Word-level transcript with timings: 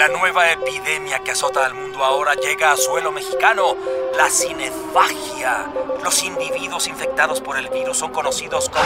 La 0.00 0.08
nueva 0.08 0.50
epidemia 0.50 1.18
que 1.18 1.32
azota 1.32 1.66
al 1.66 1.74
mundo 1.74 2.02
ahora 2.02 2.32
llega 2.32 2.72
a 2.72 2.76
suelo 2.78 3.12
mexicano, 3.12 3.76
la 4.16 4.30
cinefagia. 4.30 5.66
Los 6.02 6.24
individuos 6.24 6.86
infectados 6.86 7.42
por 7.42 7.58
el 7.58 7.68
virus 7.68 7.98
son 7.98 8.10
conocidos 8.10 8.70
como... 8.70 8.82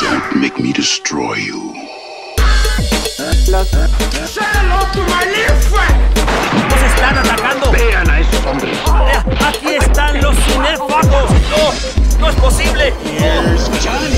Don't 0.00 0.36
make 0.36 0.62
me 0.62 0.72
destroy 0.72 1.44
you. 1.44 1.74
Nos 3.48 3.66
están 6.82 7.18
atacando. 7.18 7.72
Vean 7.72 8.08
a 8.08 8.20
esos 8.20 8.46
hombres. 8.46 8.78
Aquí 9.44 9.74
están 9.74 10.22
los 10.22 10.36
cinéfagos. 10.36 11.32
No, 11.50 11.72
no 12.20 12.30
es 12.30 12.36
posible. 12.36 12.94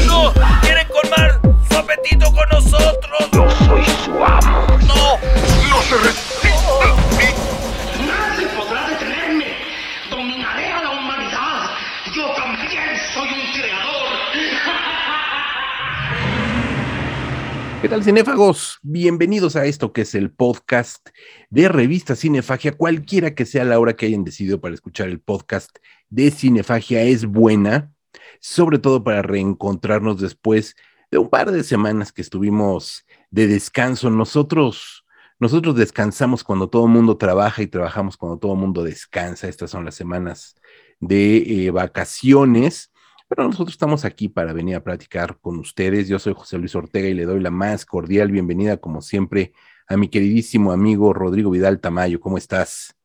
No, 0.06 0.34
no, 0.34 0.60
quieren 0.60 0.86
colmar 0.88 1.40
su 1.70 1.78
apetito 1.78 2.30
con 2.30 2.46
nosotros. 2.50 3.30
Yo 3.32 3.48
soy 3.66 3.86
su 4.04 4.22
amo. 4.22 4.66
No, 4.86 5.18
Nadie 5.88 6.08
podrá 8.56 8.88
detenerme. 8.88 9.54
Dominaré 10.10 10.72
a 10.72 10.82
la 10.82 10.90
humanidad. 10.90 11.70
Yo 12.12 12.34
también 12.34 12.96
soy 13.14 13.28
un 13.28 13.52
creador. 13.52 14.08
¿Qué 17.82 17.88
tal, 17.88 18.02
cinéfagos? 18.02 18.80
Bienvenidos 18.82 19.54
a 19.54 19.66
esto 19.66 19.92
que 19.92 20.00
es 20.00 20.16
el 20.16 20.32
podcast 20.32 21.10
de 21.50 21.68
Revista 21.68 22.16
Cinefagia. 22.16 22.72
Cualquiera 22.72 23.36
que 23.36 23.46
sea 23.46 23.64
la 23.64 23.78
hora 23.78 23.94
que 23.94 24.06
hayan 24.06 24.24
decidido 24.24 24.60
para 24.60 24.74
escuchar 24.74 25.06
el 25.06 25.20
podcast 25.20 25.70
de 26.08 26.32
Cinefagia 26.32 27.02
es 27.02 27.26
buena, 27.26 27.92
sobre 28.40 28.80
todo 28.80 29.04
para 29.04 29.22
reencontrarnos 29.22 30.20
después 30.20 30.74
de 31.12 31.18
un 31.18 31.30
par 31.30 31.52
de 31.52 31.62
semanas 31.62 32.10
que 32.10 32.22
estuvimos 32.22 33.06
de 33.30 33.46
descanso. 33.46 34.10
Nosotros, 34.10 35.05
nosotros 35.38 35.76
descansamos 35.76 36.42
cuando 36.44 36.68
todo 36.68 36.86
el 36.86 36.92
mundo 36.92 37.16
trabaja 37.16 37.62
y 37.62 37.66
trabajamos 37.66 38.16
cuando 38.16 38.38
todo 38.38 38.54
el 38.54 38.58
mundo 38.58 38.82
descansa. 38.82 39.48
Estas 39.48 39.70
son 39.70 39.84
las 39.84 39.94
semanas 39.94 40.56
de 41.00 41.66
eh, 41.66 41.70
vacaciones. 41.70 42.92
Pero 43.28 43.44
nosotros 43.44 43.74
estamos 43.74 44.04
aquí 44.04 44.28
para 44.28 44.52
venir 44.52 44.76
a 44.76 44.84
platicar 44.84 45.38
con 45.40 45.58
ustedes. 45.58 46.08
Yo 46.08 46.18
soy 46.18 46.32
José 46.34 46.58
Luis 46.58 46.74
Ortega 46.76 47.08
y 47.08 47.14
le 47.14 47.24
doy 47.24 47.40
la 47.40 47.50
más 47.50 47.84
cordial 47.84 48.30
bienvenida, 48.30 48.76
como 48.76 49.02
siempre, 49.02 49.52
a 49.88 49.96
mi 49.96 50.08
queridísimo 50.08 50.72
amigo 50.72 51.12
Rodrigo 51.12 51.50
Vidal 51.50 51.80
Tamayo. 51.80 52.20
¿Cómo 52.20 52.38
estás? 52.38 52.95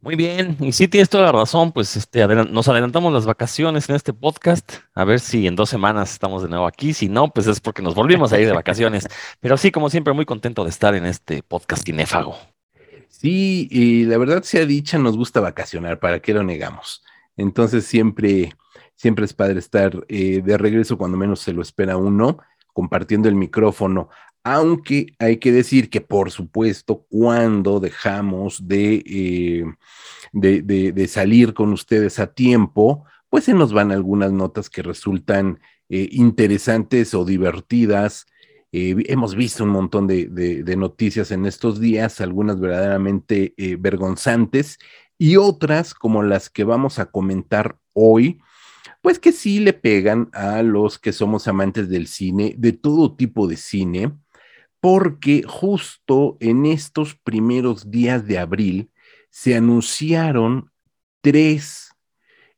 Muy 0.00 0.14
bien, 0.14 0.56
y 0.60 0.70
sí 0.70 0.86
tienes 0.86 1.08
toda 1.08 1.24
la 1.24 1.32
razón, 1.32 1.72
pues 1.72 1.96
este, 1.96 2.24
nos 2.24 2.68
adelantamos 2.68 3.12
las 3.12 3.26
vacaciones 3.26 3.88
en 3.88 3.96
este 3.96 4.12
podcast, 4.12 4.74
a 4.94 5.04
ver 5.04 5.18
si 5.18 5.48
en 5.48 5.56
dos 5.56 5.70
semanas 5.70 6.12
estamos 6.12 6.40
de 6.40 6.48
nuevo 6.48 6.68
aquí, 6.68 6.94
si 6.94 7.08
no, 7.08 7.32
pues 7.32 7.48
es 7.48 7.58
porque 7.58 7.82
nos 7.82 7.96
volvimos 7.96 8.32
a 8.32 8.38
ir 8.38 8.46
de 8.46 8.52
vacaciones, 8.52 9.08
pero 9.40 9.56
sí, 9.56 9.72
como 9.72 9.90
siempre, 9.90 10.12
muy 10.12 10.24
contento 10.24 10.62
de 10.62 10.70
estar 10.70 10.94
en 10.94 11.04
este 11.04 11.42
podcast 11.42 11.84
cinéfago. 11.84 12.36
Sí, 13.08 13.66
y 13.72 14.04
la 14.04 14.18
verdad 14.18 14.44
sea 14.44 14.64
dicha, 14.66 14.98
nos 14.98 15.16
gusta 15.16 15.40
vacacionar, 15.40 15.98
¿para 15.98 16.20
qué 16.20 16.32
lo 16.32 16.44
negamos? 16.44 17.02
Entonces 17.36 17.84
siempre, 17.84 18.54
siempre 18.94 19.24
es 19.24 19.32
padre 19.32 19.58
estar 19.58 20.06
eh, 20.08 20.42
de 20.44 20.58
regreso 20.58 20.96
cuando 20.96 21.16
menos 21.16 21.40
se 21.40 21.52
lo 21.52 21.60
espera 21.60 21.96
uno, 21.96 22.38
compartiendo 22.72 23.28
el 23.28 23.34
micrófono, 23.34 24.10
aunque 24.54 25.14
hay 25.18 25.38
que 25.38 25.52
decir 25.52 25.90
que 25.90 26.00
por 26.00 26.30
supuesto 26.30 27.04
cuando 27.08 27.80
dejamos 27.80 28.66
de, 28.66 29.02
eh, 29.06 29.64
de, 30.32 30.62
de- 30.62 31.08
salir 31.08 31.54
con 31.54 31.72
ustedes 31.72 32.18
a 32.18 32.32
tiempo, 32.32 33.04
pues 33.28 33.44
se 33.44 33.54
nos 33.54 33.72
van 33.72 33.92
algunas 33.92 34.32
notas 34.32 34.70
que 34.70 34.82
resultan 34.82 35.60
eh, 35.88 36.08
interesantes 36.12 37.14
o 37.14 37.24
divertidas. 37.24 38.26
Eh, 38.72 38.96
hemos 39.06 39.34
visto 39.34 39.64
un 39.64 39.70
montón 39.70 40.06
de, 40.06 40.74
noticias 40.76 41.30
en 41.30 41.46
estos 41.46 41.80
días, 41.80 42.20
algunas 42.20 42.60
verdaderamente 42.60 43.54
vergonzantes 43.78 44.78
y 45.18 45.36
otras 45.36 45.94
como 45.94 46.22
las 46.22 46.48
que 46.48 46.64
vamos 46.64 46.98
a 46.98 47.06
comentar 47.06 47.76
hoy, 47.92 48.40
pues 49.02 49.18
que 49.18 49.32
sí 49.32 49.60
le 49.60 49.72
pegan 49.72 50.28
a 50.32 50.62
los 50.62 50.98
que 50.98 51.12
somos 51.12 51.48
amantes 51.48 51.88
del 51.88 52.06
cine, 52.06 52.54
de 52.58 52.72
todo 52.72 53.14
tipo 53.16 53.46
de 53.46 53.56
cine, 53.56 54.12
porque 54.80 55.42
justo 55.46 56.36
en 56.40 56.66
estos 56.66 57.14
primeros 57.16 57.90
días 57.90 58.26
de 58.26 58.38
abril 58.38 58.90
se 59.30 59.56
anunciaron 59.56 60.70
tres 61.20 61.90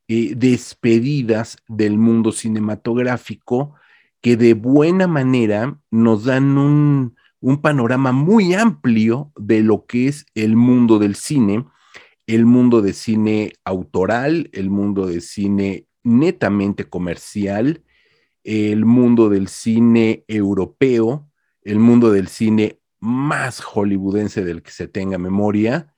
eh, 0.07 0.33
despedidas 0.35 1.57
del 1.67 1.97
mundo 1.97 2.31
cinematográfico 2.31 3.75
que 4.21 4.37
de 4.37 4.53
buena 4.53 5.07
manera 5.07 5.79
nos 5.89 6.25
dan 6.25 6.57
un, 6.57 7.15
un 7.39 7.61
panorama 7.61 8.11
muy 8.11 8.53
amplio 8.53 9.31
de 9.35 9.61
lo 9.61 9.85
que 9.85 10.07
es 10.07 10.25
el 10.35 10.55
mundo 10.55 10.99
del 10.99 11.15
cine, 11.15 11.65
el 12.27 12.45
mundo 12.45 12.81
de 12.81 12.93
cine 12.93 13.53
autoral, 13.65 14.49
el 14.53 14.69
mundo 14.69 15.07
de 15.07 15.21
cine 15.21 15.87
netamente 16.03 16.85
comercial, 16.85 17.83
el 18.43 18.85
mundo 18.85 19.29
del 19.29 19.47
cine 19.47 20.23
europeo, 20.27 21.30
el 21.63 21.79
mundo 21.79 22.11
del 22.11 22.27
cine 22.27 22.79
más 22.99 23.61
hollywoodense 23.61 24.43
del 24.43 24.61
que 24.61 24.71
se 24.71 24.87
tenga 24.87 25.17
memoria. 25.17 25.95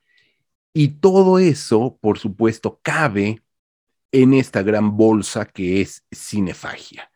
Y 0.72 0.88
todo 1.00 1.38
eso, 1.38 1.98
por 2.00 2.18
supuesto, 2.18 2.80
cabe 2.82 3.42
en 4.12 4.34
esta 4.34 4.62
gran 4.62 4.96
bolsa 4.96 5.44
que 5.44 5.80
es 5.80 6.04
cinefagia. 6.12 7.10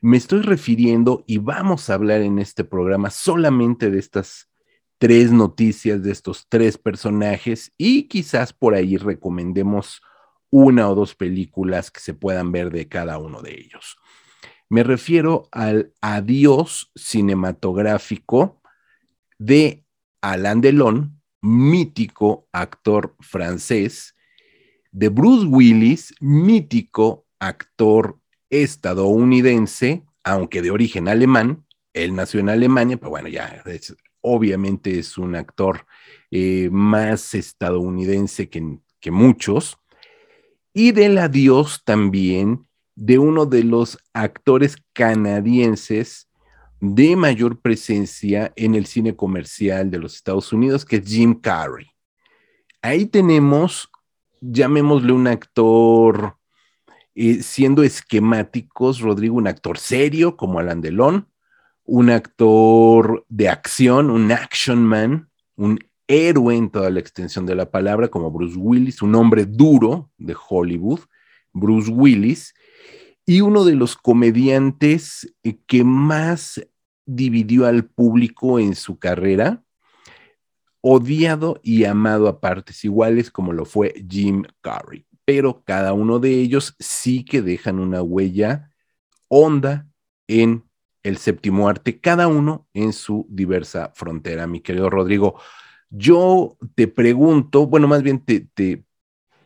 Me 0.00 0.16
estoy 0.16 0.42
refiriendo 0.42 1.24
y 1.26 1.38
vamos 1.38 1.88
a 1.88 1.94
hablar 1.94 2.22
en 2.22 2.38
este 2.38 2.64
programa 2.64 3.10
solamente 3.10 3.90
de 3.90 3.98
estas 3.98 4.50
tres 4.98 5.32
noticias, 5.32 6.02
de 6.02 6.12
estos 6.12 6.46
tres 6.48 6.78
personajes 6.78 7.72
y 7.76 8.04
quizás 8.04 8.52
por 8.52 8.74
ahí 8.74 8.96
recomendemos 8.96 10.02
una 10.50 10.88
o 10.90 10.94
dos 10.94 11.14
películas 11.14 11.90
que 11.90 12.00
se 12.00 12.14
puedan 12.14 12.52
ver 12.52 12.70
de 12.70 12.88
cada 12.88 13.18
uno 13.18 13.42
de 13.42 13.54
ellos. 13.58 13.96
Me 14.72 14.84
refiero 14.84 15.50
al 15.52 15.92
adiós 16.00 16.90
cinematográfico 16.94 18.62
de 19.38 19.84
Alain 20.22 20.62
Delon, 20.62 21.20
mítico 21.42 22.48
actor 22.52 23.14
francés, 23.20 24.14
de 24.90 25.10
Bruce 25.10 25.44
Willis, 25.46 26.14
mítico 26.20 27.26
actor 27.38 28.18
estadounidense, 28.48 30.06
aunque 30.24 30.62
de 30.62 30.70
origen 30.70 31.06
alemán. 31.06 31.66
Él 31.92 32.14
nació 32.14 32.40
en 32.40 32.48
Alemania, 32.48 32.96
pero 32.96 33.10
bueno, 33.10 33.28
ya 33.28 33.62
es- 33.66 33.94
obviamente 34.22 34.98
es 34.98 35.18
un 35.18 35.36
actor 35.36 35.84
eh, 36.30 36.70
más 36.72 37.34
estadounidense 37.34 38.48
que, 38.48 38.78
que 39.00 39.10
muchos. 39.10 39.76
Y 40.72 40.92
del 40.92 41.18
adiós 41.18 41.82
también 41.84 42.66
de 43.04 43.18
uno 43.18 43.46
de 43.46 43.64
los 43.64 43.98
actores 44.12 44.76
canadienses 44.92 46.30
de 46.80 47.16
mayor 47.16 47.60
presencia 47.60 48.52
en 48.54 48.76
el 48.76 48.86
cine 48.86 49.16
comercial 49.16 49.90
de 49.90 49.98
los 49.98 50.14
Estados 50.14 50.52
Unidos, 50.52 50.84
que 50.84 50.96
es 50.96 51.04
Jim 51.04 51.34
Carrey. 51.34 51.88
Ahí 52.80 53.06
tenemos, 53.06 53.90
llamémosle 54.40 55.12
un 55.12 55.26
actor, 55.26 56.36
eh, 57.16 57.42
siendo 57.42 57.82
esquemáticos, 57.82 59.00
Rodrigo, 59.00 59.34
un 59.34 59.48
actor 59.48 59.78
serio 59.78 60.36
como 60.36 60.60
Alan 60.60 60.80
Delon, 60.80 61.26
un 61.84 62.08
actor 62.08 63.26
de 63.28 63.48
acción, 63.48 64.10
un 64.10 64.30
action 64.30 64.86
man, 64.86 65.28
un 65.56 65.80
héroe 66.06 66.54
en 66.54 66.70
toda 66.70 66.88
la 66.90 67.00
extensión 67.00 67.46
de 67.46 67.56
la 67.56 67.68
palabra, 67.68 68.06
como 68.06 68.30
Bruce 68.30 68.56
Willis, 68.56 69.02
un 69.02 69.16
hombre 69.16 69.44
duro 69.44 70.12
de 70.18 70.36
Hollywood, 70.48 71.00
Bruce 71.52 71.90
Willis, 71.90 72.54
y 73.24 73.40
uno 73.40 73.64
de 73.64 73.74
los 73.74 73.96
comediantes 73.96 75.34
eh, 75.42 75.58
que 75.66 75.84
más 75.84 76.60
dividió 77.04 77.66
al 77.66 77.84
público 77.84 78.58
en 78.58 78.74
su 78.74 78.98
carrera, 78.98 79.62
odiado 80.80 81.60
y 81.62 81.84
amado 81.84 82.28
a 82.28 82.40
partes 82.40 82.84
iguales 82.84 83.30
como 83.30 83.52
lo 83.52 83.64
fue 83.64 83.94
Jim 84.08 84.42
Carrey, 84.60 85.06
pero 85.24 85.62
cada 85.64 85.92
uno 85.92 86.18
de 86.18 86.30
ellos 86.30 86.74
sí 86.78 87.24
que 87.24 87.42
dejan 87.42 87.78
una 87.78 88.02
huella 88.02 88.70
honda 89.28 89.86
en 90.26 90.64
el 91.02 91.18
séptimo 91.18 91.68
arte, 91.68 92.00
cada 92.00 92.28
uno 92.28 92.66
en 92.74 92.92
su 92.92 93.26
diversa 93.28 93.92
frontera, 93.94 94.46
mi 94.46 94.60
querido 94.60 94.90
Rodrigo. 94.90 95.36
Yo 95.90 96.56
te 96.74 96.88
pregunto, 96.88 97.66
bueno, 97.66 97.88
más 97.88 98.02
bien 98.02 98.24
te, 98.24 98.48
te 98.54 98.84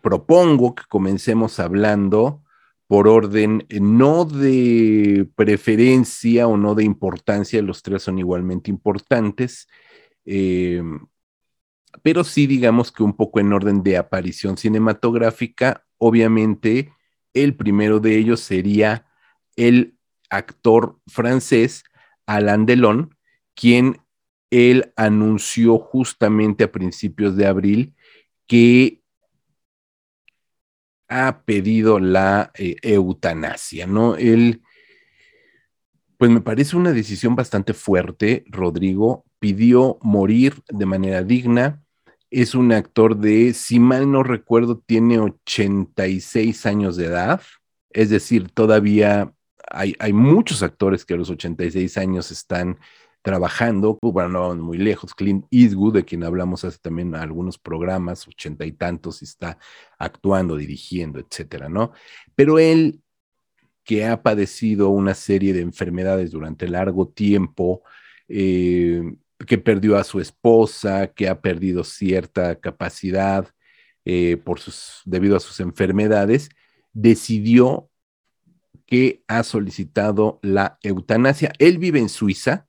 propongo 0.03 0.75
que 0.75 0.85
comencemos 0.89 1.59
hablando 1.59 2.43
por 2.87 3.09
orden 3.09 3.67
eh, 3.69 3.81
no 3.81 4.25
de 4.25 5.29
preferencia 5.35 6.47
o 6.47 6.57
no 6.57 6.75
de 6.75 6.85
importancia, 6.85 7.63
los 7.63 7.83
tres 7.83 8.03
son 8.03 8.19
igualmente 8.19 8.71
importantes, 8.71 9.69
eh, 10.25 10.83
pero 12.03 12.25
sí 12.25 12.47
digamos 12.47 12.93
que 12.93 13.03
un 13.03 13.17
poco 13.17 13.41
en 13.41 13.53
orden 13.53 13.83
de 13.83 13.97
aparición 13.97 14.57
cinematográfica, 14.57 15.85
obviamente 15.99 16.93
el 17.35 17.57
primero 17.57 18.01
de 18.01 18.17
ellos 18.17 18.41
sería 18.41 19.07
el 19.57 19.97
actor 20.31 20.99
francés 21.07 21.85
Alain 22.27 22.67
Delon, 22.67 23.17
quien 23.55 24.01
él 24.51 24.93
anunció 24.97 25.79
justamente 25.79 26.65
a 26.65 26.73
principios 26.73 27.37
de 27.37 27.47
abril 27.47 27.95
que 28.47 29.03
ha 31.09 31.43
pedido 31.45 31.99
la 31.99 32.51
eh, 32.55 32.77
eutanasia, 32.83 33.87
¿no? 33.87 34.17
Él, 34.17 34.63
pues 36.19 36.31
me 36.31 36.41
parece 36.41 36.77
una 36.77 36.93
decisión 36.93 37.37
bastante 37.37 37.75
fuerte, 37.75 38.45
Rodrigo, 38.49 39.25
pidió 39.39 39.99
morir 40.03 40.63
de 40.69 40.87
manera 40.87 41.23
digna, 41.23 41.83
es 42.31 42.55
un 42.55 42.73
actor 42.73 43.17
de, 43.17 43.55
si 43.55 43.79
mal 43.79 44.11
no 44.11 44.23
recuerdo, 44.23 44.83
tiene 44.85 45.19
86 45.19 46.67
años 46.67 46.97
de 46.97 47.07
edad, 47.07 47.41
es 47.91 48.11
decir, 48.11 48.51
todavía 48.51 49.33
hay, 49.71 49.95
hay 49.99 50.13
muchos 50.13 50.63
actores 50.63 51.05
que 51.05 51.15
a 51.15 51.17
los 51.17 51.31
86 51.31 51.97
años 51.99 52.31
están 52.31 52.79
trabajando, 53.27 53.99
bueno, 54.01 54.29
no 54.29 54.41
vamos 54.43 54.59
muy 54.59 54.79
lejos, 54.79 55.13
Clint 55.13 55.47
Eastwood, 55.51 55.95
de 55.95 56.05
quien 56.05 56.23
hablamos 56.23 56.65
hace 56.65 56.79
también 56.79 57.17
algunos 57.17 57.59
programas, 57.59 58.29
ochenta 58.29 58.65
y 58.65 58.71
tantos, 58.71 59.21
y 59.21 59.25
está 59.25 59.59
actuando, 59.99 60.55
dirigiendo, 60.57 61.19
etcétera, 61.19 61.69
¿no? 61.69 61.91
Pero 62.37 62.61
él, 62.61 63.01
que 63.83 64.07
ha 64.07 64.23
padecido 64.23 64.91
una 64.91 65.15
serie 65.15 65.53
de 65.53 65.63
enfermedades 65.63 66.31
durante 66.31 66.69
largo 66.69 67.09
tiempo, 67.09 67.83
eh, 68.29 69.03
que 69.45 69.59
perdió 69.59 69.97
a 69.97 70.05
su 70.05 70.21
esposa, 70.21 71.09
que 71.09 71.29
ha 71.29 71.41
perdido 71.41 71.83
cierta 71.83 72.61
capacidad 72.61 73.49
eh, 74.05 74.37
por 74.37 74.61
sus, 74.61 75.03
debido 75.05 75.37
a 75.37 75.41
sus 75.41 75.59
enfermedades, 75.59 76.49
decidió 76.93 77.91
que 78.87 79.25
ha 79.27 79.43
solicitado 79.43 80.39
la 80.43 80.79
eutanasia. 80.85 81.51
Él 81.59 81.79
vive 81.79 81.99
en 81.99 82.09
Suiza, 82.09 82.66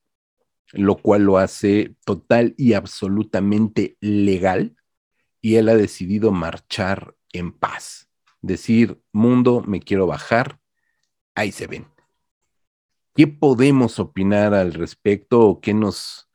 lo 0.74 0.98
cual 0.98 1.24
lo 1.24 1.38
hace 1.38 1.96
total 2.06 2.54
y 2.58 2.74
absolutamente 2.74 3.98
legal, 4.02 4.76
y 5.42 5.56
él 5.56 5.70
ha 5.70 5.76
decidido 5.76 6.32
marchar 6.32 7.16
en 7.32 7.52
paz. 7.52 8.10
Decir, 8.42 9.02
mundo, 9.12 9.64
me 9.66 9.80
quiero 9.80 10.08
bajar, 10.08 10.60
ahí 11.36 11.52
se 11.52 11.68
ven. 11.68 11.88
¿Qué 13.16 13.28
podemos 13.28 14.00
opinar 14.00 14.54
al 14.54 14.74
respecto 14.74 15.42
o 15.42 15.60
qué 15.60 15.74
nos, 15.74 16.30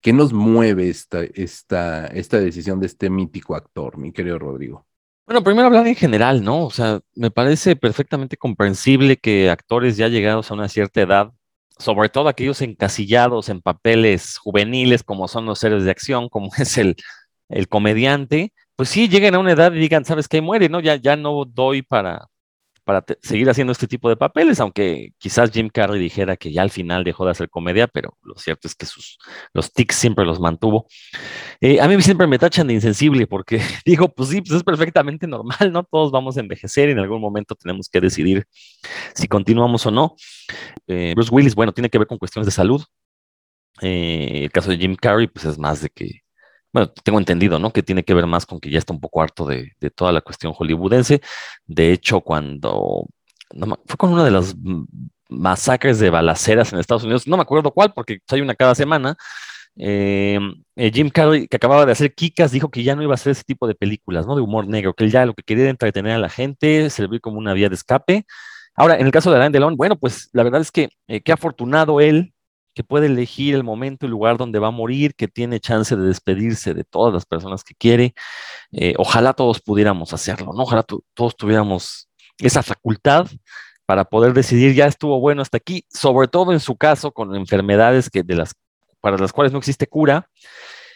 qué 0.00 0.12
nos 0.12 0.32
mueve 0.32 0.88
esta, 0.88 1.24
esta, 1.24 2.06
esta 2.06 2.38
decisión 2.38 2.80
de 2.80 2.86
este 2.86 3.10
mítico 3.10 3.56
actor, 3.56 3.98
mi 3.98 4.12
querido 4.12 4.38
Rodrigo? 4.38 4.86
Bueno, 5.26 5.42
primero 5.42 5.66
hablar 5.66 5.86
en 5.86 5.94
general, 5.94 6.44
¿no? 6.44 6.66
O 6.66 6.70
sea, 6.70 7.00
me 7.14 7.30
parece 7.30 7.76
perfectamente 7.76 8.36
comprensible 8.36 9.16
que 9.16 9.50
actores 9.50 9.96
ya 9.96 10.08
llegados 10.08 10.50
a 10.50 10.54
una 10.54 10.68
cierta 10.68 11.00
edad 11.00 11.32
sobre 11.78 12.08
todo 12.08 12.28
aquellos 12.28 12.60
encasillados 12.62 13.48
en 13.48 13.60
papeles 13.60 14.38
juveniles 14.38 15.02
como 15.02 15.28
son 15.28 15.46
los 15.46 15.62
héroes 15.64 15.84
de 15.84 15.90
acción, 15.90 16.28
como 16.28 16.50
es 16.58 16.78
el, 16.78 16.96
el 17.48 17.68
comediante, 17.68 18.52
pues 18.76 18.88
sí, 18.88 19.08
lleguen 19.08 19.34
a 19.34 19.38
una 19.38 19.52
edad 19.52 19.72
y 19.72 19.78
digan, 19.78 20.04
¿sabes 20.04 20.28
qué? 20.28 20.40
Muere, 20.40 20.68
¿no? 20.68 20.80
Ya, 20.80 20.96
ya 20.96 21.16
no 21.16 21.44
doy 21.44 21.82
para, 21.82 22.28
para 22.84 23.04
seguir 23.22 23.48
haciendo 23.48 23.72
este 23.72 23.88
tipo 23.88 24.08
de 24.08 24.16
papeles, 24.16 24.60
aunque 24.60 25.12
quizás 25.18 25.50
Jim 25.50 25.68
Carrey 25.68 25.98
dijera 25.98 26.36
que 26.36 26.52
ya 26.52 26.62
al 26.62 26.70
final 26.70 27.02
dejó 27.02 27.24
de 27.24 27.30
hacer 27.30 27.48
comedia, 27.48 27.88
pero 27.88 28.16
lo 28.22 28.36
cierto 28.36 28.68
es 28.68 28.74
que 28.74 28.86
sus, 28.86 29.18
los 29.52 29.72
tics 29.72 29.96
siempre 29.96 30.24
los 30.24 30.38
mantuvo. 30.38 30.86
Eh, 31.60 31.80
a 31.80 31.88
mí 31.88 32.00
siempre 32.02 32.26
me 32.26 32.38
tachan 32.38 32.66
de 32.66 32.74
insensible 32.74 33.26
porque 33.26 33.60
digo, 33.86 34.08
pues 34.08 34.28
sí, 34.28 34.40
pues 34.42 34.58
es 34.58 34.62
perfectamente 34.62 35.26
normal, 35.26 35.72
¿no? 35.72 35.84
Todos 35.84 36.12
vamos 36.12 36.36
a 36.36 36.40
envejecer 36.40 36.90
y 36.90 36.92
en 36.92 36.98
algún 36.98 37.20
momento 37.20 37.54
tenemos 37.54 37.88
que 37.88 38.00
decidir 38.00 38.46
si 39.14 39.26
continuamos 39.28 39.86
o 39.86 39.90
no. 39.90 40.14
Eh, 40.86 41.12
Bruce 41.14 41.34
Willis, 41.34 41.54
bueno, 41.54 41.72
tiene 41.72 41.88
que 41.88 41.98
ver 41.98 42.06
con 42.06 42.18
cuestiones 42.18 42.46
de 42.46 42.52
salud. 42.52 42.82
Eh, 43.80 44.44
el 44.44 44.52
caso 44.52 44.70
de 44.70 44.78
Jim 44.78 44.94
Carrey, 44.94 45.26
pues 45.26 45.44
es 45.46 45.58
más 45.58 45.80
de 45.82 45.88
que 45.88 46.23
bueno, 46.74 46.92
tengo 47.04 47.20
entendido, 47.20 47.60
¿no? 47.60 47.72
Que 47.72 47.84
tiene 47.84 48.02
que 48.02 48.14
ver 48.14 48.26
más 48.26 48.46
con 48.46 48.58
que 48.58 48.68
ya 48.68 48.78
está 48.78 48.92
un 48.92 49.00
poco 49.00 49.22
harto 49.22 49.46
de, 49.46 49.72
toda 49.94 50.10
la 50.10 50.20
cuestión 50.20 50.52
hollywoodense. 50.52 51.20
De 51.66 51.92
hecho, 51.92 52.20
cuando 52.20 53.06
fue 53.86 53.96
con 53.96 54.12
una 54.12 54.24
de 54.24 54.32
las 54.32 54.56
masacres 55.28 56.00
de 56.00 56.10
balaceras 56.10 56.72
en 56.72 56.80
Estados 56.80 57.04
Unidos, 57.04 57.28
no 57.28 57.36
me 57.36 57.42
acuerdo 57.42 57.70
cuál, 57.70 57.92
porque 57.94 58.18
hay 58.28 58.40
una 58.40 58.56
cada 58.56 58.74
semana. 58.74 59.16
Eh, 59.76 60.40
eh, 60.74 60.90
Jim 60.92 61.10
Carrey, 61.10 61.46
que 61.46 61.56
acababa 61.56 61.86
de 61.86 61.92
hacer 61.92 62.12
Kikas, 62.12 62.50
dijo 62.50 62.70
que 62.70 62.82
ya 62.82 62.96
no 62.96 63.02
iba 63.04 63.12
a 63.12 63.14
hacer 63.14 63.30
ese 63.32 63.44
tipo 63.44 63.68
de 63.68 63.76
películas, 63.76 64.26
¿no? 64.26 64.34
De 64.34 64.42
humor 64.42 64.66
negro, 64.66 64.94
que 64.94 65.04
él 65.04 65.12
ya 65.12 65.26
lo 65.26 65.34
que 65.34 65.44
quería 65.44 65.64
era 65.64 65.70
entretener 65.70 66.12
a 66.12 66.18
la 66.18 66.28
gente, 66.28 66.90
servir 66.90 67.20
como 67.20 67.38
una 67.38 67.52
vía 67.54 67.68
de 67.68 67.76
escape. 67.76 68.26
Ahora, 68.74 68.98
en 68.98 69.06
el 69.06 69.12
caso 69.12 69.30
de 69.30 69.36
Alain 69.36 69.52
Delon, 69.52 69.76
bueno, 69.76 69.96
pues 69.96 70.28
la 70.32 70.42
verdad 70.42 70.60
es 70.60 70.72
que 70.72 70.88
eh, 71.06 71.20
qué 71.22 71.30
afortunado 71.30 72.00
él 72.00 72.33
que 72.74 72.84
puede 72.84 73.06
elegir 73.06 73.54
el 73.54 73.64
momento 73.64 74.06
y 74.06 74.08
lugar 74.08 74.36
donde 74.36 74.58
va 74.58 74.68
a 74.68 74.70
morir, 74.72 75.14
que 75.14 75.28
tiene 75.28 75.60
chance 75.60 75.96
de 75.96 76.06
despedirse 76.06 76.74
de 76.74 76.84
todas 76.84 77.14
las 77.14 77.24
personas 77.24 77.64
que 77.64 77.74
quiere. 77.74 78.14
Eh, 78.72 78.94
ojalá 78.98 79.32
todos 79.32 79.60
pudiéramos 79.60 80.12
hacerlo, 80.12 80.52
¿no? 80.54 80.62
Ojalá 80.62 80.82
todos 80.82 81.36
tuviéramos 81.36 82.08
esa 82.38 82.62
facultad 82.62 83.28
para 83.86 84.04
poder 84.04 84.32
decidir 84.32 84.74
ya 84.74 84.86
estuvo 84.86 85.20
bueno 85.20 85.42
hasta 85.42 85.58
aquí, 85.58 85.84
sobre 85.88 86.28
todo 86.28 86.52
en 86.52 86.60
su 86.60 86.76
caso 86.76 87.12
con 87.12 87.34
enfermedades 87.36 88.10
que 88.10 88.24
para 89.00 89.18
las 89.18 89.32
cuales 89.32 89.52
no 89.52 89.58
existe 89.58 89.86
cura 89.86 90.30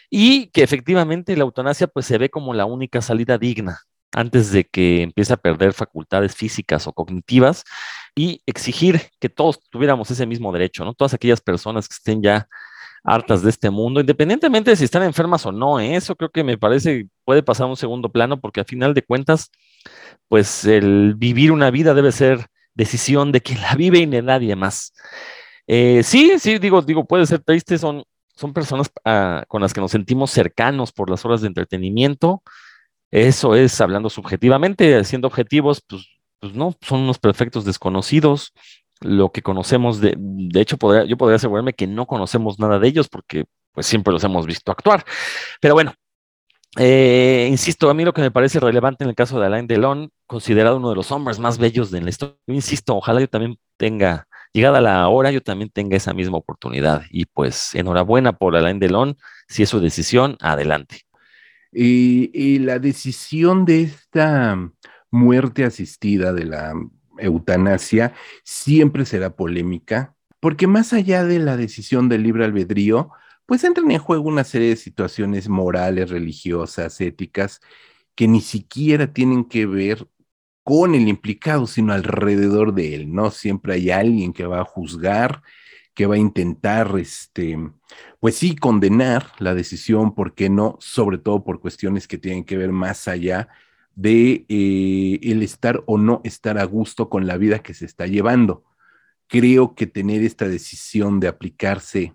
y 0.09 0.47
que 0.47 0.63
efectivamente 0.63 1.37
la 1.37 1.43
eutanasia 1.43 1.87
pues 1.87 2.05
se 2.07 2.17
ve 2.17 2.29
como 2.29 2.53
la 2.53 2.65
única 2.65 3.01
salida 3.01 3.37
digna 3.37 3.81
antes 4.11 4.51
de 4.51 4.65
que 4.65 5.03
empiece 5.03 5.33
a 5.33 5.37
perder 5.37 5.73
facultades 5.73 6.35
físicas 6.35 6.87
o 6.87 6.93
cognitivas 6.93 7.63
y 8.15 8.41
exigir 8.45 9.01
que 9.19 9.29
todos 9.29 9.59
tuviéramos 9.69 10.09
ese 10.11 10.25
mismo 10.25 10.51
derecho, 10.51 10.85
¿no? 10.85 10.93
Todas 10.93 11.13
aquellas 11.13 11.41
personas 11.41 11.87
que 11.87 11.93
estén 11.93 12.21
ya 12.21 12.47
hartas 13.03 13.41
de 13.43 13.49
este 13.49 13.69
mundo, 13.69 14.01
independientemente 14.01 14.71
de 14.71 14.75
si 14.75 14.83
están 14.83 15.03
enfermas 15.03 15.45
o 15.45 15.51
no, 15.51 15.79
¿eh? 15.79 15.95
eso 15.95 16.15
creo 16.15 16.29
que 16.29 16.43
me 16.43 16.57
parece 16.57 17.07
puede 17.23 17.43
pasar 17.43 17.65
a 17.65 17.69
un 17.69 17.77
segundo 17.77 18.11
plano 18.11 18.39
porque 18.39 18.59
a 18.61 18.65
final 18.65 18.93
de 18.93 19.03
cuentas, 19.03 19.51
pues 20.27 20.65
el 20.65 21.15
vivir 21.15 21.51
una 21.51 21.71
vida 21.71 21.93
debe 21.93 22.11
ser 22.11 22.47
decisión 22.73 23.31
de 23.31 23.41
quien 23.41 23.61
la 23.61 23.75
vive 23.75 23.99
y 23.99 24.05
de 24.05 24.21
nadie 24.21 24.55
más. 24.55 24.93
Eh, 25.67 26.01
sí, 26.03 26.33
sí, 26.39 26.57
digo, 26.59 26.81
digo, 26.81 27.05
puede 27.05 27.25
ser 27.25 27.39
triste, 27.39 27.77
son, 27.77 28.03
son 28.35 28.53
personas 28.53 28.91
ah, 29.05 29.43
con 29.47 29.61
las 29.61 29.73
que 29.73 29.81
nos 29.81 29.91
sentimos 29.91 30.31
cercanos 30.31 30.91
por 30.91 31.09
las 31.09 31.23
horas 31.25 31.41
de 31.41 31.47
entretenimiento, 31.47 32.43
eso 33.11 33.55
es 33.55 33.79
hablando 33.81 34.09
subjetivamente, 34.09 35.03
siendo 35.03 35.27
objetivos, 35.27 35.81
pues, 35.87 36.07
pues 36.39 36.53
no, 36.53 36.75
son 36.81 37.01
unos 37.01 37.19
perfectos 37.19 37.65
desconocidos. 37.65 38.53
Lo 39.01 39.31
que 39.31 39.41
conocemos 39.41 40.01
de, 40.01 40.15
de 40.17 40.61
hecho, 40.61 40.77
podría, 40.77 41.05
yo 41.05 41.17
podría 41.17 41.37
asegurarme 41.37 41.73
que 41.73 41.87
no 41.87 42.05
conocemos 42.05 42.59
nada 42.59 42.79
de 42.79 42.87
ellos 42.87 43.07
porque 43.07 43.45
pues 43.73 43.85
siempre 43.85 44.11
los 44.13 44.23
hemos 44.23 44.45
visto 44.45 44.71
actuar. 44.71 45.05
Pero 45.61 45.73
bueno, 45.73 45.93
eh, 46.77 47.47
insisto, 47.49 47.89
a 47.89 47.93
mí 47.93 48.03
lo 48.03 48.13
que 48.13 48.21
me 48.21 48.31
parece 48.31 48.59
relevante 48.59 49.03
en 49.03 49.09
el 49.09 49.15
caso 49.15 49.39
de 49.39 49.45
Alain 49.47 49.67
Delon, 49.67 50.11
considerado 50.27 50.77
uno 50.77 50.89
de 50.89 50.95
los 50.95 51.11
hombres 51.11 51.39
más 51.39 51.57
bellos 51.57 51.91
de 51.91 52.01
la 52.01 52.09
historia, 52.09 52.35
insisto, 52.47 52.95
ojalá 52.95 53.21
yo 53.21 53.27
también 53.27 53.57
tenga, 53.77 54.27
llegada 54.53 54.81
la 54.81 55.07
hora, 55.07 55.31
yo 55.31 55.41
también 55.41 55.69
tenga 55.71 55.97
esa 55.97 56.13
misma 56.13 56.37
oportunidad. 56.37 57.03
Y 57.09 57.25
pues 57.25 57.73
enhorabuena 57.75 58.33
por 58.33 58.55
Alain 58.55 58.79
Delon, 58.79 59.17
si 59.47 59.63
es 59.63 59.69
su 59.69 59.79
decisión, 59.79 60.37
adelante. 60.41 61.01
Y, 61.71 62.59
la 62.59 62.79
decisión 62.79 63.65
de 63.65 63.83
esta 63.83 64.57
muerte 65.11 65.63
asistida, 65.65 66.33
de 66.33 66.45
la 66.45 66.73
eutanasia, 67.17 68.13
siempre 68.43 69.05
será 69.05 69.35
polémica, 69.35 70.15
porque 70.39 70.67
más 70.67 70.93
allá 70.93 71.23
de 71.23 71.39
la 71.39 71.57
decisión 71.57 72.09
del 72.09 72.23
libre 72.23 72.45
albedrío, 72.45 73.11
pues 73.45 73.63
entran 73.63 73.91
en 73.91 73.99
juego 73.99 74.29
una 74.29 74.43
serie 74.43 74.69
de 74.69 74.75
situaciones 74.75 75.49
morales, 75.49 76.09
religiosas, 76.09 77.01
éticas, 77.01 77.61
que 78.15 78.27
ni 78.27 78.41
siquiera 78.41 79.11
tienen 79.13 79.45
que 79.45 79.65
ver 79.65 80.07
con 80.63 80.93
el 80.93 81.07
implicado, 81.07 81.65
sino 81.67 81.93
alrededor 81.93 82.73
de 82.73 82.95
él, 82.95 83.13
¿no? 83.13 83.31
Siempre 83.31 83.73
hay 83.73 83.89
alguien 83.89 84.33
que 84.33 84.45
va 84.45 84.61
a 84.61 84.65
juzgar, 84.65 85.41
que 85.95 86.05
va 86.05 86.15
a 86.15 86.19
intentar, 86.19 86.93
este, 86.99 87.57
pues 88.19 88.35
sí, 88.35 88.55
condenar 88.55 89.31
la 89.39 89.55
decisión, 89.55 90.13
¿por 90.13 90.35
qué 90.35 90.49
no? 90.49 90.77
Sobre 90.79 91.17
todo 91.17 91.43
por 91.43 91.59
cuestiones 91.59 92.07
que 92.07 92.17
tienen 92.17 92.43
que 92.45 92.57
ver 92.57 92.71
más 92.71 93.07
allá 93.07 93.49
de 93.99 94.45
eh, 94.47 95.19
el 95.23 95.43
estar 95.43 95.83
o 95.85 95.97
no 95.97 96.21
estar 96.23 96.57
a 96.57 96.63
gusto 96.63 97.09
con 97.09 97.27
la 97.27 97.35
vida 97.35 97.59
que 97.59 97.73
se 97.73 97.85
está 97.85 98.07
llevando. 98.07 98.63
Creo 99.27 99.75
que 99.75 99.87
tener 99.87 100.23
esta 100.23 100.47
decisión 100.47 101.19
de 101.19 101.27
aplicarse 101.27 102.13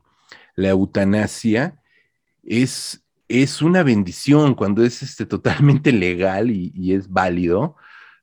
la 0.57 0.71
eutanasia 0.71 1.79
es, 2.43 3.05
es 3.29 3.61
una 3.61 3.83
bendición 3.83 4.55
cuando 4.55 4.83
es 4.83 5.03
este, 5.03 5.27
totalmente 5.27 5.93
legal 6.07 6.51
y, 6.51 6.95
es 6.95 7.11
válido. 7.11 7.77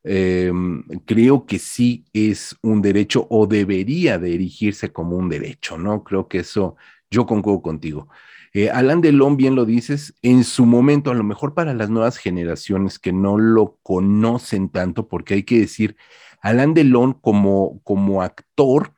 Em, 0.03 0.83
creo 1.05 1.45
que 1.45 1.59
sí 1.59 2.05
es 2.13 2.57
un 2.63 2.81
derecho 2.81 3.27
o 3.29 3.45
debería 3.45 4.17
de 4.17 4.33
erigirse 4.33 4.91
como 4.91 5.17
un 5.17 5.29
derecho, 5.29 5.77
¿no? 5.77 6.03
Creo 6.03 6.27
que 6.27 6.39
eso 6.39 6.77
yo 7.11 7.27
concuerdo 7.27 7.61
contigo. 7.61 8.09
Eh, 8.53 8.69
Alan 8.69 8.99
Delon, 8.99 9.37
bien 9.37 9.55
lo 9.55 9.65
dices, 9.65 10.13
en 10.21 10.43
su 10.43 10.65
momento, 10.65 11.11
a 11.11 11.15
lo 11.15 11.23
mejor 11.23 11.53
para 11.53 11.73
las 11.73 11.89
nuevas 11.89 12.17
generaciones 12.17 12.99
que 12.99 13.13
no 13.13 13.37
lo 13.37 13.77
conocen 13.81 14.69
tanto, 14.69 15.07
porque 15.07 15.35
hay 15.35 15.43
que 15.43 15.59
decir, 15.59 15.95
Alan 16.41 16.73
Delon 16.73 17.13
como, 17.13 17.81
como 17.83 18.21
actor 18.21 18.93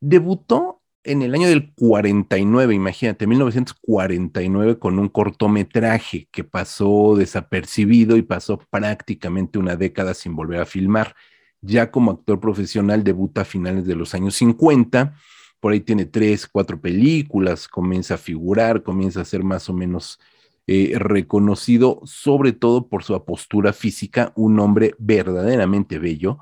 debutó 0.00 0.82
en 1.04 1.22
el 1.22 1.34
año 1.34 1.48
del 1.48 1.72
49, 1.74 2.74
imagínate, 2.74 3.26
1949, 3.26 4.78
con 4.78 4.98
un 4.98 5.08
cortometraje 5.08 6.28
que 6.30 6.44
pasó 6.44 7.16
desapercibido 7.16 8.16
y 8.16 8.22
pasó 8.22 8.58
prácticamente 8.70 9.58
una 9.58 9.76
década 9.76 10.14
sin 10.14 10.36
volver 10.36 10.60
a 10.60 10.66
filmar. 10.66 11.16
Ya 11.60 11.90
como 11.90 12.12
actor 12.12 12.40
profesional 12.40 13.04
debuta 13.04 13.42
a 13.42 13.44
finales 13.44 13.84
de 13.86 13.96
los 13.96 14.14
años 14.14 14.36
50, 14.36 15.14
por 15.62 15.72
ahí 15.72 15.80
tiene 15.80 16.06
tres, 16.06 16.48
cuatro 16.48 16.80
películas, 16.80 17.68
comienza 17.68 18.14
a 18.14 18.18
figurar, 18.18 18.82
comienza 18.82 19.20
a 19.20 19.24
ser 19.24 19.44
más 19.44 19.68
o 19.68 19.72
menos 19.72 20.18
eh, 20.66 20.94
reconocido, 20.98 22.00
sobre 22.04 22.50
todo 22.52 22.88
por 22.88 23.04
su 23.04 23.14
apostura 23.14 23.72
física, 23.72 24.32
un 24.34 24.58
hombre 24.58 24.96
verdaderamente 24.98 26.00
bello, 26.00 26.40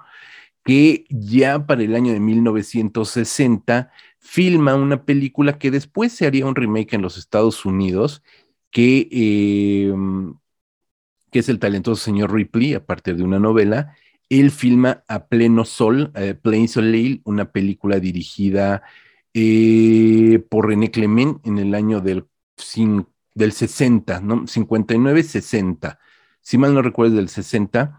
que 0.65 1.05
ya 1.11 1.67
para 1.67 1.83
el 1.83 1.95
año 1.95 2.15
de 2.15 2.21
1960 2.21 3.93
filma 4.19 4.75
una 4.75 5.05
película 5.05 5.59
que 5.59 5.71
después 5.71 6.15
se 6.15 6.27
haría 6.27 6.47
un 6.47 6.57
remake 6.57 6.95
en 6.95 7.03
los 7.03 7.19
Estados 7.19 7.67
Unidos, 7.67 8.23
que, 8.71 9.07
eh, 9.13 9.93
que 11.31 11.41
es 11.41 11.49
el 11.51 11.59
talentoso 11.59 12.03
señor 12.03 12.33
Ripley, 12.33 12.73
a 12.73 12.87
partir 12.87 13.17
de 13.17 13.25
una 13.25 13.39
novela. 13.39 13.95
Él 14.31 14.51
filma 14.51 15.05
A 15.09 15.27
Pleno 15.27 15.67
Sol, 15.67 16.11
eh, 16.15 16.33
Plain 16.41 16.69
Soleil, 16.69 17.21
una 17.25 17.53
película 17.53 18.01
dirigida 18.01 18.83
eh, 19.35 20.45
por 20.49 20.69
René 20.69 20.91
Clement 20.91 21.45
en 21.47 21.59
el 21.59 21.75
año 21.75 22.01
del, 22.01 22.27
del 23.35 23.53
60, 23.53 24.21
¿no? 24.21 24.43
59-60, 24.43 25.99
si 26.41 26.59
mal 26.59 26.75
no 26.75 26.83
recuerdo, 26.83 27.17
del 27.17 27.29
60 27.29 27.99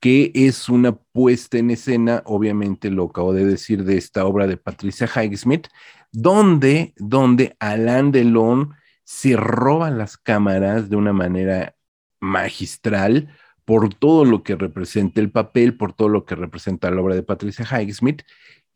que 0.00 0.30
es 0.34 0.68
una 0.68 0.92
puesta 0.96 1.58
en 1.58 1.70
escena, 1.70 2.22
obviamente 2.24 2.90
lo 2.90 3.06
acabo 3.06 3.32
de 3.32 3.44
decir, 3.44 3.84
de 3.84 3.96
esta 3.96 4.24
obra 4.26 4.46
de 4.46 4.56
Patricia 4.56 5.08
Highsmith, 5.08 5.68
donde, 6.12 6.94
donde 6.96 7.56
Alain 7.58 8.12
Delon 8.12 8.74
se 9.04 9.36
roba 9.36 9.90
las 9.90 10.16
cámaras 10.16 10.88
de 10.88 10.96
una 10.96 11.12
manera 11.12 11.74
magistral 12.20 13.28
por 13.64 13.92
todo 13.92 14.24
lo 14.24 14.42
que 14.42 14.54
representa 14.54 15.20
el 15.20 15.30
papel, 15.30 15.76
por 15.76 15.92
todo 15.92 16.08
lo 16.08 16.24
que 16.24 16.34
representa 16.34 16.90
la 16.90 17.02
obra 17.02 17.14
de 17.14 17.22
Patricia 17.22 17.66
Highsmith 17.66 18.22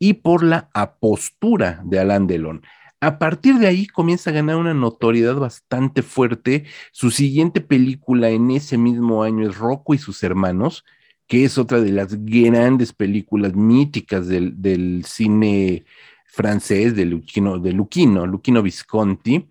y 0.03 0.15
por 0.15 0.43
la 0.43 0.69
apostura 0.73 1.81
de 1.85 1.97
Alain 1.97 2.27
Delon. 2.27 2.61
A 2.99 3.19
partir 3.19 3.55
de 3.55 3.67
ahí 3.67 3.87
comienza 3.87 4.31
a 4.31 4.33
ganar 4.33 4.57
una 4.57 4.73
notoriedad 4.73 5.35
bastante 5.35 6.01
fuerte. 6.01 6.65
Su 6.91 7.09
siguiente 7.09 7.61
película 7.61 8.29
en 8.29 8.51
ese 8.51 8.77
mismo 8.77 9.23
año 9.23 9.47
es 9.47 9.57
Rocco 9.57 9.93
y 9.93 9.97
sus 9.97 10.21
hermanos, 10.21 10.83
que 11.25 11.45
es 11.45 11.57
otra 11.57 11.79
de 11.79 11.93
las 11.93 12.17
grandes 12.25 12.91
películas 12.91 13.55
míticas 13.55 14.27
del, 14.27 15.05
cine 15.07 15.85
francés 16.25 16.97
de 16.97 17.05
Luchino, 17.05 17.59
de 17.59 18.61
Visconti. 18.61 19.47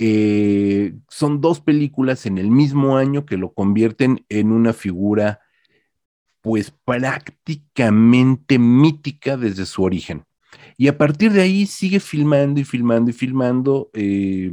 Eh, 0.00 0.94
son 1.08 1.40
dos 1.40 1.60
películas 1.60 2.26
en 2.26 2.38
el 2.38 2.50
mismo 2.50 2.96
año 2.96 3.24
que 3.24 3.36
lo 3.36 3.54
convierten 3.54 4.26
en 4.28 4.50
una 4.50 4.72
figura 4.72 5.43
pues 6.44 6.70
prácticamente 6.84 8.58
mítica 8.58 9.38
desde 9.38 9.64
su 9.64 9.82
origen. 9.82 10.26
Y 10.76 10.88
a 10.88 10.98
partir 10.98 11.32
de 11.32 11.40
ahí 11.40 11.64
sigue 11.64 12.00
filmando 12.00 12.60
y 12.60 12.64
filmando 12.64 13.10
y 13.10 13.14
filmando. 13.14 13.90
Eh, 13.94 14.52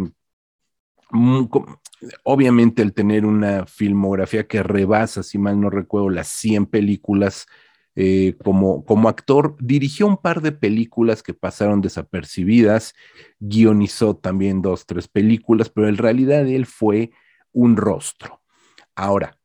obviamente 2.24 2.82
al 2.82 2.94
tener 2.94 3.26
una 3.26 3.66
filmografía 3.66 4.48
que 4.48 4.64
rebasa, 4.64 5.22
si 5.22 5.38
mal 5.38 5.60
no 5.60 5.70
recuerdo, 5.70 6.10
las 6.10 6.30
100 6.30 6.68
películas 6.68 7.46
eh, 7.96 8.38
como, 8.42 8.86
como 8.86 9.10
actor, 9.10 9.58
dirigió 9.60 10.08
un 10.08 10.16
par 10.16 10.40
de 10.42 10.54
películas 10.54 11.22
que 11.22 11.34
pasaron 11.34 11.82
desapercibidas, 11.82 12.94
guionizó 13.42 14.16
también 14.16 14.62
dos, 14.62 14.86
tres 14.86 15.10
películas, 15.10 15.70
pero 15.70 15.90
en 15.90 15.98
realidad 15.98 16.48
él 16.48 16.66
fue 16.66 17.12
un 17.52 17.76
rostro. 17.76 18.42
Ahora, 18.96 19.41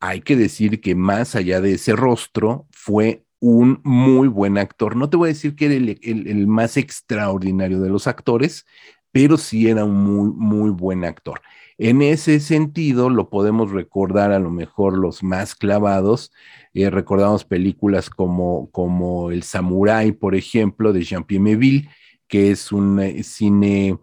hay 0.00 0.22
que 0.22 0.36
decir 0.36 0.80
que 0.80 0.94
más 0.94 1.36
allá 1.36 1.60
de 1.60 1.74
ese 1.74 1.94
rostro, 1.94 2.66
fue 2.70 3.24
un 3.40 3.80
muy 3.84 4.28
buen 4.28 4.58
actor. 4.58 4.96
No 4.96 5.08
te 5.10 5.16
voy 5.16 5.28
a 5.28 5.32
decir 5.32 5.54
que 5.56 5.66
era 5.66 5.74
el 5.74 6.46
más 6.46 6.76
extraordinario 6.76 7.80
de 7.80 7.90
los 7.90 8.06
actores, 8.06 8.66
pero 9.12 9.36
sí 9.36 9.68
era 9.68 9.84
un 9.84 9.96
muy, 9.96 10.30
muy 10.34 10.70
buen 10.70 11.04
actor. 11.04 11.40
En 11.78 12.02
ese 12.02 12.40
sentido, 12.40 13.08
lo 13.08 13.30
podemos 13.30 13.70
recordar 13.70 14.32
a 14.32 14.38
lo 14.38 14.50
mejor 14.50 14.98
los 14.98 15.22
más 15.22 15.54
clavados. 15.54 16.30
Eh, 16.74 16.90
recordamos 16.90 17.44
películas 17.44 18.10
como, 18.10 18.70
como 18.70 19.30
El 19.30 19.42
Samurai, 19.42 20.12
por 20.12 20.34
ejemplo, 20.34 20.92
de 20.92 21.02
Jean-Pierre 21.02 21.42
Meville, 21.42 21.88
que 22.30 22.52
es 22.52 22.70
un 22.70 23.00
eh, 23.00 23.24
cine, 23.24 23.98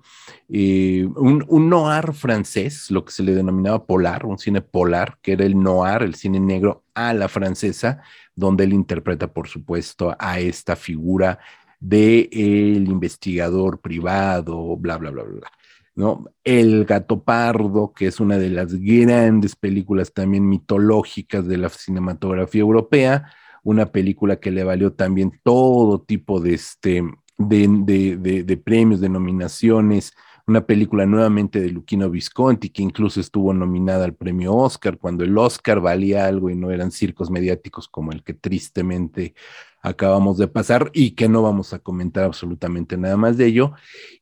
eh, 0.50 1.08
un, 1.16 1.70
noir 1.70 2.14
francés, 2.14 2.92
lo 2.92 3.06
que 3.06 3.14
se 3.14 3.24
le 3.24 3.34
denominaba 3.34 3.86
polar, 3.86 4.26
un 4.26 4.38
cine 4.38 4.62
polar, 4.62 5.18
que 5.22 5.32
era 5.32 5.46
el 5.46 5.58
noir, 5.58 6.04
el 6.04 6.14
cine 6.14 6.42
negro 6.42 6.84
a 6.94 7.14
la 7.14 7.30
francesa, 7.30 8.02
donde 8.36 8.66
él 8.66 8.74
interpreta, 8.74 9.32
por 9.32 9.48
supuesto, 9.48 10.14
a 10.20 10.42
esta 10.42 10.76
figura 10.76 11.40
de 11.80 12.30
investigador 12.34 13.80
privado, 13.80 14.76
bla, 14.76 14.98
bla, 14.98 15.12
bla, 15.12 15.24
bla. 15.24 15.52
¿no? 15.96 16.26
El 16.44 16.84
gato 16.84 17.24
pardo, 17.24 17.94
que 17.94 18.08
es 18.08 18.20
una 18.20 18.38
de 18.38 18.50
las 18.50 18.74
grandes 18.74 19.56
películas 19.56 20.12
también 20.12 20.48
mitológicas 20.50 21.48
de 21.48 21.58
la 21.58 21.70
cinematografía 21.70 22.62
europea, 22.62 23.32
una 23.64 23.86
película 23.86 24.38
que 24.38 24.52
le 24.52 24.66
valió 24.66 24.92
también 24.92 25.40
todo 25.44 26.02
tipo 26.02 26.42
de, 26.42 26.56
este, 26.56 27.04
de, 27.38 28.44
de 28.46 28.58
premios, 28.58 29.00
de 29.00 29.10
nominaciones, 29.10 30.14
una 30.48 30.66
película 30.66 31.06
nuevamente 31.06 31.60
de 31.60 31.70
Luchino 31.70 32.10
Visconti, 32.10 32.70
que 32.70 32.82
incluso 32.82 33.20
estuvo 33.20 33.54
nominada 33.54 34.06
al 34.06 34.16
premio 34.16 34.56
Oscar, 34.56 34.98
cuando 34.98 35.26
el 35.26 35.38
Oscar 35.38 35.82
valía 35.82 36.26
algo 36.26 36.50
y 36.50 36.56
no 36.56 36.72
eran 36.72 36.92
circos 36.92 37.30
mediáticos 37.30 37.90
como 37.90 38.14
el 38.14 38.24
que 38.24 38.34
tristemente 38.34 39.36
acabamos 39.82 40.38
de 40.38 40.48
pasar 40.48 40.90
y 40.94 41.12
que 41.12 41.28
no 41.28 41.42
vamos 41.42 41.74
a 41.74 41.80
comentar 41.80 42.24
absolutamente 42.24 42.98
nada 42.98 43.18
más 43.18 43.36
de 43.36 43.48
ello. 43.48 43.74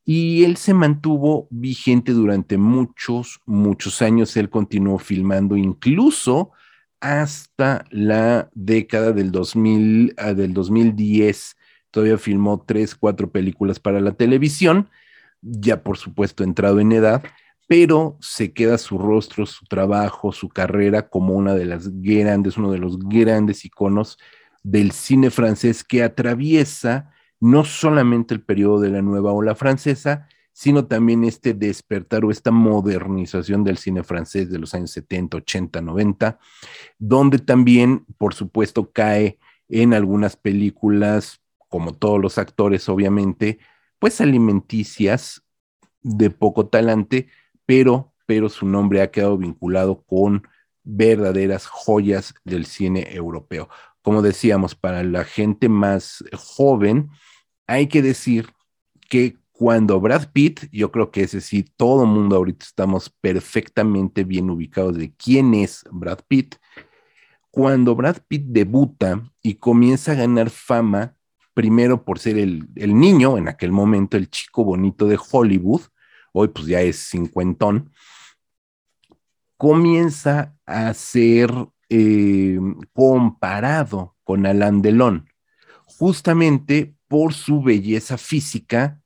Y 0.04 0.44
él 0.44 0.58
se 0.58 0.74
mantuvo 0.74 1.48
vigente 1.52 2.12
durante 2.12 2.58
muchos, 2.58 3.40
muchos 3.46 4.02
años. 4.02 4.36
Él 4.36 4.50
continuó 4.50 4.98
filmando 4.98 5.56
incluso 5.56 6.52
hasta 7.00 7.86
la 7.92 8.50
década 8.56 9.12
del 9.12 9.32
2000, 9.32 10.16
ah, 10.18 10.34
del 10.34 10.54
2010. 10.54 11.56
Todavía 11.96 12.18
filmó 12.18 12.62
tres, 12.68 12.94
cuatro 12.94 13.32
películas 13.32 13.80
para 13.80 14.02
la 14.02 14.12
televisión, 14.12 14.90
ya 15.42 15.82
por 15.82 15.98
supuesto 15.98 16.44
entrado 16.44 16.82
en 16.82 16.92
edad, 16.92 17.24
pero 17.68 18.18
se 18.20 18.52
queda 18.52 18.78
su 18.78 18.98
rostro, 18.98 19.46
su 19.46 19.64
trabajo, 19.64 20.34
su 20.34 20.50
carrera 20.50 21.08
como 21.08 21.36
una 21.36 21.56
de 21.56 21.64
las 21.64 22.02
grandes, 22.02 22.58
uno 22.58 22.70
de 22.70 22.80
los 22.80 23.00
grandes 23.00 23.64
iconos 23.64 24.18
del 24.62 24.92
cine 24.92 25.32
francés 25.32 25.86
que 25.86 26.04
atraviesa 26.04 27.14
no 27.40 27.64
solamente 27.64 28.34
el 28.34 28.42
periodo 28.42 28.82
de 28.82 28.90
la 28.90 29.02
nueva 29.02 29.32
ola 29.32 29.56
francesa, 29.56 30.28
sino 30.52 30.88
también 30.88 31.24
este 31.24 31.54
despertar 31.54 32.26
o 32.26 32.30
esta 32.30 32.52
modernización 32.52 33.64
del 33.64 33.78
cine 33.78 34.04
francés 34.04 34.52
de 34.52 34.60
los 34.60 34.74
años 34.74 34.92
70, 34.92 35.38
80, 35.38 35.80
90, 35.80 36.40
donde 37.00 37.40
también, 37.40 38.06
por 38.18 38.34
supuesto, 38.34 38.92
cae 38.92 39.40
en 39.70 39.94
algunas 39.94 40.36
películas, 40.36 41.40
como 41.70 41.94
todos 41.94 42.22
los 42.22 42.38
actores, 42.38 42.88
obviamente, 42.90 43.60
pues 44.00 44.22
alimenticias 44.22 45.44
de 46.02 46.30
poco 46.30 46.68
talante, 46.68 47.28
pero, 47.66 48.14
pero 48.26 48.50
su 48.50 48.68
nombre 48.68 49.02
ha 49.02 49.12
quedado 49.12 49.38
vinculado 49.38 50.04
con 50.04 50.48
verdaderas 50.84 51.66
joyas 51.66 52.36
del 52.44 52.66
cine 52.66 53.08
europeo 53.12 53.70
como 54.06 54.22
decíamos, 54.22 54.76
para 54.76 55.04
la 55.04 55.24
gente 55.24 55.68
más 55.68 56.24
joven, 56.32 57.10
hay 57.66 57.88
que 57.88 58.04
decir 58.04 58.50
que 59.10 59.40
cuando 59.52 60.00
Brad 60.00 60.32
Pitt, 60.32 60.70
yo 60.72 60.92
creo 60.92 61.10
que 61.10 61.24
ese 61.24 61.42
sí, 61.42 61.64
todo 61.76 62.06
mundo 62.06 62.36
ahorita 62.36 62.68
estamos 62.68 63.10
perfectamente 63.10 64.24
bien 64.24 64.52
ubicados 64.52 64.96
de 64.96 65.12
quién 65.16 65.56
es 65.56 65.84
Brad 65.90 66.20
Pitt. 66.28 66.58
Cuando 67.50 67.96
Brad 67.96 68.18
Pitt 68.28 68.44
debuta 68.46 69.24
y 69.42 69.56
comienza 69.56 70.12
a 70.12 70.16
ganar 70.16 70.52
fama, 70.52 71.15
primero 71.56 72.04
por 72.04 72.20
ser 72.20 72.38
el, 72.38 72.68
el 72.76 73.00
niño, 73.00 73.40
en 73.40 73.48
aquel 73.48 73.72
momento 73.72 74.18
el 74.18 74.30
chico 74.30 74.64
bonito 74.64 75.08
de 75.08 75.18
Hollywood, 75.32 75.82
hoy 76.34 76.50
pues 76.50 76.68
ya 76.68 76.82
es 76.82 76.98
cincuentón, 76.98 77.92
comienza 79.58 80.56
a 80.66 80.94
ser 80.94 81.50
eh, 81.90 82.60
comparado 82.94 84.16
con 84.24 84.46
Alain 84.46 84.82
Delon, 84.82 85.30
justamente 85.86 86.94
por 87.08 87.34
su 87.34 87.62
belleza 87.62 88.18
física, 88.18 89.02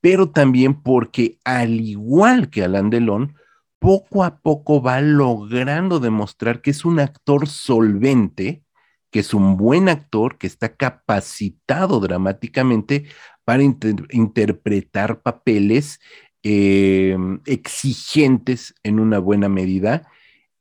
pero 0.00 0.30
también 0.30 0.80
porque 0.82 1.40
al 1.44 1.80
igual 1.80 2.48
que 2.48 2.62
Alain 2.62 2.90
Delon, 2.90 3.34
poco 3.80 4.22
a 4.22 4.38
poco 4.38 4.80
va 4.80 5.00
logrando 5.00 5.98
demostrar 5.98 6.62
que 6.62 6.70
es 6.70 6.84
un 6.84 7.00
actor 7.00 7.48
solvente, 7.48 8.62
que 9.10 9.20
es 9.20 9.34
un 9.34 9.56
buen 9.56 9.88
actor, 9.88 10.38
que 10.38 10.46
está 10.46 10.74
capacitado 10.76 12.00
dramáticamente 12.00 13.06
para 13.44 13.62
inter 13.62 14.06
interpretar 14.10 15.22
papeles 15.22 16.00
eh, 16.42 17.16
exigentes 17.46 18.74
en 18.82 19.00
una 19.00 19.18
buena 19.18 19.48
medida 19.48 20.08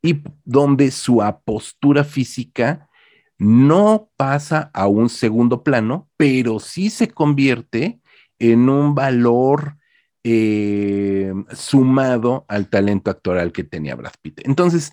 y 0.01 0.21
donde 0.45 0.91
su 0.91 1.21
apostura 1.21 2.03
física 2.03 2.89
no 3.37 4.09
pasa 4.17 4.71
a 4.73 4.87
un 4.87 5.09
segundo 5.09 5.63
plano, 5.63 6.09
pero 6.17 6.59
sí 6.59 6.89
se 6.89 7.09
convierte 7.09 7.99
en 8.39 8.69
un 8.69 8.95
valor 8.95 9.77
eh, 10.23 11.33
sumado 11.53 12.45
al 12.47 12.69
talento 12.69 13.11
actoral 13.11 13.51
que 13.51 13.63
tenía 13.63 13.95
Brad 13.95 14.13
Pitt. 14.21 14.41
Entonces, 14.45 14.91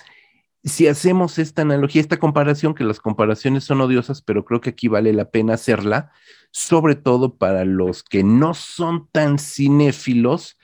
si 0.64 0.86
hacemos 0.86 1.38
esta 1.38 1.62
analogía, 1.62 2.00
esta 2.00 2.18
comparación, 2.18 2.74
que 2.74 2.84
las 2.84 3.00
comparaciones 3.00 3.64
son 3.64 3.80
odiosas, 3.80 4.22
pero 4.22 4.44
creo 4.44 4.60
que 4.60 4.70
aquí 4.70 4.88
vale 4.88 5.12
la 5.12 5.30
pena 5.30 5.54
hacerla, 5.54 6.10
sobre 6.50 6.94
todo 6.94 7.36
para 7.36 7.64
los 7.64 8.02
que 8.02 8.24
no 8.24 8.54
son 8.54 9.08
tan 9.12 9.38
cinéfilos 9.38 10.56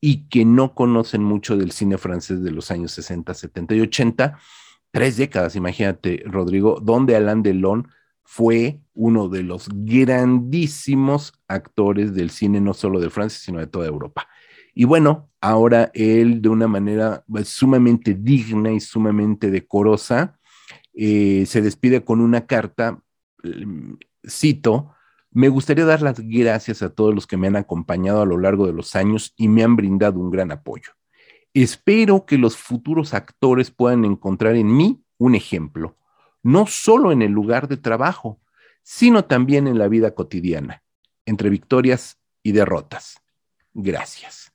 y 0.00 0.28
que 0.28 0.44
no 0.44 0.74
conocen 0.74 1.24
mucho 1.24 1.56
del 1.56 1.72
cine 1.72 1.98
francés 1.98 2.42
de 2.42 2.52
los 2.52 2.70
años 2.70 2.92
60, 2.92 3.34
70 3.34 3.74
y 3.74 3.80
80, 3.80 4.38
tres 4.92 5.16
décadas, 5.16 5.56
imagínate, 5.56 6.22
Rodrigo, 6.24 6.78
donde 6.80 7.16
Alain 7.16 7.42
Delon 7.42 7.88
fue 8.22 8.80
uno 8.94 9.28
de 9.28 9.42
los 9.42 9.68
grandísimos 9.72 11.32
actores 11.48 12.14
del 12.14 12.30
cine, 12.30 12.60
no 12.60 12.74
solo 12.74 13.00
de 13.00 13.10
Francia, 13.10 13.40
sino 13.42 13.58
de 13.58 13.66
toda 13.66 13.86
Europa. 13.86 14.28
Y 14.80 14.84
bueno, 14.84 15.28
ahora 15.40 15.90
él 15.92 16.40
de 16.40 16.48
una 16.48 16.68
manera 16.68 17.24
pues, 17.26 17.48
sumamente 17.48 18.14
digna 18.14 18.70
y 18.70 18.78
sumamente 18.78 19.50
decorosa, 19.50 20.38
eh, 20.94 21.46
se 21.46 21.62
despide 21.62 22.04
con 22.04 22.20
una 22.20 22.46
carta, 22.46 23.02
mm, 23.42 23.94
cito, 24.24 24.94
me 25.32 25.48
gustaría 25.48 25.84
dar 25.84 26.00
las 26.00 26.20
gracias 26.20 26.80
a 26.82 26.90
todos 26.90 27.12
los 27.12 27.26
que 27.26 27.36
me 27.36 27.48
han 27.48 27.56
acompañado 27.56 28.22
a 28.22 28.24
lo 28.24 28.38
largo 28.38 28.68
de 28.68 28.72
los 28.72 28.94
años 28.94 29.34
y 29.36 29.48
me 29.48 29.64
han 29.64 29.74
brindado 29.74 30.20
un 30.20 30.30
gran 30.30 30.52
apoyo. 30.52 30.92
Espero 31.52 32.24
que 32.24 32.38
los 32.38 32.56
futuros 32.56 33.14
actores 33.14 33.72
puedan 33.72 34.04
encontrar 34.04 34.54
en 34.54 34.76
mí 34.76 35.02
un 35.16 35.34
ejemplo, 35.34 35.96
no 36.44 36.68
solo 36.68 37.10
en 37.10 37.22
el 37.22 37.32
lugar 37.32 37.66
de 37.66 37.78
trabajo, 37.78 38.40
sino 38.84 39.24
también 39.24 39.66
en 39.66 39.76
la 39.76 39.88
vida 39.88 40.14
cotidiana, 40.14 40.84
entre 41.26 41.50
victorias 41.50 42.20
y 42.44 42.52
derrotas. 42.52 43.16
Gracias. 43.74 44.52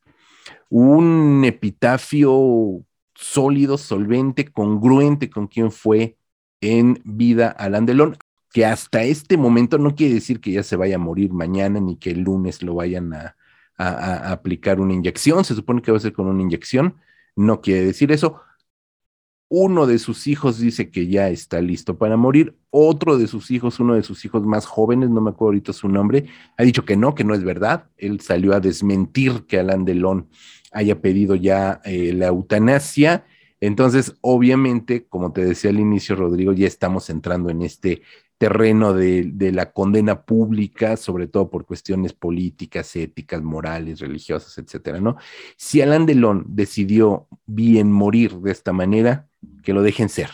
Un 0.75 1.43
epitafio 1.45 2.83
sólido, 3.13 3.77
solvente, 3.77 4.51
congruente 4.51 5.29
con 5.29 5.45
quien 5.45 5.71
fue 5.71 6.17
en 6.61 6.99
vida 7.05 7.49
Alain 7.49 7.85
Delon, 7.85 8.17
que 8.51 8.65
hasta 8.65 9.03
este 9.03 9.37
momento 9.37 9.77
no 9.77 9.93
quiere 9.93 10.15
decir 10.15 10.41
que 10.41 10.51
ya 10.51 10.63
se 10.63 10.75
vaya 10.75 10.95
a 10.95 10.97
morir 10.97 11.31
mañana 11.31 11.79
ni 11.79 11.97
que 11.97 12.09
el 12.09 12.21
lunes 12.21 12.63
lo 12.63 12.73
vayan 12.73 13.13
a, 13.13 13.35
aplicar 13.77 14.79
una 14.79 14.93
inyección, 14.95 15.45
se 15.45 15.53
supone 15.53 15.83
que 15.83 15.91
va 15.91 15.97
a 15.97 16.01
ser 16.01 16.13
con 16.13 16.25
una 16.25 16.41
inyección, 16.41 16.95
no 17.35 17.61
quiere 17.61 17.85
decir 17.85 18.11
eso. 18.11 18.41
Uno 19.55 19.85
de 19.85 19.99
sus 19.99 20.25
hijos 20.25 20.57
dice 20.57 20.89
que 20.89 21.05
ya 21.05 21.29
está 21.29 21.61
listo 21.61 21.95
para 21.99 22.17
morir, 22.17 22.57
otro 22.71 23.19
de 23.19 23.27
sus 23.27 23.51
hijos, 23.51 23.79
uno 23.79 23.93
de 23.93 24.01
sus 24.01 24.25
hijos 24.25 24.43
más 24.43 24.65
jóvenes, 24.65 25.11
no 25.11 25.21
me 25.21 25.29
acuerdo 25.29 25.49
ahorita 25.49 25.73
su 25.73 25.89
nombre, 25.89 26.25
ha 26.57 26.63
dicho 26.63 26.85
que 26.85 26.97
no, 26.97 27.13
que 27.13 27.23
no 27.23 27.35
es 27.35 27.43
verdad. 27.43 27.87
Él 27.97 28.19
salió 28.19 28.55
a 28.55 28.59
desmentir 28.59 29.45
que 29.45 29.59
Alain 29.59 29.85
Delon 29.85 30.27
haya 30.71 30.99
pedido 31.01 31.35
ya 31.35 31.81
eh, 31.85 32.13
la 32.13 32.29
eutanasia. 32.29 33.27
Entonces, 33.59 34.15
obviamente, 34.21 35.05
como 35.05 35.33
te 35.33 35.45
decía 35.45 35.69
al 35.69 35.79
inicio, 35.79 36.15
Rodrigo, 36.15 36.51
ya 36.53 36.65
estamos 36.65 37.11
entrando 37.11 37.51
en 37.51 37.61
este 37.61 38.01
terreno 38.39 38.95
de, 38.95 39.51
la 39.53 39.71
condena 39.71 40.23
pública, 40.23 40.97
sobre 40.97 41.27
todo 41.27 41.51
por 41.51 41.67
cuestiones 41.67 42.13
políticas, 42.13 42.95
éticas, 42.95 43.43
morales, 43.43 43.99
religiosas, 43.99 44.57
etcétera, 44.57 44.99
¿no? 44.99 45.17
Si 45.57 45.79
Alain 45.79 46.07
Delon 46.07 46.43
decidió 46.47 47.27
bien 47.45 47.91
morir 47.91 48.33
de 48.39 48.51
esta 48.51 48.73
manera, 48.73 49.29
que 49.63 49.73
lo 49.73 49.81
dejen 49.81 50.09
ser. 50.09 50.29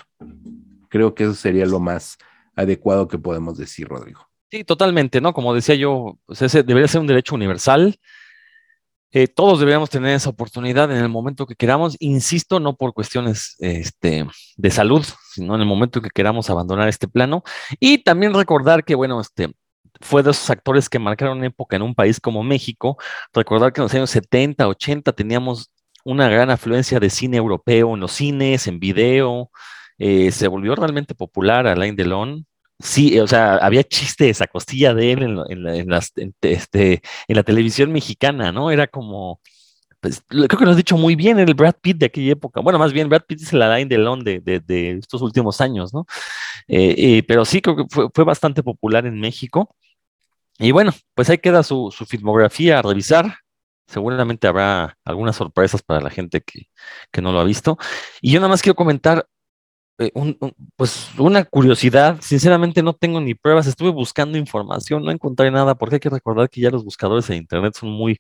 Creo 0.89 1.13
que 1.13 1.23
eso 1.23 1.33
sería 1.33 1.65
lo 1.65 1.79
más 1.79 2.17
adecuado 2.55 3.07
que 3.07 3.17
podemos 3.17 3.57
decir, 3.57 3.87
Rodrigo. 3.87 4.27
Sí, 4.51 4.63
totalmente, 4.63 5.21
¿no? 5.21 5.33
Como 5.33 5.53
decía 5.53 5.75
yo, 5.75 6.17
pues 6.25 6.41
ese 6.41 6.63
debería 6.63 6.87
ser 6.87 7.01
un 7.01 7.07
derecho 7.07 7.35
universal 7.35 7.99
eh, 9.11 9.27
todos 9.27 9.59
deberíamos 9.59 9.89
tener 9.89 10.13
esa 10.15 10.29
oportunidad 10.29 10.91
en 10.91 10.97
el 10.97 11.09
momento 11.09 11.47
que 11.47 11.55
queramos, 11.55 11.95
insisto, 11.99 12.59
no 12.59 12.75
por 12.75 12.93
cuestiones 12.93 13.55
este, 13.59 14.27
de 14.55 14.71
salud, 14.71 15.03
sino 15.33 15.55
en 15.55 15.61
el 15.61 15.67
momento 15.67 16.01
que 16.01 16.11
queramos 16.11 16.49
abandonar 16.49 16.87
este 16.87 17.07
plano. 17.07 17.43
Y 17.79 18.03
también 18.03 18.33
recordar 18.35 18.83
que, 18.83 18.93
bueno, 18.93 19.19
este, 19.19 19.51
fue 20.01 20.21
de 20.21 20.31
esos 20.31 20.49
actores 20.51 20.89
que 20.89 20.99
marcaron 20.99 21.43
época 21.43 21.75
en 21.75 21.81
un 21.81 21.95
país 21.95 22.19
como 22.19 22.43
México. 22.43 22.97
Recordar 23.33 23.73
que 23.73 23.81
en 23.81 23.85
los 23.85 23.93
años 23.95 24.11
70, 24.11 24.67
80 24.67 25.11
teníamos 25.13 25.71
una 26.05 26.29
gran 26.29 26.49
afluencia 26.49 26.99
de 26.99 27.09
cine 27.09 27.37
europeo 27.37 27.93
en 27.95 27.99
los 28.01 28.11
cines, 28.13 28.67
en 28.67 28.79
video. 28.79 29.51
Eh, 29.97 30.31
se 30.31 30.47
volvió 30.47 30.75
realmente 30.75 31.15
popular 31.15 31.67
Alain 31.67 31.95
Delon, 31.95 32.45
Sí, 32.81 33.19
o 33.19 33.27
sea, 33.27 33.57
había 33.57 33.83
chistes 33.83 34.41
a 34.41 34.47
costilla 34.47 34.93
de 34.93 35.11
él 35.11 35.23
en, 35.49 35.89
las, 35.89 36.13
este, 36.41 37.01
en 37.27 37.35
la 37.35 37.43
televisión 37.43 37.91
mexicana, 37.91 38.53
¿no? 38.53 38.71
Era 38.71 38.87
como, 38.87 39.41
pues, 39.99 40.23
creo 40.27 40.47
que 40.47 40.65
lo 40.65 40.71
has 40.71 40.77
dicho 40.77 40.97
muy 40.97 41.15
bien, 41.15 41.39
el 41.39 41.55
Brad 41.55 41.75
Pitt 41.81 41.97
de 41.97 42.05
aquella 42.05 42.33
época. 42.33 42.61
Bueno, 42.61 42.79
más 42.79 42.93
bien, 42.93 43.09
Brad 43.09 43.23
Pitt 43.27 43.41
es 43.41 43.53
el 43.53 43.61
Alain 43.61 43.89
Delon 43.89 44.23
de, 44.23 44.39
de, 44.39 44.91
estos 44.91 45.21
últimos 45.21 45.59
años, 45.61 45.93
¿no? 45.93 46.05
Eh, 46.69 46.95
eh, 46.97 47.23
pero 47.27 47.43
sí, 47.45 47.61
creo 47.61 47.75
que 47.75 47.83
fue, 47.89 48.07
fue, 48.13 48.23
bastante 48.23 48.63
popular 48.63 49.05
en 49.05 49.19
México. 49.19 49.75
Y 50.57 50.71
bueno, 50.71 50.93
pues 51.15 51.29
ahí 51.29 51.37
queda 51.39 51.63
su, 51.63 51.91
su 51.91 52.05
filmografía 52.05 52.79
a 52.79 52.81
revisar. 52.81 53.39
Seguramente 53.89 54.47
habrá 54.47 54.97
algunas 55.03 55.35
sorpresas 55.35 55.81
para 55.81 55.99
la 55.99 56.11
gente 56.11 56.41
que, 56.41 56.67
que 57.11 57.21
no 57.21 57.31
lo 57.31 57.39
ha 57.39 57.43
visto. 57.43 57.77
Y 58.21 58.31
yo 58.31 58.39
nada 58.39 58.49
más 58.49 58.61
quiero 58.61 58.75
comentar 58.75 59.25
eh, 59.97 60.11
pues 60.77 61.09
una 61.17 61.43
curiosidad, 61.43 62.19
sinceramente 62.21 62.83
no 62.83 62.93
tengo 62.93 63.19
ni 63.19 63.33
pruebas, 63.33 63.67
estuve 63.67 63.89
buscando 63.89 64.37
información, 64.37 65.03
no 65.03 65.11
encontré 65.11 65.51
nada, 65.51 65.75
porque 65.75 65.95
hay 65.95 65.99
que 65.99 66.09
recordar 66.09 66.49
que 66.49 66.61
ya 66.61 66.69
los 66.69 66.85
buscadores 66.85 67.27
de 67.27 67.35
internet 67.35 67.75
son 67.77 67.89
muy 67.89 68.17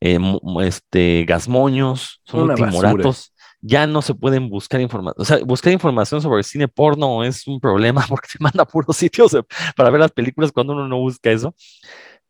eh, 0.00 0.18
este, 0.62 1.24
gasmoños, 1.26 2.22
son 2.24 2.46
muy 2.46 2.54
timoratos, 2.54 3.34
ya 3.60 3.88
no 3.88 4.02
se 4.02 4.14
pueden 4.14 4.48
buscar 4.48 4.80
información, 4.80 5.20
o 5.20 5.24
sea, 5.24 5.38
buscar 5.44 5.72
información 5.72 6.22
sobre 6.22 6.38
el 6.38 6.44
cine 6.44 6.68
porno 6.68 7.24
es 7.24 7.46
un 7.46 7.58
problema 7.60 8.04
porque 8.08 8.28
te 8.32 8.38
manda 8.42 8.64
puros 8.64 8.96
sitios 8.96 9.36
para 9.76 9.90
ver 9.90 10.00
las 10.00 10.12
películas 10.12 10.52
cuando 10.52 10.74
uno 10.74 10.86
no 10.86 10.98
busca 10.98 11.30
eso, 11.32 11.54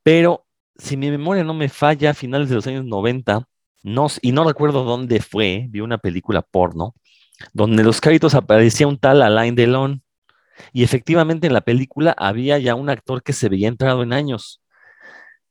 pero 0.02 0.45
si 0.78 0.96
mi 0.96 1.10
memoria 1.10 1.44
no 1.44 1.54
me 1.54 1.68
falla, 1.68 2.10
a 2.10 2.14
finales 2.14 2.48
de 2.48 2.56
los 2.56 2.66
años 2.66 2.84
90, 2.84 3.46
no, 3.82 4.08
y 4.22 4.32
no 4.32 4.44
recuerdo 4.44 4.84
dónde 4.84 5.20
fue, 5.20 5.66
vi 5.70 5.80
una 5.80 5.98
película 5.98 6.42
porno, 6.42 6.94
donde 7.52 7.84
los 7.84 8.00
créditos 8.00 8.34
aparecía 8.34 8.88
un 8.88 8.98
tal 8.98 9.22
Alain 9.22 9.54
Delon. 9.54 10.02
Y 10.72 10.84
efectivamente 10.84 11.46
en 11.46 11.54
la 11.54 11.60
película 11.62 12.14
había 12.18 12.58
ya 12.58 12.74
un 12.74 12.90
actor 12.90 13.22
que 13.22 13.32
se 13.32 13.48
veía 13.48 13.68
entrado 13.68 14.02
en 14.02 14.12
años. 14.12 14.62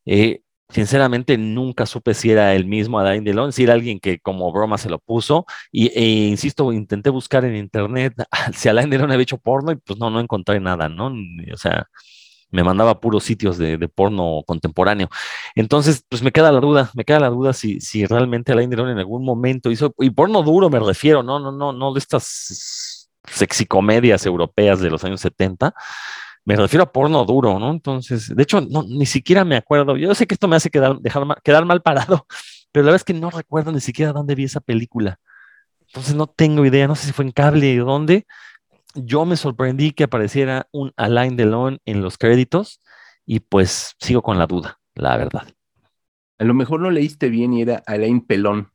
Eh, 0.05 0.41
sinceramente 0.69 1.37
nunca 1.37 1.85
supe 1.85 2.13
si 2.13 2.31
era 2.31 2.55
el 2.55 2.65
mismo 2.65 2.99
Alain 2.99 3.23
Delon, 3.23 3.53
si 3.53 3.63
era 3.63 3.73
alguien 3.73 3.99
que 3.99 4.19
como 4.19 4.51
broma 4.51 4.77
se 4.77 4.89
lo 4.89 4.99
puso. 4.99 5.45
Y, 5.71 5.87
e 5.97 6.27
insisto, 6.29 6.71
intenté 6.73 7.09
buscar 7.09 7.45
en 7.45 7.55
internet 7.55 8.13
si 8.53 8.69
Alain 8.69 8.89
Delon 8.89 9.11
había 9.11 9.23
hecho 9.23 9.37
porno 9.37 9.71
y 9.71 9.75
pues 9.77 9.99
no, 9.99 10.09
no 10.09 10.19
encontré 10.19 10.59
nada, 10.59 10.89
¿no? 10.89 11.07
O 11.53 11.57
sea, 11.57 11.87
me 12.55 12.63
mandaba 12.63 12.99
puros 12.99 13.23
sitios 13.23 13.57
de, 13.57 13.77
porno 13.89 14.43
contemporáneo. 14.47 15.09
Entonces, 15.55 16.03
pues 16.09 16.23
me 16.23 16.31
queda 16.31 16.51
la 16.51 16.59
duda, 16.59 16.89
me 16.95 17.03
queda 17.03 17.19
la 17.19 17.29
duda 17.29 17.53
si, 17.53 17.79
si 17.81 18.05
realmente 18.05 18.51
Alain 18.51 18.69
Delon 18.69 18.89
en 18.89 18.97
algún 18.97 19.23
momento 19.23 19.69
hizo, 19.69 19.93
y 19.99 20.09
porno 20.09 20.41
duro 20.41 20.69
me 20.69 20.79
refiero, 20.79 21.21
no, 21.21 21.39
no, 21.39 21.51
no, 21.51 21.73
no 21.73 21.93
de 21.93 21.99
estas 21.99 23.09
sexicomedias 23.27 24.25
europeas 24.25 24.79
de 24.79 24.89
los 24.89 25.03
años 25.03 25.21
70, 25.21 25.73
me 26.45 26.55
refiero 26.55 26.83
a 26.83 26.91
porno 26.91 27.25
duro, 27.25 27.59
¿no? 27.59 27.71
Entonces, 27.71 28.33
de 28.33 28.43
hecho, 28.43 28.61
no, 28.61 28.83
ni 28.83 29.05
siquiera 29.05 29.43
me 29.43 29.57
acuerdo, 29.57 29.97
yo 29.97 30.13
sé 30.15 30.27
que 30.27 30.35
esto 30.35 30.47
me 30.47 30.55
hace 30.55 30.69
quedar, 30.69 30.99
dejar 30.99 31.25
quedar 31.43 31.65
mal 31.65 31.81
parado, 31.81 32.25
pero 32.71 32.83
la 32.83 32.91
verdad 32.91 33.01
es 33.01 33.03
que 33.03 33.19
no 33.19 33.31
recuerdo 33.31 33.71
ni 33.71 33.81
siquiera 33.81 34.13
dónde 34.13 34.35
vi 34.35 34.45
esa 34.45 34.61
película. 34.61 35.19
Entonces 35.87 36.15
no 36.15 36.27
tengo 36.27 36.65
idea, 36.65 36.87
no 36.87 36.95
sé 36.95 37.07
si 37.07 37.13
fue 37.13 37.25
en 37.25 37.31
cable 37.31 37.81
o 37.81 37.85
dónde, 37.85 38.25
yo 38.95 39.25
me 39.25 39.37
sorprendí 39.37 39.91
que 39.91 40.05
apareciera 40.05 40.67
un 40.71 40.93
Alain 40.97 41.35
Delon 41.35 41.79
en 41.85 42.01
los 42.01 42.17
créditos 42.17 42.81
y 43.25 43.39
pues 43.39 43.95
sigo 43.99 44.21
con 44.21 44.37
la 44.37 44.47
duda, 44.47 44.79
la 44.95 45.17
verdad. 45.17 45.47
A 46.37 46.43
lo 46.43 46.53
mejor 46.53 46.81
no 46.81 46.91
leíste 46.91 47.29
bien 47.29 47.53
y 47.53 47.61
era 47.61 47.83
Alain 47.85 48.21
Pelón, 48.21 48.71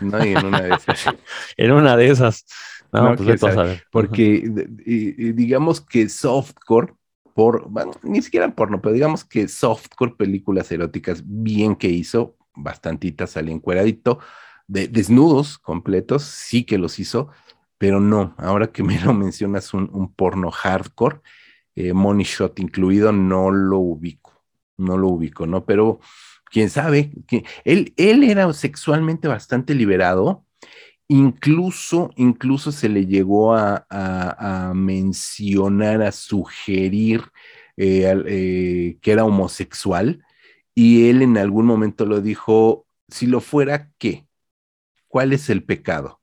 ¿no? 0.00 0.20
en 0.20 0.44
una 0.44 0.60
de 0.62 0.74
esas. 0.74 1.04
en 1.56 1.72
una 1.72 1.96
de 1.96 2.08
esas. 2.08 2.46
No, 2.92 3.16
pues 3.16 3.42
Porque 3.90 4.42
digamos 5.34 5.80
que 5.80 6.08
softcore, 6.08 6.94
por, 7.34 7.68
bueno, 7.68 7.92
ni 8.02 8.20
siquiera 8.20 8.54
porno, 8.54 8.82
pero 8.82 8.92
digamos 8.92 9.24
que 9.24 9.48
softcore 9.48 10.14
películas 10.16 10.70
eróticas 10.70 11.22
bien 11.24 11.74
que 11.74 11.88
hizo, 11.88 12.36
bastantitas 12.54 13.30
salían 13.30 13.60
cueradito, 13.60 14.18
de 14.66 14.88
desnudos 14.88 15.58
completos, 15.58 16.22
sí 16.24 16.64
que 16.64 16.76
los 16.76 16.98
hizo, 16.98 17.30
pero 17.82 17.98
no, 17.98 18.36
ahora 18.38 18.70
que 18.70 18.84
me 18.84 19.00
lo 19.04 19.12
mencionas 19.12 19.74
un, 19.74 20.14
porno 20.14 20.52
hardcore, 20.52 21.20
eh, 21.74 21.92
Money 21.92 22.24
Shot 22.24 22.60
incluido, 22.60 23.10
no 23.10 23.50
lo 23.50 23.80
ubico, 23.80 24.44
no 24.76 24.96
lo 24.96 25.08
ubico, 25.08 25.48
¿no? 25.48 25.64
Pero 25.64 25.98
quién 26.44 26.70
sabe, 26.70 27.10
que 27.26 27.44
él, 27.64 27.92
él 27.96 28.22
era 28.22 28.52
sexualmente 28.52 29.26
bastante 29.26 29.74
liberado, 29.74 30.46
incluso, 31.08 32.12
incluso 32.14 32.70
se 32.70 32.88
le 32.88 33.06
llegó 33.06 33.56
a, 33.56 34.72
mencionar, 34.76 36.02
a 36.02 36.12
sugerir 36.12 37.24
eh, 37.76 38.14
eh, 38.28 38.98
que 39.02 39.10
era 39.10 39.24
homosexual, 39.24 40.24
y 40.72 41.10
él 41.10 41.20
en 41.20 41.36
algún 41.36 41.66
momento 41.66 42.06
lo 42.06 42.20
dijo, 42.20 42.86
si 43.08 43.26
lo 43.26 43.40
fuera, 43.40 43.90
¿qué? 43.98 44.28
¿Cuál 45.08 45.32
es 45.32 45.50
el 45.50 45.64
pecado? 45.64 46.21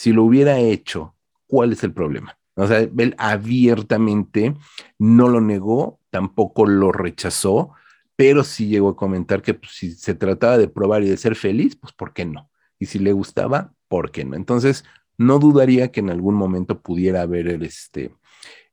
Si 0.00 0.14
lo 0.14 0.24
hubiera 0.24 0.58
hecho, 0.58 1.14
¿cuál 1.46 1.72
es 1.72 1.84
el 1.84 1.92
problema? 1.92 2.38
O 2.54 2.66
sea, 2.66 2.78
él 2.78 3.14
abiertamente 3.18 4.56
no 4.98 5.28
lo 5.28 5.42
negó, 5.42 6.00
tampoco 6.08 6.64
lo 6.64 6.90
rechazó, 6.90 7.72
pero 8.16 8.42
sí 8.42 8.68
llegó 8.68 8.88
a 8.88 8.96
comentar 8.96 9.42
que 9.42 9.52
pues, 9.52 9.72
si 9.72 9.92
se 9.92 10.14
trataba 10.14 10.56
de 10.56 10.68
probar 10.68 11.02
y 11.02 11.10
de 11.10 11.18
ser 11.18 11.36
feliz, 11.36 11.76
pues 11.76 11.92
¿por 11.92 12.14
qué 12.14 12.24
no? 12.24 12.50
Y 12.78 12.86
si 12.86 12.98
le 12.98 13.12
gustaba, 13.12 13.74
¿por 13.88 14.10
qué 14.10 14.24
no? 14.24 14.36
Entonces, 14.36 14.86
no 15.18 15.38
dudaría 15.38 15.92
que 15.92 16.00
en 16.00 16.08
algún 16.08 16.34
momento 16.34 16.80
pudiera 16.80 17.20
haber 17.20 17.62
este, 17.62 18.14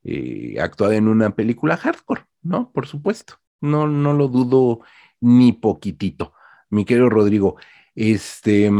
eh, 0.04 0.56
actuado 0.58 0.94
en 0.94 1.08
una 1.08 1.36
película 1.36 1.76
hardcore, 1.76 2.24
¿no? 2.40 2.72
Por 2.72 2.86
supuesto. 2.86 3.34
No, 3.60 3.86
no 3.86 4.14
lo 4.14 4.28
dudo 4.28 4.80
ni 5.20 5.52
poquitito. 5.52 6.32
Mi 6.70 6.86
querido 6.86 7.10
Rodrigo, 7.10 7.56
este, 7.94 8.70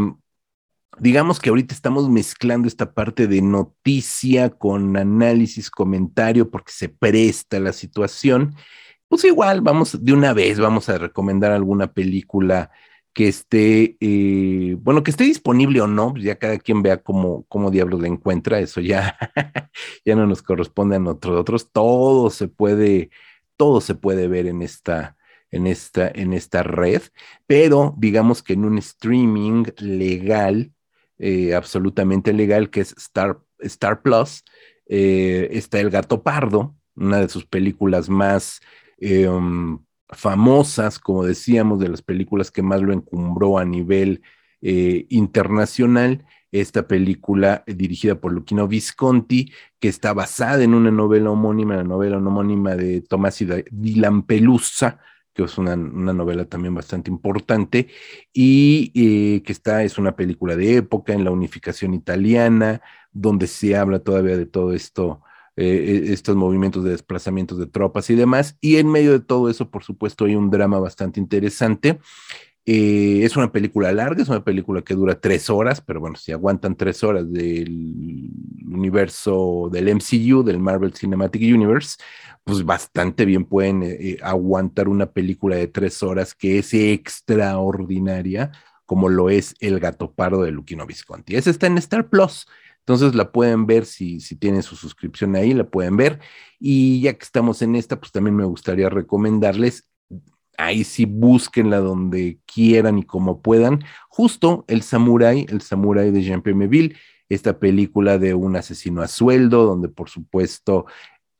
digamos 1.01 1.41
que 1.41 1.51
ahorita 1.51 1.75
estamos 1.75 2.09
mezclando 2.09 2.69
esta 2.69 2.93
parte 2.93 3.27
de 3.27 3.43
noticia 3.43 4.51
con 4.51 4.97
análisis, 4.97 5.71
comentario, 5.71 6.51
porque 6.51 6.73
se 6.73 6.89
presta 6.89 7.61
la 7.61 7.73
situación. 7.73 8.55
Pues 9.09 9.25
igual, 9.25 9.61
vamos 9.63 10.05
de 10.05 10.13
una 10.13 10.33
vez, 10.33 10.61
vamos 10.61 10.89
a 10.89 10.99
recomendar 10.99 11.53
alguna 11.53 11.93
película 11.93 12.71
que 13.19 13.29
esté, 13.29 13.97
eh, 14.01 14.77
bueno, 14.79 15.03
que 15.03 15.11
esté 15.11 15.25
disponible 15.25 15.81
o 15.81 15.89
no, 15.89 16.13
pues 16.13 16.25
ya 16.25 16.39
cada 16.39 16.59
quien 16.59 16.83
vea 16.83 17.03
cómo, 17.03 17.45
cómo 17.49 17.71
diablos 17.71 18.01
la 18.01 18.07
encuentra, 18.09 18.61
eso 18.61 18.81
ya, 18.81 19.19
ya 20.05 20.15
no 20.15 20.27
nos 20.27 20.43
corresponde 20.43 20.97
a 20.97 21.01
nosotros, 21.01 21.71
todo 21.73 22.31
se 22.31 22.49
puede, 22.49 23.11
todo 23.57 23.81
se 23.81 23.97
puede 23.97 24.29
ver 24.29 24.47
en 24.47 24.63
esta, 24.63 25.17
en 25.51 25.67
esta, 25.67 26.09
en 26.09 26.33
esta 26.33 26.63
red, 26.63 27.03
pero 27.47 27.95
digamos 27.99 28.43
que 28.43 28.53
en 28.53 28.65
un 28.65 28.79
streaming 28.79 29.65
legal, 29.79 30.73
eh, 31.19 31.55
absolutamente 31.55 32.33
legal, 32.33 32.71
que 32.71 32.81
es 32.81 32.93
Star, 32.97 33.39
Star 33.59 34.03
Plus, 34.03 34.45
eh, 34.87 35.49
está 35.53 35.81
El 35.81 35.91
Gato 35.91 36.23
Pardo, 36.23 36.75
una 36.97 37.21
de 37.21 37.29
sus 37.29 37.47
películas 37.47 38.09
más 38.09 38.61
um, 39.01 39.79
famosas, 40.09 40.99
como 40.99 41.25
decíamos, 41.25 41.79
de 41.81 41.89
las 41.89 42.03
películas 42.03 42.51
que 42.51 42.63
más 42.63 42.81
lo 42.81 42.93
encumbró 42.93 43.59
a 43.59 43.65
nivel 43.65 44.23
eh, 44.63 45.07
internacional. 45.11 46.25
Esta 46.51 46.89
película 46.89 47.63
dirigida 47.67 48.15
por 48.21 48.33
Luchino 48.33 48.67
Visconti, 48.67 49.53
que 49.79 49.89
está 49.89 50.15
basada 50.15 50.65
en 50.65 50.73
una 50.73 50.91
novela 50.91 51.31
homónima, 51.31 51.77
la 51.77 51.85
novela 51.85 52.17
homónima 52.17 52.75
de 52.75 53.03
Tomás 53.03 53.45
di 53.71 53.95
Lampelusa, 53.97 54.99
que 55.39 55.45
es 55.45 55.57
una, 55.57 55.77
novela 55.77 56.47
también 56.47 56.75
bastante 56.75 57.13
importante, 57.13 57.87
y 58.33 58.91
eh, 58.97 59.43
que 59.45 59.53
está, 59.53 59.85
es 59.85 59.97
una 59.97 60.17
película 60.17 60.57
de 60.57 60.79
época 60.79 61.13
en 61.13 61.23
la 61.23 61.31
unificación 61.31 61.95
italiana, 61.95 62.81
donde 63.13 63.47
se 63.47 63.77
habla 63.77 64.01
todavía 64.01 64.37
de 64.37 64.47
todo 64.47 64.73
esto, 64.73 65.23
eh, 65.55 66.07
e, 66.09 66.13
estos 66.13 66.35
movimientos 66.35 66.83
de 66.83 66.91
desplazamientos 66.91 67.57
de 67.57 67.67
tropas 67.67 68.11
y 68.11 68.17
demás, 68.17 68.57
y 68.61 68.79
en 68.79 68.91
medio 68.91 69.13
de 69.13 69.21
todo 69.21 69.49
eso, 69.49 69.71
por 69.71 69.85
supuesto, 69.85 70.25
hay 70.25 70.35
un 70.35 70.51
drama 70.51 70.81
bastante 70.81 71.21
interesante. 71.21 72.01
Eh, 72.71 73.25
es 73.25 73.35
una 73.35 73.51
película 73.51 73.91
larga, 73.93 74.23
es 74.23 74.29
una 74.29 74.45
película 74.45 74.83
que 74.83 74.93
dura 74.93 75.19
tres 75.19 75.49
horas, 75.49 75.81
pero 75.81 76.01
bueno, 76.01 76.17
si 76.17 76.33
aguantan 76.33 76.77
tres 76.77 77.03
horas 77.03 77.33
del 77.33 78.29
universo 78.67 79.71
del 79.73 79.89
MCU, 79.89 80.43
del 80.43 80.59
Marvel 80.59 80.93
Cinematic 80.93 81.41
Universe, 81.41 81.97
pues 82.45 82.63
bastante 82.67 83.25
bien 83.25 83.47
pueden 83.47 83.83
eh, 83.83 83.97
eh, 83.99 84.19
aguantar 84.23 84.89
una 84.91 85.11
película 85.11 85.57
de 85.57 85.69
tres 85.69 86.03
horas 86.03 86.35
que 86.35 86.59
es 86.59 86.75
extraordinaria, 86.75 88.53
como 88.85 89.09
lo 89.09 89.31
es 89.31 89.55
El 89.61 89.81
Gato 89.81 90.13
Pardo 90.13 90.43
de 90.43 90.51
Luquino 90.51 90.85
Visconti. 90.85 91.37
Esa 91.37 91.49
está 91.49 91.69
en 91.69 91.79
Star 91.79 92.11
Plus. 92.11 92.47
Entonces 92.81 93.15
la 93.15 93.33
pueden 93.33 93.67
ver 93.67 93.87
si, 93.87 94.21
si 94.21 94.37
tienen 94.37 94.63
su 94.63 94.77
suscripción 94.77 95.37
ahí, 95.37 95.55
la 95.55 95.65
pueden 95.65 95.97
ver. 95.97 96.21
Y 96.61 97.01
ya 97.01 97.15
que 97.15 97.25
estamos 97.25 97.63
en 97.63 97.77
esta, 97.77 97.99
pues 97.99 98.13
también 98.13 98.37
me 98.37 98.45
gustaría 98.45 98.91
recomendarles, 98.91 99.88
ahí 100.59 100.85
sí 100.85 101.07
búsquenla 101.07 101.79
donde 101.79 102.39
quieran 102.45 102.99
y 102.99 103.05
como 103.05 103.41
puedan, 103.41 103.83
justo 104.09 104.67
El 104.69 104.83
Samurai, 104.83 105.47
El 105.49 105.63
Samurai 105.63 106.11
de 106.11 106.23
Jean-Pierre 106.23 106.59
Meville, 106.59 106.97
esta 107.31 107.59
película 107.59 108.19
de 108.19 108.35
un 108.35 108.57
asesino 108.57 109.01
a 109.01 109.09
sueldo, 109.09 109.65
donde 109.65 109.89
por 109.89 110.11
supuesto 110.11 110.85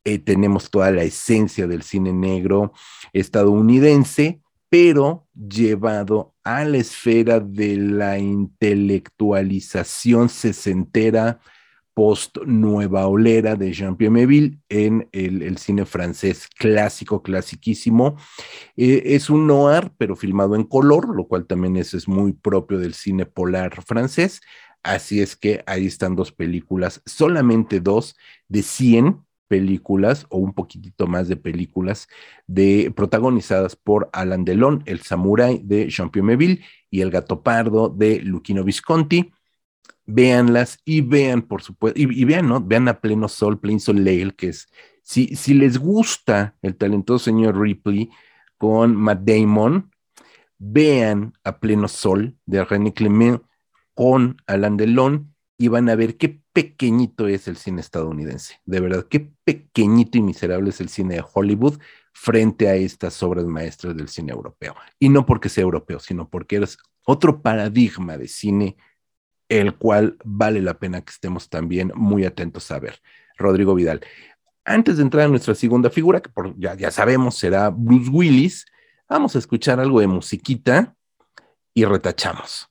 eh, 0.05 0.17
tenemos 0.17 0.71
toda 0.71 0.91
la 0.91 1.03
esencia 1.03 1.67
del 1.67 1.83
cine 1.83 2.13
negro 2.13 2.71
estadounidense, 3.13 4.41
pero 4.69 5.27
llevado 5.33 6.35
a 6.43 6.63
la 6.63 6.77
esfera 6.77 7.39
de 7.39 7.75
la 7.75 8.19
intelectualización 8.19 10.29
sesentera 10.29 11.39
post 11.99 12.37
nueva 12.45 13.07
olera 13.07 13.57
de 13.57 13.73
Jean-Pierre 13.73 14.09
Meville 14.09 14.57
en 14.69 15.09
el, 15.11 15.57
cine 15.57 15.85
francés 15.85 16.47
clásico, 16.47 17.21
clasiquísimo. 17.21 18.15
Eh, 18.77 19.01
es 19.03 19.29
un 19.29 19.47
noir, 19.47 19.91
pero 19.97 20.15
filmado 20.15 20.55
en 20.55 20.63
color, 20.63 21.13
lo 21.13 21.27
cual 21.27 21.45
también 21.45 21.75
es, 21.75 21.93
es 21.93 22.07
muy 22.07 22.31
propio 22.31 22.79
del 22.79 22.93
cine 22.93 23.25
polar 23.25 23.83
francés. 23.83 24.39
Así 24.81 25.19
es 25.19 25.35
que 25.35 25.61
ahí 25.65 25.87
están 25.87 26.15
dos 26.15 26.31
películas, 26.31 27.01
solamente 27.05 27.81
dos 27.81 28.15
de 28.47 28.63
100 28.63 29.19
películas 29.49 30.25
o 30.29 30.37
un 30.37 30.53
poquitito 30.53 31.05
más 31.05 31.27
de 31.27 31.35
películas 31.35 32.07
de, 32.47 32.93
protagonizadas 32.95 33.75
por 33.75 34.09
Alan 34.13 34.45
Delon, 34.45 34.83
El 34.85 35.01
Samurai 35.01 35.59
de 35.65 35.89
Jean-Pierre 35.89 36.27
Meville 36.27 36.63
y 36.89 37.01
El 37.01 37.11
Gato 37.11 37.43
Pardo 37.43 37.89
de 37.89 38.21
Luchino 38.21 38.63
Visconti. 38.63 39.33
Véanlas 40.05 40.79
y 40.85 41.01
vean, 41.01 41.43
por 41.43 41.61
supuesto, 41.61 41.99
y, 41.99 42.25
vean, 42.25 42.47
¿no? 42.47 42.61
Vean 42.61 42.87
a 42.87 42.99
pleno 42.99 43.27
sol, 43.27 43.59
Plain 43.59 43.79
Soleil, 43.79 44.35
que 44.35 44.49
es, 44.49 44.67
si, 45.03 45.35
si 45.35 45.53
les 45.53 45.77
gusta 45.77 46.55
el 46.61 46.75
talentoso 46.75 47.25
señor 47.25 47.59
Ripley 47.59 48.09
con 48.57 48.95
Matt 48.95 49.21
Damon, 49.23 49.91
vean 50.57 51.33
a 51.43 51.59
pleno 51.59 51.87
sol 51.87 52.37
de 52.45 52.63
René 52.63 52.93
Clement 52.93 53.41
con 53.93 54.37
Alan 54.45 54.77
Delon 54.77 55.33
y 55.57 55.67
van 55.67 55.89
a 55.89 55.95
ver 55.95 56.17
qué 56.17 56.41
pequeñito 56.53 57.27
es 57.27 57.47
el 57.47 57.57
cine 57.57 57.81
estadounidense. 57.81 58.61
De 58.65 58.79
verdad, 58.79 59.05
qué 59.09 59.31
pequeñito 59.43 60.17
y 60.17 60.21
miserable 60.21 60.69
es 60.69 60.79
el 60.79 60.89
cine 60.89 61.15
de 61.15 61.25
Hollywood 61.33 61.79
frente 62.13 62.69
a 62.69 62.75
estas 62.75 63.21
obras 63.23 63.45
maestras 63.45 63.95
del 63.95 64.07
cine 64.07 64.31
europeo. 64.31 64.75
Y 64.99 65.09
no 65.09 65.25
porque 65.25 65.49
sea 65.49 65.63
europeo, 65.63 65.99
sino 65.99 66.29
porque 66.29 66.57
es 66.57 66.77
otro 67.05 67.41
paradigma 67.41 68.17
de 68.17 68.27
cine 68.27 68.77
el 69.49 69.75
cual 69.75 70.17
vale 70.23 70.61
la 70.61 70.75
pena 70.75 71.01
que 71.01 71.11
estemos 71.11 71.49
también 71.49 71.91
muy 71.95 72.25
atentos 72.25 72.69
a 72.71 72.79
ver. 72.79 73.01
Rodrigo 73.37 73.73
Vidal. 73.73 74.01
Antes 74.63 74.97
de 74.97 75.03
entrar 75.03 75.25
a 75.25 75.29
nuestra 75.29 75.55
segunda 75.55 75.89
figura, 75.89 76.21
que 76.21 76.29
ya, 76.57 76.75
ya 76.75 76.91
sabemos 76.91 77.37
será 77.37 77.69
Bruce 77.69 78.09
Willis, 78.11 78.65
vamos 79.07 79.35
a 79.35 79.39
escuchar 79.39 79.79
algo 79.79 79.99
de 79.99 80.07
musiquita 80.07 80.95
y 81.73 81.85
retachamos. 81.85 82.69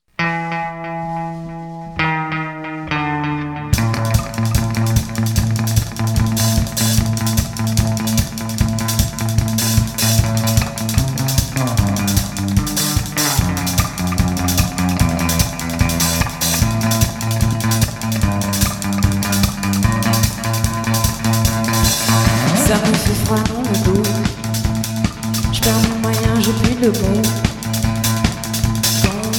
le 26.81 26.91
bon, 26.91 27.23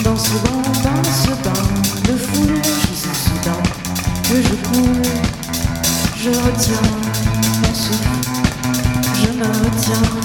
Dans, 0.03 0.17
ce 0.17 0.31
banc, 0.31 0.61
dans 0.83 1.03
ce 1.03 1.29
banc, 1.43 1.63
le 2.07 2.17
fou, 2.17 2.47
je 2.63 2.69
suis 2.69 3.15
soudain, 3.15 3.61
que 4.23 4.41
je 4.41 4.55
coule, 4.67 5.01
je 6.17 6.29
retiens 6.29 6.81
mon 7.61 7.73
souffle, 7.73 8.09
je 9.15 9.31
me 9.37 9.45
retiens. 9.45 10.18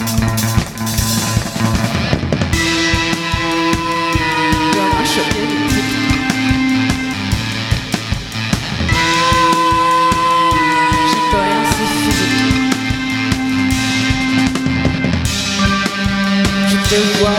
Te 16.95 17.19
vois, 17.19 17.31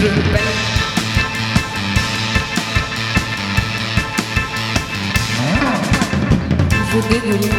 je 0.00 0.08
panique. 0.32 0.80
Je 6.92 6.98
dégouline 7.08 7.50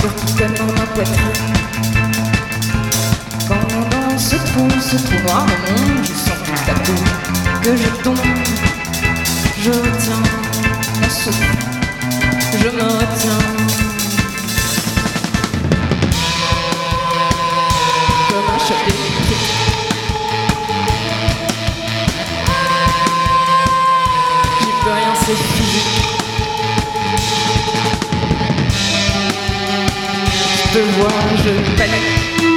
verticalement 0.00 0.72
ma 0.78 0.86
poitrine. 0.94 1.32
Quand 3.48 3.66
dans 3.90 4.18
ce 4.18 4.36
trou 4.36 4.68
se 4.80 4.96
trouvera 5.06 5.40
mon 5.40 5.58
monde, 5.72 6.04
je 6.04 6.12
sens 6.12 6.38
tout 6.44 6.70
à 6.70 6.74
coup 6.84 7.02
que 7.62 7.76
je 7.76 8.02
tombe. 8.04 8.16
Je 9.60 9.70
retiens 9.70 10.22
mon 11.00 11.08
souffle, 11.08 11.56
je 12.60 12.68
me 12.68 12.82
retiens. 12.82 13.51
Te 30.72 30.78
vois, 30.78 31.36
je 31.36 31.50
panique. 31.76 32.51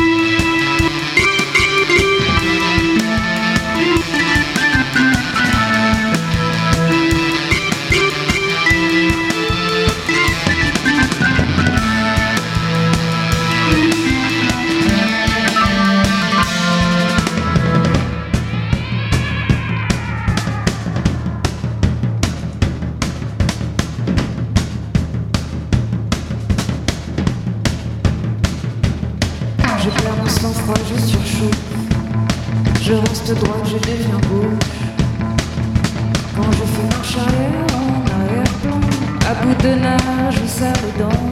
De 39.65 39.73
nage 39.73 40.35
les 40.43 40.99
dents. 41.01 41.25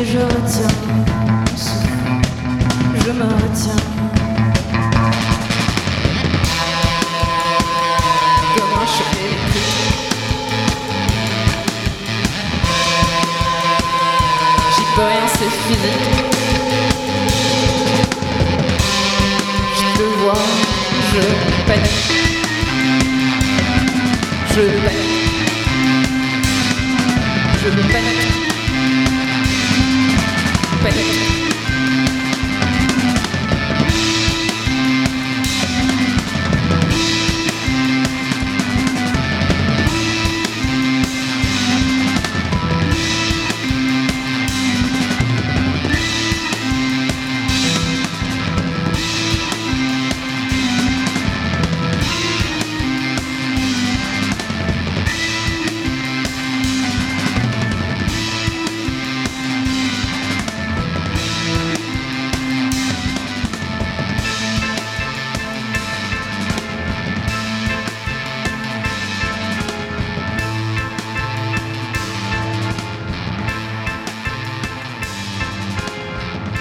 Et 0.00 0.04
je 0.04 0.18
retiens 0.18 0.88
je 3.08 3.12
me 3.12 3.24
retiens. 3.24 3.82
Comme 8.54 8.74
un 8.82 8.86
choc 8.94 9.12
électrique. 9.18 9.76
J'y 14.74 14.84
peux 14.94 15.02
rien, 15.02 15.26
c'est 15.38 15.52
physique. 15.64 16.08
Je 19.76 19.98
te 19.98 20.06
vois, 20.20 20.44
je 21.12 21.22
panique. 21.66 22.12
Je 24.50 24.62
panique. 24.84 25.07
back. 27.92 28.27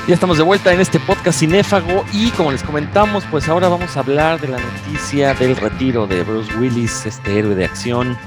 Ya 0.08 0.14
estamos 0.14 0.38
de 0.38 0.44
vuelta 0.44 0.72
en 0.72 0.80
este 0.80 1.02
podcast 1.02 1.42
cinéfago 1.42 2.06
y 2.14 2.30
como 2.30 2.54
les 2.54 2.64
comentamos, 2.64 3.26
pues 3.30 3.50
ahora 3.50 3.68
vamos 3.68 3.98
a 3.98 4.00
hablar 4.00 4.40
de 4.40 4.48
la 4.48 4.58
noticia 4.58 5.34
del 5.34 5.58
retiro 5.58 6.08
de 6.08 6.24
Bruce 6.24 6.50
Willis, 6.56 7.06
este 7.06 7.38
héroe 7.38 7.56
de 7.56 7.66
acción, 7.66 8.18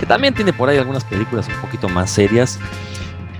que 0.00 0.06
también 0.06 0.32
tiene 0.32 0.54
por 0.54 0.70
ahí 0.70 0.78
algunas 0.78 1.04
películas 1.04 1.46
un 1.48 1.60
poquito 1.60 1.86
más 1.90 2.10
serias. 2.10 2.58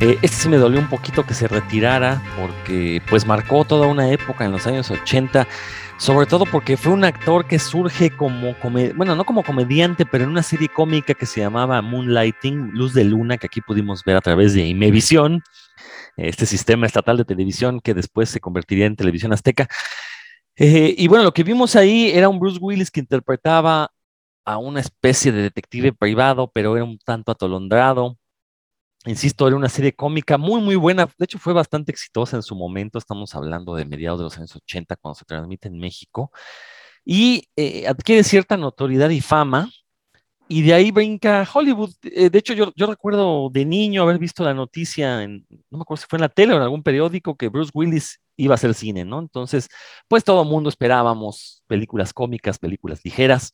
Eh, 0.00 0.18
este 0.20 0.36
sí 0.36 0.48
me 0.50 0.58
dolió 0.58 0.78
un 0.78 0.90
poquito 0.90 1.24
que 1.24 1.32
se 1.32 1.48
retirara 1.48 2.20
porque 2.38 3.00
pues 3.08 3.26
marcó 3.26 3.64
toda 3.64 3.86
una 3.86 4.10
época 4.10 4.44
en 4.44 4.52
los 4.52 4.66
años 4.66 4.90
80, 4.90 5.48
sobre 5.96 6.26
todo 6.26 6.44
porque 6.44 6.76
fue 6.76 6.92
un 6.92 7.04
actor 7.04 7.46
que 7.46 7.58
surge 7.58 8.10
como, 8.10 8.54
bueno, 8.96 9.16
no 9.16 9.24
como 9.24 9.42
comediante, 9.42 10.04
pero 10.04 10.24
en 10.24 10.30
una 10.30 10.42
serie 10.42 10.68
cómica 10.68 11.14
que 11.14 11.24
se 11.24 11.40
llamaba 11.40 11.80
Moonlighting, 11.80 12.72
Luz 12.74 12.92
de 12.92 13.04
Luna, 13.04 13.38
que 13.38 13.46
aquí 13.46 13.62
pudimos 13.62 14.04
ver 14.04 14.16
a 14.16 14.20
través 14.20 14.52
de 14.52 14.66
Imevisión 14.66 15.42
este 16.18 16.46
sistema 16.46 16.86
estatal 16.86 17.16
de 17.16 17.24
televisión 17.24 17.80
que 17.80 17.94
después 17.94 18.28
se 18.28 18.40
convertiría 18.40 18.86
en 18.86 18.96
televisión 18.96 19.32
azteca. 19.32 19.68
Eh, 20.56 20.94
y 20.98 21.08
bueno, 21.08 21.24
lo 21.24 21.32
que 21.32 21.44
vimos 21.44 21.76
ahí 21.76 22.10
era 22.10 22.28
un 22.28 22.40
Bruce 22.40 22.58
Willis 22.60 22.90
que 22.90 23.00
interpretaba 23.00 23.92
a 24.44 24.58
una 24.58 24.80
especie 24.80 25.30
de 25.32 25.42
detective 25.42 25.92
privado, 25.92 26.50
pero 26.52 26.76
era 26.76 26.84
un 26.84 26.98
tanto 26.98 27.32
atolondrado. 27.32 28.18
Insisto, 29.06 29.46
era 29.46 29.56
una 29.56 29.68
serie 29.68 29.94
cómica 29.94 30.38
muy, 30.38 30.60
muy 30.60 30.76
buena. 30.76 31.06
De 31.18 31.24
hecho, 31.24 31.38
fue 31.38 31.52
bastante 31.52 31.92
exitosa 31.92 32.36
en 32.36 32.42
su 32.42 32.56
momento. 32.56 32.98
Estamos 32.98 33.34
hablando 33.34 33.74
de 33.76 33.84
mediados 33.84 34.18
de 34.18 34.24
los 34.24 34.36
años 34.38 34.56
80, 34.56 34.96
cuando 34.96 35.14
se 35.14 35.24
transmite 35.24 35.68
en 35.68 35.78
México. 35.78 36.32
Y 37.04 37.48
eh, 37.56 37.86
adquiere 37.88 38.24
cierta 38.24 38.56
notoriedad 38.56 39.10
y 39.10 39.20
fama. 39.20 39.70
Y 40.50 40.62
de 40.62 40.72
ahí 40.74 40.90
brinca 40.90 41.46
Hollywood. 41.52 41.92
Eh, 42.02 42.30
de 42.30 42.38
hecho, 42.38 42.54
yo, 42.54 42.72
yo 42.74 42.86
recuerdo 42.86 43.50
de 43.50 43.64
niño 43.66 44.02
haber 44.02 44.18
visto 44.18 44.42
la 44.44 44.54
noticia, 44.54 45.22
en, 45.22 45.46
no 45.70 45.78
me 45.78 45.82
acuerdo 45.82 46.00
si 46.02 46.06
fue 46.08 46.16
en 46.16 46.22
la 46.22 46.28
tele 46.30 46.54
o 46.54 46.56
en 46.56 46.62
algún 46.62 46.82
periódico, 46.82 47.36
que 47.36 47.48
Bruce 47.48 47.70
Willis 47.74 48.20
iba 48.36 48.54
a 48.54 48.56
hacer 48.56 48.72
cine, 48.74 49.04
¿no? 49.04 49.18
Entonces, 49.20 49.68
pues 50.08 50.24
todo 50.24 50.42
el 50.42 50.48
mundo 50.48 50.70
esperábamos 50.70 51.62
películas 51.66 52.12
cómicas, 52.14 52.58
películas 52.58 53.00
ligeras. 53.04 53.52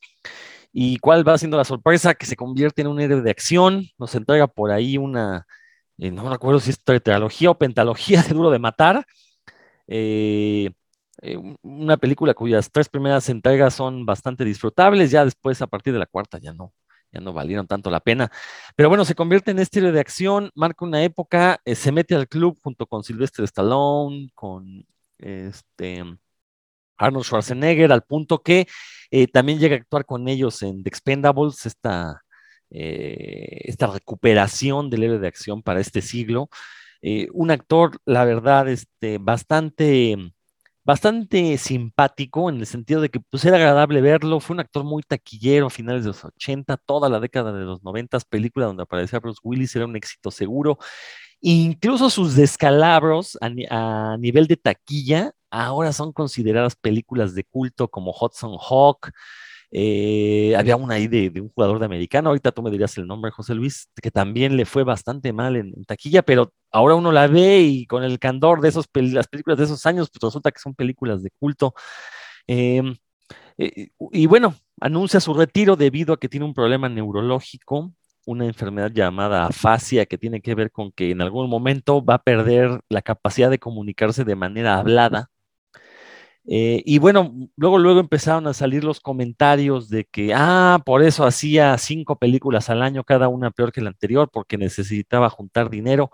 ¿Y 0.73 0.99
cuál 0.99 1.27
va 1.27 1.39
siendo 1.39 1.57
la 1.57 1.65
sorpresa? 1.65 2.15
Que 2.15 2.27
se 2.27 2.37
convierte 2.37 2.83
en 2.83 2.89
un 2.89 3.01
héroe 3.01 3.23
de 3.23 3.31
acción, 3.31 3.87
nos 3.99 4.15
entrega 4.15 4.47
por 4.47 4.71
ahí 4.71 4.97
una, 4.99 5.47
eh, 5.99 6.11
no 6.13 6.25
me 6.29 6.35
acuerdo 6.35 6.61
si 6.61 6.71
es 6.71 6.83
tetralogía 6.85 7.51
o 7.51 7.59
pentalogía 7.59 8.23
de 8.23 8.35
Duro 8.35 8.51
de 8.51 8.59
Matar. 8.61 9.05
Eh, 11.23 11.37
un- 11.39 11.57
una 11.63 11.97
película 11.97 12.35
cuyas 12.35 12.71
tres 12.71 12.89
primeras 12.89 13.29
entregas 13.29 13.75
son 13.75 14.05
bastante 14.07 14.45
disfrutables, 14.45 15.11
ya 15.11 15.25
después 15.25 15.61
a 15.63 15.67
partir 15.67 15.93
de 15.93 15.99
la 16.01 16.07
cuarta 16.07 16.39
ya 16.39 16.53
no, 16.53 16.73
ya 17.15 17.21
no 17.21 17.33
valieron 17.33 17.67
tanto 17.67 17.91
la 17.91 18.01
pena. 18.01 18.31
Pero 18.77 18.89
bueno, 18.89 19.05
se 19.05 19.15
convierte 19.15 19.53
en 19.53 19.59
este 19.59 19.79
héroe 19.81 19.93
de 19.93 20.01
acción, 20.01 20.51
marca 20.55 20.85
una 20.85 21.03
época, 21.05 21.61
eh, 21.65 21.75
se 21.75 21.93
mete 21.93 22.15
al 22.15 22.29
club 22.29 22.59
junto 22.63 22.87
con 22.87 23.05
Sylvester 23.05 23.45
Stallone, 23.45 24.31
con 24.35 24.87
este 25.19 26.05
Arnold 26.97 27.25
Schwarzenegger, 27.25 27.93
al 27.93 28.03
punto 28.03 28.43
que 28.43 28.67
eh, 29.11 29.29
también 29.29 29.59
llega 29.59 29.77
a 29.77 29.79
actuar 29.79 30.05
con 30.05 30.29
ellos 30.29 30.63
en 30.63 30.83
The 30.83 30.89
Expendables, 30.89 31.67
esta, 31.67 32.23
eh, 32.71 33.61
esta 33.65 33.87
recuperación 33.89 34.91
del 34.91 35.05
héroe 35.05 35.19
de 35.19 35.29
acción 35.29 35.63
para 35.63 35.81
este 35.81 36.03
siglo. 36.03 36.49
Un 37.35 37.51
actor, 37.51 37.99
la 38.07 38.25
verdad, 38.25 38.67
este, 38.69 39.19
bastante 39.19 40.17
bastante 40.85 41.57
simpático 41.59 42.51
en 42.51 42.59
el 42.59 42.67
sentido 42.67 43.01
de 43.01 43.09
que 43.09 43.21
pues 43.21 43.45
era 43.45 43.57
agradable 43.57 44.01
verlo, 44.01 44.41
fue 44.41 44.55
un 44.55 44.61
actor 44.61 44.85
muy 44.85 45.03
taquillero 45.03 45.67
a 45.67 45.71
finales 45.71 46.05
de 46.05 46.09
los 46.09 46.25
80, 46.25 46.77
toda 46.79 47.09
la 47.09 47.21
década 47.21 47.53
de 47.53 47.65
los 47.65 47.83
90, 47.83 48.19
película 48.29 48.67
donde 48.67 48.83
aparecía 48.83 49.19
Bruce 49.21 49.41
Willis 49.43 49.75
era 49.77 49.87
un 49.87 49.97
éxito 49.97 50.31
seguro, 50.31 50.79
incluso 51.41 52.11
sus 52.11 52.37
descalabros 52.37 53.39
a, 53.41 53.51
a 54.13 54.17
nivel 54.19 54.47
de 54.47 54.57
taquilla 54.57 55.33
ahora 55.51 55.93
son 55.93 56.13
consideradas 56.13 56.77
películas 56.77 57.35
de 57.35 57.45
culto 57.45 57.89
como 57.89 58.13
Hudson 58.13 58.57
Hawk, 58.59 59.11
Eh, 59.71 60.55
había 60.57 60.77
una 60.77 60.95
ahí 60.95 61.09
de, 61.09 61.41
un 61.41 61.51
jugador 61.51 61.79
de 61.79 61.87
americano, 61.87 62.29
ahorita 62.29 62.53
tú 62.53 62.63
me 62.63 62.71
dirías 62.71 62.97
el 62.99 63.07
nombre, 63.07 63.31
José 63.31 63.55
Luis, 63.55 63.89
que 64.01 64.11
también 64.11 64.57
le 64.57 64.65
fue 64.67 64.85
bastante 64.85 65.33
mal 65.33 65.57
en, 65.57 65.85
taquilla, 65.85 66.23
pero 66.23 66.53
ahora 66.71 66.95
uno 66.95 67.13
la 67.13 67.27
ve 67.27 67.61
y 67.63 67.87
con 67.87 68.05
el 68.05 68.19
candor 68.19 68.61
de 68.61 68.69
esos 68.69 68.87
las 68.95 69.29
películas 69.29 69.59
de 69.59 69.65
esos 69.65 69.85
años, 69.87 70.11
pues 70.11 70.23
resulta 70.23 70.53
que 70.53 70.61
son 70.61 70.75
películas 70.75 71.23
de 71.23 71.31
culto. 71.39 71.75
Eh, 72.47 72.83
eh, 73.59 73.89
y 74.13 74.27
bueno, 74.27 74.55
anuncia 74.81 75.21
su 75.21 75.35
retiro 75.35 75.77
debido 75.77 76.15
a 76.15 76.21
que 76.21 76.29
tiene 76.29 76.47
un 76.47 76.55
problema 76.55 76.89
neurológico, 76.89 77.93
una 78.27 78.47
enfermedad 78.47 78.91
llamada 78.93 79.47
afasia 79.47 80.07
que 80.07 80.19
tiene 80.19 80.41
que 80.41 80.55
ver 80.55 80.71
con 80.71 80.93
que 80.93 81.11
en 81.11 81.21
algún 81.21 81.49
momento 81.51 82.05
va 82.05 82.15
a 82.15 82.23
perder 82.23 82.81
la 82.89 83.03
capacidad 83.03 83.51
de 83.51 83.59
comunicarse 83.59 84.25
de 84.25 84.37
manera 84.37 84.79
hablada 84.79 85.31
eh, 86.47 86.83
y 86.85 86.99
bueno, 86.99 87.33
luego, 87.57 87.79
luego 87.79 88.01
empezaron 88.01 88.47
a 88.47 88.53
salir 88.53 88.85
los 88.85 89.01
comentarios 89.01 89.89
de 89.89 90.05
que, 90.05 90.33
ah, 90.35 90.79
por 90.85 91.03
eso 91.03 91.25
hacía 91.25 91.77
cinco 91.79 92.19
películas 92.19 92.69
al 92.69 92.83
año, 92.83 93.03
cada 93.05 93.29
una 93.29 93.51
peor 93.51 93.73
que 93.73 93.81
la 93.81 93.89
anterior, 93.91 94.29
porque 94.31 94.59
necesitaba 94.59 95.31
juntar 95.31 95.71
dinero. 95.71 96.11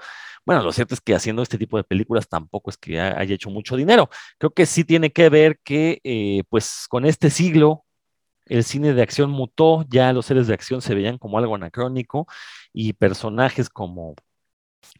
Bueno, 0.46 0.62
lo 0.62 0.72
cierto 0.72 0.94
es 0.94 1.00
que 1.00 1.14
haciendo 1.14 1.42
este 1.42 1.58
tipo 1.58 1.76
de 1.76 1.84
películas 1.84 2.28
tampoco 2.28 2.70
es 2.70 2.76
que 2.78 3.00
haya 3.00 3.34
hecho 3.34 3.50
mucho 3.50 3.76
dinero. 3.76 4.08
Creo 4.38 4.52
que 4.52 4.66
sí 4.66 4.84
tiene 4.84 5.10
que 5.12 5.28
ver 5.28 5.58
que, 5.64 6.00
eh, 6.04 6.44
pues, 6.48 6.86
con 6.88 7.04
este 7.06 7.30
siglo, 7.30 7.84
el 8.46 8.64
cine 8.64 8.94
de 8.94 9.02
acción 9.02 9.30
mutó, 9.30 9.84
ya 9.88 10.12
los 10.12 10.26
seres 10.26 10.46
de 10.48 10.54
acción 10.54 10.82
se 10.82 10.94
veían 10.94 11.18
como 11.18 11.38
algo 11.38 11.54
anacrónico 11.54 12.26
y 12.72 12.92
personajes 12.94 13.68
como 13.70 14.14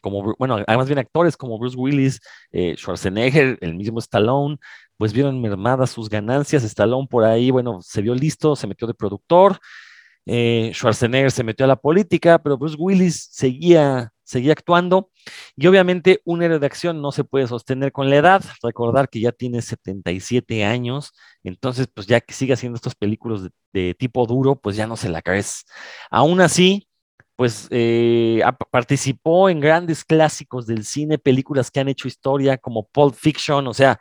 como, 0.01 0.35
bueno, 0.39 0.63
además 0.67 0.87
bien 0.87 0.99
actores 0.99 1.37
como 1.37 1.59
Bruce 1.59 1.77
Willis, 1.77 2.21
eh, 2.53 2.75
Schwarzenegger, 2.77 3.59
el 3.61 3.75
mismo 3.75 3.99
Stallone, 3.99 4.59
pues 4.97 5.13
vieron 5.13 5.41
mermadas 5.41 5.91
sus 5.91 6.09
ganancias. 6.09 6.65
Stallone 6.65 7.09
por 7.09 7.25
ahí, 7.25 7.51
bueno, 7.51 7.81
se 7.83 8.03
vio 8.03 8.15
listo, 8.15 8.57
se 8.57 8.67
metió 8.67 8.87
de 8.87 8.95
productor. 8.95 9.59
Eh, 10.27 10.71
Schwarzenegger 10.75 11.31
se 11.31 11.45
metió 11.45 11.65
a 11.65 11.69
la 11.69 11.77
política, 11.77 12.39
pero 12.39 12.59
Bruce 12.59 12.77
Willis 12.79 13.29
seguía, 13.33 14.13
seguía 14.23 14.53
actuando. 14.53 15.11
Y 15.57 15.67
obviamente 15.67 16.21
un 16.25 16.43
héroe 16.43 16.59
de 16.59 16.67
acción 16.67 17.01
no 17.03 17.13
se 17.13 17.25
puede 17.25 17.47
sostener 17.47 17.93
con 17.93 18.11
la 18.11 18.17
edad. 18.17 18.45
Recordar 18.63 19.09
que 19.09 19.21
ya 19.21 19.33
tiene 19.33 19.63
77 19.63 20.65
años, 20.65 21.13
entonces 21.43 21.89
pues 21.93 22.07
ya 22.07 22.21
que 22.21 22.35
sigue 22.35 22.53
haciendo 22.53 22.77
estos 22.77 22.95
películas 22.95 23.43
de, 23.45 23.51
de 23.73 23.95
tipo 23.95 24.27
duro, 24.27 24.57
pues 24.57 24.77
ya 24.77 24.87
no 24.87 24.97
se 24.97 25.09
la 25.09 25.23
crees. 25.23 25.65
Aún 26.11 26.41
así, 26.41 26.90
pues 27.41 27.69
eh, 27.71 28.43
participó 28.71 29.49
en 29.49 29.61
grandes 29.61 30.05
clásicos 30.05 30.67
del 30.67 30.85
cine, 30.85 31.17
películas 31.17 31.71
que 31.71 31.81
han 31.81 31.89
hecho 31.89 32.07
historia 32.07 32.59
como 32.59 32.87
Pulp 32.87 33.15
Fiction, 33.15 33.67
o 33.67 33.73
sea, 33.73 33.99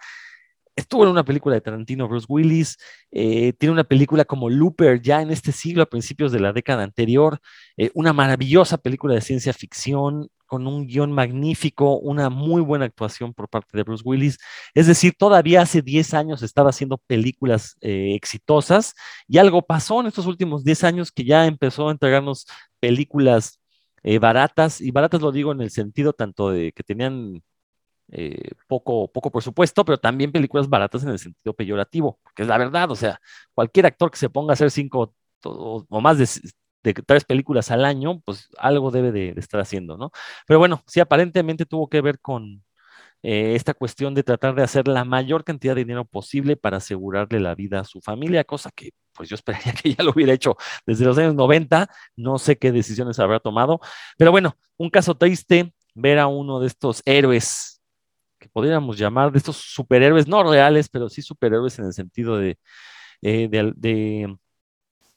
estuvo 0.80 1.04
en 1.04 1.10
una 1.10 1.24
película 1.24 1.56
de 1.56 1.62
Tarantino, 1.62 2.08
Bruce 2.08 2.26
Willis, 2.30 2.78
eh, 3.12 3.54
tiene 3.54 3.74
una 3.74 3.84
película 3.84 4.26
como 4.26 4.50
Looper 4.50 5.02
ya 5.02 5.22
en 5.22 5.32
este 5.32 5.52
siglo, 5.52 5.84
a 5.84 5.86
principios 5.90 6.32
de 6.32 6.40
la 6.40 6.54
década 6.54 6.84
anterior, 6.84 7.40
eh, 7.78 7.92
una 7.94 8.14
maravillosa 8.14 8.78
película 8.78 9.16
de 9.16 9.22
ciencia 9.22 9.54
ficción 9.54 10.30
con 10.48 10.66
un 10.66 10.88
guion 10.88 11.12
magnífico, 11.12 12.00
una 12.00 12.30
muy 12.30 12.62
buena 12.62 12.86
actuación 12.86 13.34
por 13.34 13.50
parte 13.50 13.78
de 13.78 13.84
Bruce 13.84 14.04
Willis. 14.04 14.40
Es 14.74 14.88
decir, 14.88 15.14
todavía 15.18 15.62
hace 15.62 15.82
10 15.84 16.14
años 16.16 16.42
estaba 16.42 16.72
haciendo 16.72 16.98
películas 16.98 17.78
eh, 17.82 18.16
exitosas 18.16 18.96
y 19.28 19.38
algo 19.38 19.62
pasó 19.62 20.02
en 20.02 20.08
estos 20.08 20.26
últimos 20.26 20.64
10 20.64 20.84
años 20.86 21.12
que 21.12 21.24
ya 21.24 21.46
empezó 21.46 21.90
a 21.90 21.92
entregarnos 21.92 22.48
películas 22.80 23.60
baratas, 24.22 24.80
y 24.80 24.92
baratas 24.92 25.22
lo 25.22 25.32
digo 25.32 25.52
en 25.52 25.60
el 25.60 25.72
sentido 25.72 26.14
tanto 26.14 26.52
de 26.52 26.72
que 26.72 26.84
tenían 26.84 27.44
eh, 28.12 28.52
poco, 28.68 29.12
poco 29.12 29.32
presupuesto, 29.32 29.86
pero 29.86 29.98
también 29.98 30.32
películas 30.32 30.70
baratas 30.70 31.04
en 31.04 31.10
el 31.10 31.20
sentido 31.20 31.54
peyorativo, 31.54 32.20
que 32.36 32.44
es 32.44 32.48
la 32.48 32.58
verdad, 32.58 32.92
o 32.92 32.96
sea, 32.96 33.20
cualquier 33.54 33.86
actor 33.86 34.12
que 34.12 34.18
se 34.18 34.30
ponga 34.30 34.52
a 34.52 34.54
hacer 34.54 34.72
cinco 34.72 35.14
o, 35.44 35.86
más 36.02 36.18
de, 36.18 36.94
tres 37.06 37.26
películas 37.26 37.72
al 37.72 37.86
año, 37.86 38.22
pues 38.22 38.50
algo 38.58 38.92
debe 38.92 39.12
de, 39.12 39.34
de, 39.34 39.40
estar 39.40 39.60
haciendo, 39.62 39.98
¿no? 39.98 40.12
Pero 40.48 40.60
bueno, 40.60 40.84
sí, 40.88 41.00
aparentemente 41.00 41.66
tuvo 41.66 41.90
que 41.90 42.02
ver 42.02 42.20
con 42.20 42.64
eh, 43.22 43.56
esta 43.56 43.74
cuestión 43.74 44.14
de 44.16 44.24
tratar 44.24 44.56
de 44.56 44.64
hacer 44.64 44.88
la 44.88 45.04
mayor 45.04 45.44
cantidad 45.44 45.76
de 45.76 45.82
dinero 45.82 46.06
posible 46.06 46.56
para 46.56 46.78
asegurarle 46.78 47.40
la 47.42 47.54
vida 47.54 47.82
a 47.82 47.84
su 47.84 48.00
familia, 48.00 48.46
cosa 48.46 48.72
que 48.74 48.92
pues 49.14 49.28
yo 49.28 49.36
esperaría 49.36 49.74
que 49.84 49.94
ya 49.94 50.04
lo 50.04 50.12
hubiera 50.12 50.34
hecho 50.34 50.56
desde 50.86 51.06
los 51.06 51.18
años 51.18 51.36
90, 51.36 51.90
no 52.16 52.38
sé 52.40 52.58
qué 52.58 52.72
decisiones 52.72 53.20
habrá 53.20 53.40
tomado, 53.42 53.82
pero 54.18 54.32
bueno, 54.32 54.58
un 54.78 54.90
caso 54.90 55.16
triste 55.16 55.74
ver 55.96 56.18
a 56.20 56.28
uno 56.28 56.62
de 56.62 56.68
estos 56.68 57.02
héroes 57.06 57.79
que 58.40 58.50
podríamos 58.50 58.98
llamar 58.98 59.32
de 59.32 59.38
estos 59.40 59.58
superhéroes, 59.58 60.28
no 60.28 60.44
reales, 60.44 60.90
pero 60.90 61.10
sí 61.10 61.22
superhéroes 61.22 61.78
en 61.80 61.86
el 61.86 61.94
sentido 61.94 62.38
de, 62.38 62.58
eh, 63.22 63.50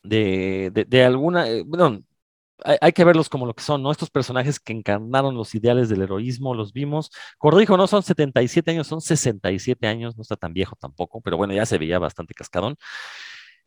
de, 0.03 0.71
de, 0.89 1.05
alguna, 1.05 1.49
eh, 1.49 1.63
bueno, 1.65 2.03
hay, 2.65 2.77
hay, 2.81 2.93
que 2.93 3.05
verlos 3.05 3.29
como 3.29 3.47
lo 3.47 3.55
que 3.55 3.63
son, 3.63 3.83
¿no? 3.83 3.91
Estos 3.93 4.11
personajes 4.11 4.61
que 4.61 4.73
encarnaron 4.73 5.35
los 5.37 5.55
ideales 5.55 5.89
del 5.89 6.03
heroísmo, 6.03 6.55
los 6.55 6.73
vimos, 6.73 7.11
corrijo, 7.39 7.77
no 7.77 7.87
son 7.87 8.03
77 8.03 8.71
años, 8.73 8.87
son 8.87 9.01
67 9.01 9.87
años, 9.87 10.17
no 10.17 10.23
está 10.23 10.37
tan 10.37 10.53
viejo 10.53 10.77
tampoco, 10.77 11.21
pero 11.21 11.37
bueno, 11.37 11.55
ya 11.55 11.67
se 11.67 11.79
veía 11.79 11.99
bastante 11.99 12.35
cascadón. 12.35 12.77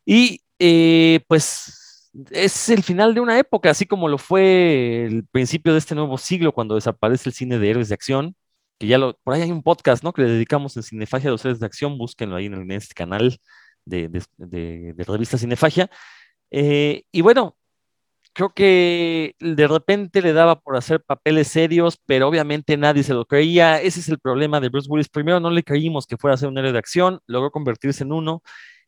Y 0.04 0.42
eh, 0.58 1.20
pues 1.28 2.10
es 2.30 2.68
el 2.70 2.82
final 2.82 3.14
de 3.14 3.20
una 3.20 3.38
época, 3.38 3.70
así 3.70 3.86
como 3.86 4.08
lo 4.08 4.18
fue 4.18 5.04
el 5.06 5.26
principio 5.26 5.72
de 5.72 5.78
este 5.78 5.94
nuevo 5.94 6.18
siglo, 6.18 6.52
cuando 6.52 6.74
desaparece 6.74 7.28
el 7.28 7.34
cine 7.34 7.58
de 7.58 7.70
héroes 7.70 7.88
de 7.88 7.94
acción, 7.94 8.36
que 8.78 8.86
ya 8.86 8.98
lo, 8.98 9.16
por 9.22 9.34
ahí 9.34 9.42
hay 9.42 9.52
un 9.52 9.62
podcast, 9.62 10.02
¿no? 10.04 10.12
Que 10.12 10.22
le 10.22 10.28
dedicamos 10.30 10.76
en 10.76 10.82
Cinefagia 10.82 11.28
a 11.28 11.32
los 11.32 11.40
seres 11.40 11.60
de 11.60 11.66
acción, 11.66 11.98
búsquenlo 11.98 12.36
ahí 12.36 12.46
en, 12.46 12.54
en 12.54 12.70
este 12.72 12.94
canal 12.94 13.38
de, 13.86 14.94
revista 15.06 15.38
Cinefagia. 15.38 15.90
Eh, 16.50 17.04
y 17.12 17.20
bueno, 17.22 17.56
creo 18.32 18.50
que 18.54 19.36
de 19.40 19.68
repente 19.68 20.22
le 20.22 20.32
daba 20.32 20.60
por 20.60 20.76
hacer 20.76 21.02
papeles 21.02 21.48
serios, 21.48 21.98
pero 22.06 22.28
obviamente 22.28 22.76
nadie 22.76 23.02
se 23.02 23.14
lo 23.14 23.26
creía. 23.26 23.80
Ese 23.80 24.00
es 24.00 24.08
el 24.08 24.18
problema 24.18 24.60
de 24.60 24.68
Bruce 24.68 24.88
Willis. 24.90 25.08
Primero 25.08 25.40
no 25.40 25.50
le 25.50 25.62
creímos 25.64 26.06
que 26.06 26.16
fuera 26.18 26.34
a 26.34 26.38
ser 26.38 26.48
un 26.48 26.58
héroe 26.58 26.72
de 26.72 26.78
acción, 26.78 27.20
logró 27.26 27.50
convertirse 27.50 28.04
en 28.04 28.12
uno, 28.12 28.42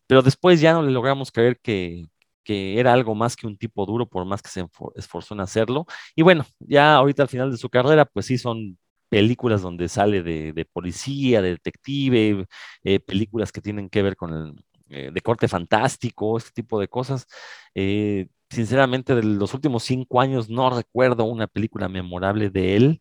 pero 0.06 0.22
después 0.22 0.60
ya 0.60 0.72
no 0.74 0.82
le 0.82 0.92
logramos 0.92 1.32
creer 1.32 1.58
que 1.60 2.08
era 2.46 2.92
algo 2.94 3.14
más 3.14 3.36
que 3.36 3.46
un 3.46 3.58
tipo 3.58 3.84
duro, 3.86 4.06
por 4.08 4.24
más 4.24 4.42
que 4.42 4.48
se 4.50 4.66
esforzó 4.96 5.34
en 5.34 5.40
hacerlo. 5.40 5.86
Y 6.14 6.22
bueno, 6.22 6.46
ya 6.60 6.96
ahorita 6.96 7.22
al 7.24 7.28
final 7.28 7.50
de 7.50 7.58
su 7.58 7.68
carrera, 7.70 8.06
pues 8.06 8.26
sí 8.26 8.38
son 8.38 8.78
películas 9.08 9.62
donde 9.62 9.88
sale 9.88 10.22
de, 10.22 10.66
policía, 10.72 11.42
de 11.42 11.50
detective, 11.50 12.46
eh, 12.84 13.00
películas 13.00 13.52
que 13.52 13.60
tienen 13.60 13.88
que 13.90 14.02
ver 14.02 14.16
con 14.16 14.34
el 14.34 14.64
eh, 14.90 15.10
de 15.12 15.20
corte 15.20 15.48
fantástico, 15.48 16.38
este 16.38 16.50
tipo 16.52 16.80
de 16.80 16.88
cosas. 16.88 17.26
Eh, 17.74 18.28
sinceramente, 18.50 19.14
de 19.14 19.22
los 19.22 19.54
últimos 19.54 19.84
cinco 19.84 20.20
años 20.20 20.48
no 20.48 20.70
recuerdo 20.70 21.24
una 21.24 21.46
película 21.46 21.88
memorable 21.88 22.50
de 22.50 22.76
él. 22.76 23.00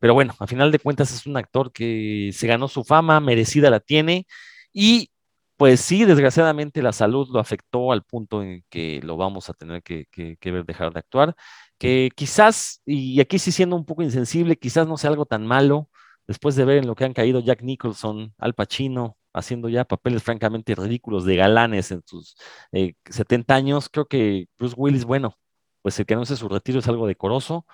Pero 0.00 0.14
bueno, 0.14 0.34
a 0.38 0.46
final 0.46 0.70
de 0.70 0.78
cuentas 0.78 1.12
es 1.12 1.26
un 1.26 1.36
actor 1.36 1.72
que 1.72 2.30
se 2.32 2.46
ganó 2.46 2.68
su 2.68 2.84
fama, 2.84 3.18
merecida 3.20 3.68
la 3.70 3.80
tiene, 3.80 4.26
y 4.72 5.10
pues 5.56 5.80
sí, 5.80 6.04
desgraciadamente 6.04 6.82
la 6.82 6.92
salud 6.92 7.28
lo 7.32 7.40
afectó 7.40 7.92
al 7.92 8.02
punto 8.04 8.42
en 8.42 8.64
que 8.68 9.00
lo 9.02 9.16
vamos 9.16 9.48
a 9.50 9.54
tener 9.54 9.82
que, 9.82 10.06
que, 10.10 10.36
que 10.36 10.50
ver 10.52 10.64
dejar 10.66 10.92
de 10.92 10.98
actuar 11.00 11.34
que 11.78 12.10
quizás, 12.14 12.82
y 12.86 13.20
aquí 13.20 13.38
sí 13.38 13.52
siendo 13.52 13.76
un 13.76 13.84
poco 13.84 14.02
insensible, 14.02 14.56
quizás 14.56 14.86
no 14.88 14.96
sea 14.96 15.10
algo 15.10 15.26
tan 15.26 15.46
malo, 15.46 15.88
después 16.26 16.56
de 16.56 16.64
ver 16.64 16.78
en 16.78 16.86
lo 16.86 16.94
que 16.94 17.04
han 17.04 17.12
caído 17.12 17.40
Jack 17.40 17.62
Nicholson, 17.62 18.34
Al 18.38 18.54
Pacino, 18.54 19.16
haciendo 19.32 19.68
ya 19.68 19.84
papeles 19.84 20.22
francamente 20.22 20.74
ridículos 20.74 21.24
de 21.24 21.36
galanes 21.36 21.90
en 21.92 22.02
sus 22.06 22.36
eh, 22.72 22.94
70 23.04 23.54
años, 23.54 23.88
creo 23.90 24.06
que 24.06 24.46
Bruce 24.58 24.74
Willis, 24.76 25.04
bueno, 25.04 25.38
pues 25.82 25.98
el 26.00 26.06
que 26.06 26.24
sé 26.26 26.36
su 26.36 26.48
retiro 26.48 26.78
es 26.80 26.88
algo 26.88 27.06
decoroso, 27.06 27.66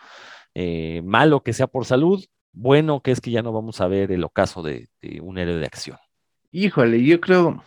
eh, 0.55 1.03
malo 1.05 1.43
que 1.43 1.53
sea 1.53 1.67
por 1.69 1.87
salud, 1.87 2.25
bueno 2.53 3.03
que 3.03 3.13
es 3.13 3.21
que 3.21 3.31
ya 3.31 3.43
no 3.43 3.53
vamos 3.53 3.81
a 3.81 3.89
ver 3.89 4.13
el 4.13 4.25
ocaso 4.25 4.63
de 4.63 4.89
un 5.23 5.39
héroe 5.39 5.57
de 5.57 5.67
acción. 5.67 5.99
Híjole, 6.53 7.03
yo 7.03 7.19
creo, 7.21 7.65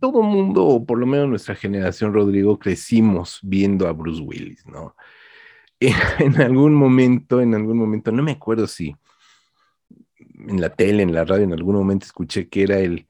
todo 0.00 0.22
mundo, 0.22 0.64
o 0.64 0.86
por 0.86 0.98
lo 0.98 1.06
menos 1.06 1.28
nuestra 1.28 1.54
generación, 1.54 2.14
Rodrigo, 2.14 2.58
crecimos 2.58 3.38
viendo 3.42 3.86
a 3.86 3.92
Bruce 3.92 4.22
Willis, 4.22 4.66
¿no? 4.66 4.96
en 5.80 6.40
algún 6.40 6.74
momento, 6.74 7.40
en 7.42 7.54
algún 7.54 7.76
momento, 7.76 8.12
no 8.12 8.22
me 8.22 8.32
acuerdo 8.32 8.66
si 8.66 8.96
en 10.48 10.60
la 10.60 10.70
tele, 10.70 11.02
en 11.02 11.12
la 11.12 11.24
radio, 11.24 11.44
en 11.44 11.52
algún 11.52 11.76
momento 11.76 12.06
escuché 12.06 12.48
que 12.48 12.62
era 12.62 12.78
el, 12.78 13.06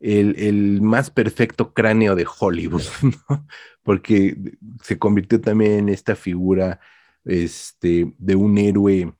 el, 0.00 0.34
el 0.38 0.82
más 0.82 1.10
perfecto 1.10 1.74
cráneo 1.74 2.14
de 2.14 2.26
Hollywood, 2.26 2.82
¿no? 3.28 3.46
porque 3.82 4.36
se 4.82 4.98
convirtió 4.98 5.40
también 5.40 5.72
en 5.72 5.88
esta 5.90 6.16
figura 6.16 6.80
este, 7.24 8.14
de 8.18 8.36
un 8.36 8.56
héroe 8.56 9.12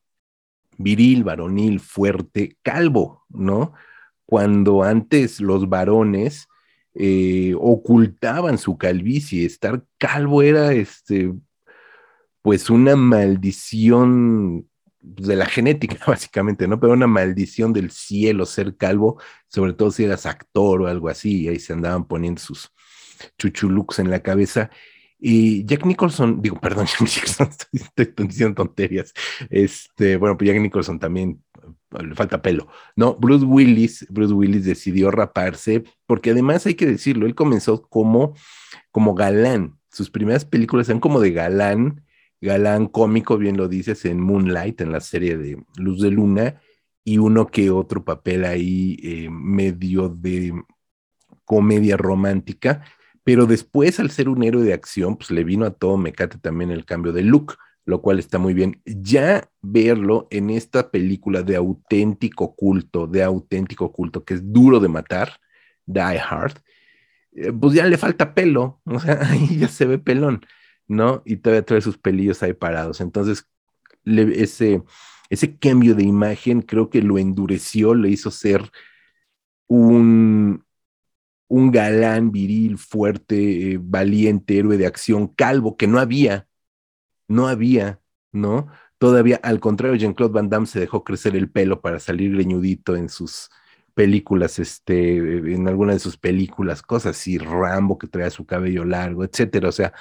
viril, 0.79 1.25
varonil, 1.25 1.81
fuerte, 1.81 2.57
calvo, 2.63 3.27
¿no? 3.29 3.75
Cuando 4.27 4.83
antes 4.83 5.41
los 5.41 5.69
varones 5.69 6.49
eh, 6.95 7.55
ocultaban 7.59 8.59
su 8.59 8.77
calvicie, 8.77 9.47
estar 9.47 9.85
calvo 9.99 10.43
era 10.43 10.73
este, 10.73 11.33
pues 12.43 12.71
una 12.71 12.97
maldición 12.97 14.69
de 15.01 15.37
la 15.37 15.47
genética, 15.47 15.99
básicamente, 16.07 16.67
¿no? 16.67 16.81
Pero 16.81 16.93
una 16.93 17.07
maldición 17.07 17.73
del 17.73 17.91
cielo 17.91 18.45
ser 18.47 18.77
calvo, 18.77 19.21
sobre 19.49 19.73
todo 19.73 19.91
si 19.91 20.05
eras 20.05 20.27
actor 20.27 20.83
o 20.83 20.87
algo 20.89 21.09
así, 21.09 21.43
y 21.43 21.49
ahí 21.49 21.61
se 21.61 21.73
andaban 21.73 22.07
poniendo 22.07 22.41
sus, 22.41 22.73
chuchulux 23.39 23.99
en 23.99 24.11
la 24.11 24.21
cabeza. 24.23 24.71
Y 25.19 25.65
Jack 25.65 25.87
Nicholson, 25.87 26.43
digo, 26.43 26.61
perdón, 26.61 26.87
Jack 26.87 27.01
Nicholson, 27.01 27.49
estoy, 27.71 28.05
estoy 28.05 28.27
diciendo 28.27 28.55
tonterías. 28.55 29.13
Este, 29.51 30.17
bueno, 30.17 30.37
pues 30.37 30.49
Jack 30.49 30.61
Nicholson 30.61 30.99
también 30.99 31.43
le 31.91 32.15
falta 32.15 32.43
pelo. 32.43 32.69
No, 32.97 33.15
Bruce 33.15 33.45
Willis, 33.45 34.07
Bruce 34.11 34.35
Willis 34.35 34.65
decidió 34.65 35.11
raparse, 35.11 35.85
porque 36.07 36.31
además 36.31 36.67
hay 36.67 36.75
que 36.75 36.87
decirlo, 36.87 37.27
él 37.27 37.35
comenzó 37.35 37.83
como, 37.83 38.35
como 38.91 39.15
galán. 39.15 39.79
Sus 39.91 40.11
primeras 40.11 40.45
películas 40.45 40.89
eran 40.89 41.01
como 41.01 41.21
de 41.21 41.33
galán, 41.33 42.05
galán 42.41 42.87
cómico, 42.87 43.39
bien 43.39 43.57
lo 43.57 43.69
dices, 43.69 44.05
en 44.05 44.21
Moonlight, 44.21 44.81
en 44.81 44.93
la 44.93 45.01
serie 45.01 45.37
de 45.37 45.63
Luz 45.77 46.01
de 46.01 46.11
Luna, 46.11 46.61
y 47.05 47.19
uno 47.19 47.47
que 47.47 47.71
otro 47.71 48.05
papel 48.05 48.45
ahí 48.45 48.99
eh, 49.03 49.29
medio 49.31 50.09
de 50.09 50.53
comedia 51.45 51.97
romántica, 51.97 52.85
pero 53.23 53.47
después 53.47 54.01
al 54.01 54.11
ser 54.11 54.29
un 54.29 54.43
héroe 54.43 54.65
de 54.65 54.73
acción, 54.73 55.17
pues 55.17 55.31
le 55.31 55.45
vino 55.45 55.65
a 55.65 55.71
todo 55.71 55.97
mecate 55.97 56.39
también 56.39 56.71
el 56.71 56.85
cambio 56.85 57.13
de 57.13 57.23
look 57.23 57.57
lo 57.87 58.03
cual 58.03 58.19
está 58.19 58.39
muy 58.39 58.53
bien. 58.53 58.83
Ya 58.85 59.49
verlo 59.63 60.27
en 60.31 60.51
esta 60.51 60.91
película 60.91 61.43
de 61.43 61.57
auténtico 61.57 62.55
culto, 62.55 63.07
de 63.07 63.23
auténtico 63.23 63.93
culto, 63.93 64.25
que 64.25 64.35
es 64.35 64.53
duro 64.53 64.81
de 64.81 64.89
matar, 64.89 65.41
Die 65.87 66.19
Hard, 66.19 66.59
eh, 67.33 67.53
pues 67.53 67.75
ya 67.75 67.87
le 67.87 67.97
falta 67.97 68.35
pelo, 68.35 68.81
o 68.85 69.01
sea, 69.01 69.21
ahí 69.31 69.61
ya 69.61 69.69
se 69.69 69.87
ve 69.87 69.99
pelón, 69.99 70.45
¿no? 70.89 71.23
Y 71.25 71.37
todavía 71.37 71.65
trae 71.65 71.81
sus 71.81 71.97
pelillos 71.97 72.43
ahí 72.43 72.53
parados. 72.55 73.01
Entonces, 73.01 73.49
ese, 74.05 74.83
ese 75.31 75.57
cambio 75.57 75.95
de 75.95 76.03
imagen 76.03 76.63
creo 76.63 76.91
que 76.91 77.03
lo 77.03 77.19
endureció, 77.19 77.95
le 77.95 78.11
hizo 78.11 78.33
ser 78.33 78.63
un, 79.69 80.65
un 81.49 81.71
galán 81.71 82.33
viril, 82.33 82.79
fuerte, 82.79 83.75
eh, 83.75 83.79
valiente, 83.81 84.59
héroe 84.59 84.77
de 84.77 84.87
acción, 84.87 85.29
calvo, 85.29 85.77
que 85.77 85.87
no 85.87 86.01
había 86.01 86.49
no 87.29 87.49
había, 87.49 88.01
¿no? 88.33 88.69
Todavía, 88.99 89.41
al 89.43 89.61
contrario, 89.61 89.97
Jean-Claude 89.97 90.33
Van 90.33 90.49
Damme 90.49 90.67
se 90.67 90.81
dejó 90.81 91.05
crecer 91.05 91.37
el 91.37 91.51
pelo 91.51 91.81
para 91.81 92.01
salir 92.01 92.33
greñudito 92.33 92.97
en 92.97 93.09
sus 93.09 93.51
películas, 93.95 94.59
este, 94.59 95.17
en 95.55 95.69
alguna 95.69 95.95
de 95.95 95.99
sus 95.99 96.17
películas, 96.17 96.83
cosas 96.83 97.17
así, 97.17 97.39
Rambo 97.39 97.99
que 97.99 98.07
traía 98.07 98.31
su 98.31 98.47
cabello 98.47 98.85
largo, 98.85 99.25
etcétera. 99.25 99.69
O 99.69 99.73
sea, 99.73 99.93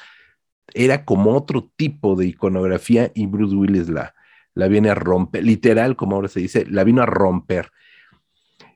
era 0.73 1.05
como 1.05 1.35
otro 1.35 1.71
tipo 1.75 2.15
de 2.15 2.27
iconografía 2.27 3.11
y 3.15 3.27
Bruce 3.27 3.55
Willis 3.55 3.89
la, 3.89 4.15
la 4.53 4.67
viene 4.67 4.89
a 4.89 4.95
romper, 4.95 5.43
literal, 5.43 5.95
como 5.95 6.15
ahora 6.15 6.27
se 6.27 6.39
dice, 6.41 6.65
la 6.65 6.83
vino 6.83 7.01
a 7.01 7.05
romper. 7.05 7.71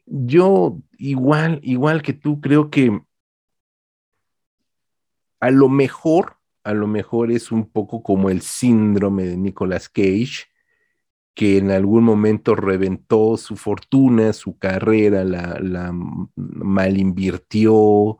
Yo, 0.06 0.80
igual, 0.98 1.60
igual 1.64 2.02
que 2.02 2.14
tú, 2.14 2.42
creo 2.42 2.70
que 2.70 3.02
a 5.40 5.52
lo 5.52 5.70
mejor 5.70 6.39
a 6.70 6.74
lo 6.74 6.88
mejor 6.88 7.32
es 7.32 7.52
un 7.52 7.70
poco 7.72 8.04
como 8.04 8.30
el 8.30 8.42
síndrome 8.42 9.26
de 9.26 9.38
Nicolas 9.38 9.90
Cage, 9.90 10.46
que 11.34 11.58
en 11.58 11.72
algún 11.72 12.04
momento 12.04 12.56
reventó 12.56 13.38
su 13.38 13.56
fortuna, 13.56 14.34
su 14.34 14.58
carrera, 14.58 15.24
la, 15.24 15.60
la 15.62 15.92
mal 16.36 16.98
invirtió, 16.98 18.20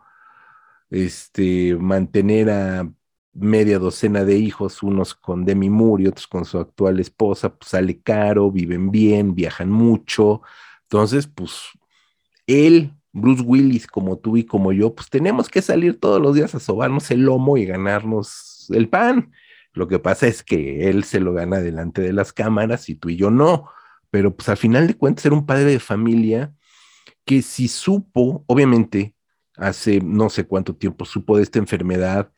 este, 0.90 1.76
mantener 1.78 2.50
a 2.50 2.92
media 3.34 3.80
docena 3.80 4.24
de 4.26 4.38
hijos, 4.38 4.84
unos 4.84 5.16
con 5.16 5.46
Demi 5.46 5.70
Moore 5.70 6.04
y 6.04 6.08
otros 6.08 6.28
con 6.28 6.46
su 6.46 6.60
actual 6.60 7.00
esposa, 7.00 7.56
pues 7.56 7.72
sale 7.72 8.02
caro, 8.02 8.52
viven 8.52 8.92
bien, 8.92 9.36
viajan 9.36 9.70
mucho. 9.72 10.42
Entonces, 10.84 11.28
pues 11.28 11.70
él 12.48 12.94
Bruce 13.12 13.44
Willis 13.44 13.88
como 13.88 14.18
tú 14.18 14.38
y 14.38 14.46
como 14.46 14.72
yo, 14.72 14.94
pues 14.94 15.10
tenemos 15.10 15.50
que 15.50 15.62
salir 15.62 16.00
todos 16.00 16.22
los 16.22 16.36
días 16.36 16.54
a 16.56 16.60
sobarnos 16.60 17.10
el 17.12 17.22
lomo 17.22 17.58
y 17.58 17.66
ganarnos 17.66 18.68
el 18.70 18.90
pan. 18.90 19.32
Lo 19.74 19.88
que 19.88 20.00
pasa 20.00 20.28
es 20.28 20.44
que 20.44 20.90
él 20.90 21.04
se 21.04 21.20
lo 21.20 21.34
gana 21.34 21.60
delante 21.60 22.02
de 22.02 22.14
las 22.14 22.34
cámaras 22.34 22.90
y 22.90 22.96
tú 22.96 23.10
y 23.10 23.16
yo 23.16 23.32
no. 23.32 23.70
Pero 24.12 24.36
pues 24.36 24.50
al 24.50 24.58
final 24.58 24.88
de 24.88 24.96
cuentas 24.96 25.26
era 25.26 25.36
un 25.36 25.46
padre 25.46 25.66
de 25.66 25.80
familia 25.80 26.54
que 27.26 27.42
si 27.42 27.68
supo, 27.68 28.44
obviamente, 28.48 29.16
hace 29.56 30.02
no 30.02 30.30
sé 30.30 30.46
cuánto 30.46 30.76
tiempo 30.76 31.06
supo 31.06 31.38
de 31.38 31.44
esta 31.44 31.60
enfermedad, 31.60 32.32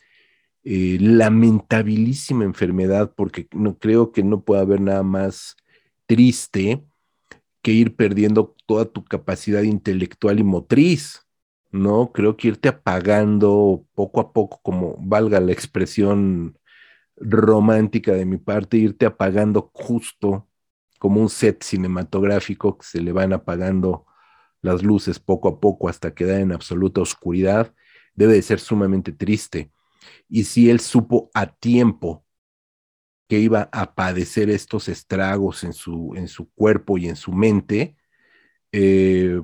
eh, 0.64 0.98
lamentabilísima 1.00 2.44
enfermedad, 2.44 3.14
porque 3.16 3.48
no 3.52 3.78
creo 3.78 4.12
que 4.12 4.24
no 4.24 4.44
pueda 4.44 4.62
haber 4.62 4.82
nada 4.82 5.04
más 5.04 5.56
triste 6.06 6.84
que 7.62 7.72
ir 7.72 7.96
perdiendo 7.96 8.56
toda 8.66 8.86
tu 8.86 9.04
capacidad 9.06 9.62
intelectual 9.64 10.40
y 10.40 10.44
motriz, 10.44 11.28
¿no? 11.72 12.12
Creo 12.12 12.38
que 12.38 12.50
irte 12.50 12.70
apagando 12.70 13.86
poco 13.96 14.22
a 14.22 14.34
poco, 14.34 14.60
como 14.64 14.98
valga 15.00 15.40
la 15.40 15.52
expresión 15.52 16.58
romántica 17.18 18.14
de 18.14 18.26
mi 18.26 18.38
parte, 18.38 18.78
irte 18.78 19.06
apagando 19.06 19.72
justo 19.74 20.48
como 21.00 21.22
un 21.22 21.30
set 21.30 21.64
cinematográfico 21.64 22.78
que 22.78 22.86
se 22.86 23.02
le 23.02 23.12
van 23.12 23.34
apagando 23.34 24.06
las 24.62 24.84
luces 24.84 25.20
poco 25.20 25.50
a 25.50 25.60
poco 25.60 25.90
hasta 25.90 26.14
quedar 26.14 26.42
en 26.42 26.52
absoluta 26.52 27.02
oscuridad, 27.02 27.74
debe 28.16 28.34
de 28.34 28.42
ser 28.42 28.60
sumamente 28.60 29.12
triste. 29.12 29.72
Y 30.30 30.44
si 30.46 30.70
él 30.70 30.80
supo 30.80 31.30
a 31.34 31.48
tiempo 31.48 32.26
que 33.32 33.40
iba 33.40 33.70
a 33.72 33.96
padecer 33.96 34.50
estos 34.50 34.90
estragos 34.90 35.64
en 35.64 35.72
su, 35.72 36.14
en 36.18 36.28
su 36.28 36.52
cuerpo 36.52 36.98
y 36.98 37.08
en 37.08 37.16
su 37.16 37.32
mente, 37.32 37.96
eh, 38.74 39.42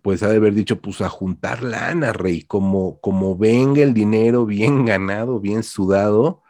pues 0.00 0.22
ha 0.22 0.30
de 0.30 0.36
haber 0.36 0.54
dicho, 0.54 0.80
pues 0.80 1.02
a 1.02 1.10
juntar 1.10 1.62
lana, 1.62 2.14
rey, 2.14 2.44
como, 2.44 2.98
como 3.02 3.36
venga 3.36 3.82
el 3.82 3.92
dinero 3.92 4.46
bien 4.46 4.86
ganado, 4.86 5.40
bien 5.40 5.62
sudado, 5.62 6.42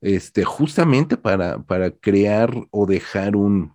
este, 0.00 0.44
justamente 0.44 1.16
para, 1.16 1.64
para 1.64 1.90
crear 1.90 2.54
o 2.70 2.86
dejar 2.86 3.34
un, 3.34 3.74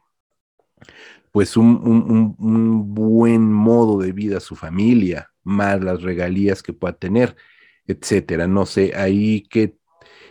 pues 1.33 1.57
un, 1.57 1.67
un, 1.83 2.35
un, 2.39 2.95
buen 2.95 3.51
modo 3.51 3.99
de 3.99 4.13
vida 4.13 4.37
a 4.37 4.39
su 4.39 4.55
familia, 4.55 5.29
más 5.43 5.83
las 5.83 6.01
regalías 6.03 6.63
que 6.63 6.71
pueda 6.71 6.93
tener, 6.93 7.35
etcétera. 7.85 8.47
No 8.47 8.65
sé, 8.65 8.93
ahí 8.95 9.41
que 9.41 9.77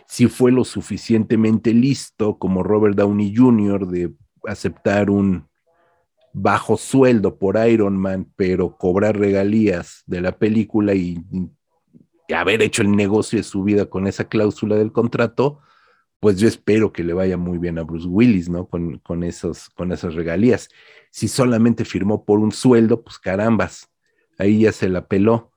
si 0.07 0.27
fue 0.27 0.51
lo 0.51 0.63
suficientemente 0.63 1.73
listo 1.73 2.37
como 2.37 2.63
Robert 2.63 2.95
Downey 2.95 3.35
Jr. 3.35 3.87
de 3.87 4.13
aceptar 4.45 5.09
un 5.09 5.47
bajo 6.33 6.77
sueldo 6.77 7.37
por 7.37 7.57
Iron 7.67 7.97
Man, 7.97 8.31
pero 8.35 8.77
cobrar 8.77 9.17
regalías 9.17 10.03
de 10.05 10.21
la 10.21 10.37
película 10.37 10.93
y, 10.93 11.17
haber 12.33 12.61
hecho 12.61 12.81
el 12.81 12.95
negocio 12.95 13.37
de 13.37 13.43
su 13.43 13.63
vida 13.63 13.85
con 13.85 14.07
esa 14.07 14.27
cláusula 14.27 14.75
del 14.75 14.91
contrato, 14.91 15.59
pues 16.19 16.39
yo 16.39 16.47
espero 16.47 16.91
que 16.91 17.03
le 17.03 17.13
vaya 17.13 17.37
muy 17.37 17.59
bien 17.59 17.77
a 17.77 17.83
Bruce 17.83 18.07
Willis, 18.07 18.49
¿no? 18.49 18.67
Con, 18.67 18.97
con, 18.99 19.23
esos, 19.23 19.69
con 19.69 19.91
esas 19.91 20.15
regalías. 20.15 20.69
Si 21.11 21.27
solamente 21.27 21.85
firmó 21.85 22.25
por 22.25 22.39
un 22.39 22.51
sueldo, 22.51 23.03
pues 23.03 23.19
carambas, 23.19 23.91
ahí 24.39 24.61
ya 24.61 24.71
se 24.71 24.89
la 24.89 25.07
peló 25.07 25.51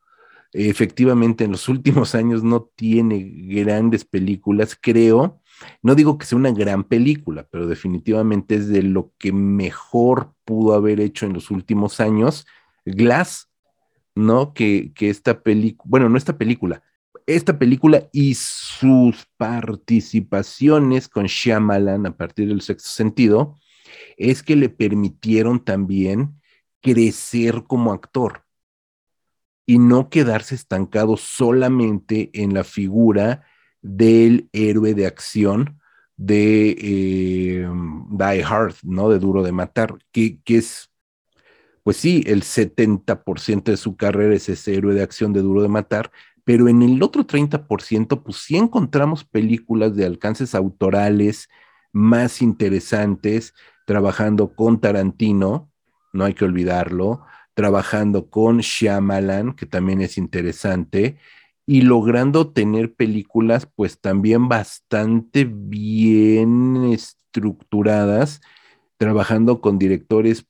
efectivamente 0.52 1.44
en 1.44 1.52
los 1.52 1.68
últimos 1.68 2.14
años 2.14 2.42
no 2.42 2.70
tiene 2.74 3.18
grandes 3.48 4.04
películas, 4.04 4.76
creo. 4.80 5.40
No 5.82 5.94
digo 5.94 6.18
que 6.18 6.26
sea 6.26 6.38
una 6.38 6.52
gran 6.52 6.84
película, 6.84 7.46
pero 7.50 7.66
definitivamente 7.66 8.54
es 8.54 8.68
de 8.68 8.82
lo 8.82 9.12
que 9.18 9.32
mejor 9.32 10.34
pudo 10.44 10.74
haber 10.74 11.00
hecho 11.00 11.26
en 11.26 11.32
los 11.32 11.50
últimos 11.50 12.00
años. 12.00 12.46
Glass, 12.84 13.50
¿no? 14.14 14.54
Que, 14.54 14.92
que 14.94 15.10
esta 15.10 15.42
película, 15.42 15.88
bueno, 15.88 16.08
no 16.08 16.16
esta 16.16 16.38
película, 16.38 16.82
esta 17.26 17.58
película 17.58 18.08
y 18.12 18.34
sus 18.34 19.26
participaciones 19.36 21.08
con 21.08 21.26
Shyamalan 21.26 22.06
a 22.06 22.16
partir 22.16 22.48
del 22.48 22.62
sexto 22.62 22.88
sentido, 22.88 23.56
es 24.16 24.42
que 24.42 24.56
le 24.56 24.68
permitieron 24.68 25.64
también 25.64 26.40
crecer 26.80 27.64
como 27.66 27.92
actor 27.92 28.44
y 29.68 29.78
no 29.78 30.08
quedarse 30.08 30.54
estancado 30.54 31.18
solamente 31.18 32.30
en 32.32 32.54
la 32.54 32.64
figura 32.64 33.44
del 33.82 34.48
héroe 34.54 34.94
de 34.94 35.06
acción 35.06 35.78
de 36.16 36.70
eh, 36.70 37.68
Die 38.08 38.44
Hard, 38.44 38.76
¿no? 38.82 39.10
De 39.10 39.18
Duro 39.18 39.42
de 39.42 39.52
Matar, 39.52 39.98
que, 40.10 40.40
que 40.40 40.56
es, 40.56 40.90
pues 41.82 41.98
sí, 41.98 42.24
el 42.26 42.44
70% 42.44 43.64
de 43.64 43.76
su 43.76 43.94
carrera 43.94 44.34
es 44.34 44.48
ese 44.48 44.74
héroe 44.74 44.94
de 44.94 45.02
acción 45.02 45.34
de 45.34 45.42
Duro 45.42 45.60
de 45.60 45.68
Matar, 45.68 46.12
pero 46.44 46.68
en 46.68 46.80
el 46.80 47.02
otro 47.02 47.26
30%, 47.26 48.22
pues 48.22 48.38
sí 48.38 48.56
encontramos 48.56 49.24
películas 49.24 49.94
de 49.94 50.06
alcances 50.06 50.54
autorales 50.54 51.50
más 51.92 52.40
interesantes, 52.40 53.52
trabajando 53.84 54.54
con 54.54 54.80
Tarantino, 54.80 55.70
no 56.14 56.24
hay 56.24 56.32
que 56.32 56.46
olvidarlo, 56.46 57.26
trabajando 57.58 58.30
con 58.30 58.58
Shyamalan, 58.58 59.52
que 59.54 59.66
también 59.66 60.00
es 60.00 60.16
interesante, 60.16 61.16
y 61.66 61.80
logrando 61.80 62.52
tener 62.52 62.94
películas 62.94 63.68
pues 63.74 63.98
también 63.98 64.48
bastante 64.48 65.44
bien 65.44 66.84
estructuradas, 66.92 68.40
trabajando 68.96 69.60
con 69.60 69.76
directores 69.76 70.46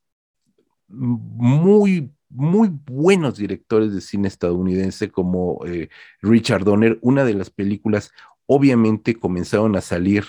muy 0.89 2.13
muy 2.29 2.71
buenos 2.71 3.39
directores 3.39 3.95
de 3.95 4.03
cine 4.03 4.29
estadounidense 4.29 5.11
como 5.11 5.65
eh, 5.65 5.89
Richard 6.21 6.65
Donner. 6.65 6.99
Una 7.01 7.25
de 7.25 7.33
las 7.33 7.49
películas, 7.49 8.13
obviamente, 8.45 9.15
comenzaron 9.15 9.77
a 9.77 9.81
salir 9.81 10.25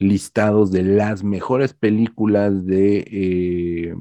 listados 0.00 0.72
de 0.72 0.82
las 0.82 1.22
mejores 1.22 1.74
películas 1.74 2.66
de 2.66 3.04
eh, 3.06 3.94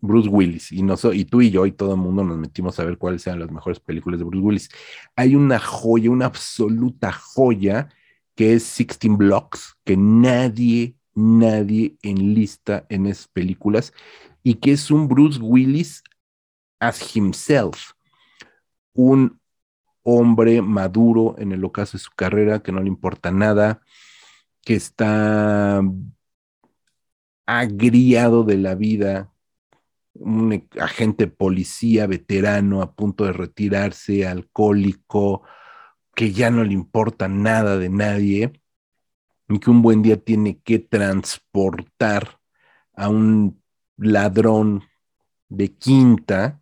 Bruce 0.00 0.28
Willis. 0.28 0.72
Y, 0.72 0.84
y 1.12 1.24
tú 1.24 1.42
y 1.42 1.50
yo 1.50 1.66
y 1.66 1.72
todo 1.72 1.94
el 1.94 2.00
mundo 2.00 2.24
nos 2.24 2.38
metimos 2.38 2.78
a 2.78 2.84
ver 2.84 2.98
cuáles 2.98 3.26
eran 3.26 3.40
las 3.40 3.50
mejores 3.50 3.80
películas 3.80 4.20
de 4.20 4.24
Bruce 4.24 4.44
Willis. 4.44 4.70
Hay 5.16 5.34
una 5.34 5.58
joya, 5.58 6.10
una 6.10 6.26
absoluta 6.26 7.12
joya, 7.12 7.88
que 8.34 8.54
es 8.54 8.64
Sixteen 8.64 9.16
Blocks, 9.16 9.76
que 9.84 9.96
nadie, 9.96 10.96
nadie 11.14 11.96
enlista 12.02 12.86
en 12.88 13.06
esas 13.06 13.28
películas, 13.28 13.92
y 14.42 14.54
que 14.54 14.72
es 14.72 14.90
un 14.90 15.08
Bruce 15.08 15.40
Willis 15.40 16.02
as 16.78 17.16
himself, 17.16 17.92
un 18.92 19.40
hombre 20.02 20.62
maduro 20.62 21.34
en 21.38 21.52
el 21.52 21.64
ocaso 21.64 21.96
de 21.96 22.04
su 22.04 22.10
carrera, 22.14 22.62
que 22.62 22.72
no 22.72 22.80
le 22.80 22.88
importa 22.88 23.30
nada, 23.32 23.80
que 24.62 24.74
está 24.74 25.82
agriado 27.46 28.44
de 28.44 28.58
la 28.58 28.74
vida, 28.74 29.32
un 30.20 30.68
agente 30.80 31.26
policía 31.26 32.06
veterano 32.06 32.82
a 32.82 32.94
punto 32.94 33.24
de 33.24 33.32
retirarse, 33.32 34.26
alcohólico, 34.26 35.42
que 36.14 36.32
ya 36.32 36.50
no 36.50 36.64
le 36.64 36.72
importa 36.72 37.28
nada 37.28 37.76
de 37.78 37.90
nadie 37.90 38.60
y 39.48 39.58
que 39.58 39.70
un 39.70 39.82
buen 39.82 40.02
día 40.02 40.16
tiene 40.16 40.60
que 40.60 40.78
transportar 40.78 42.40
a 42.94 43.08
un 43.08 43.62
ladrón 43.96 44.82
de 45.48 45.74
quinta 45.74 46.60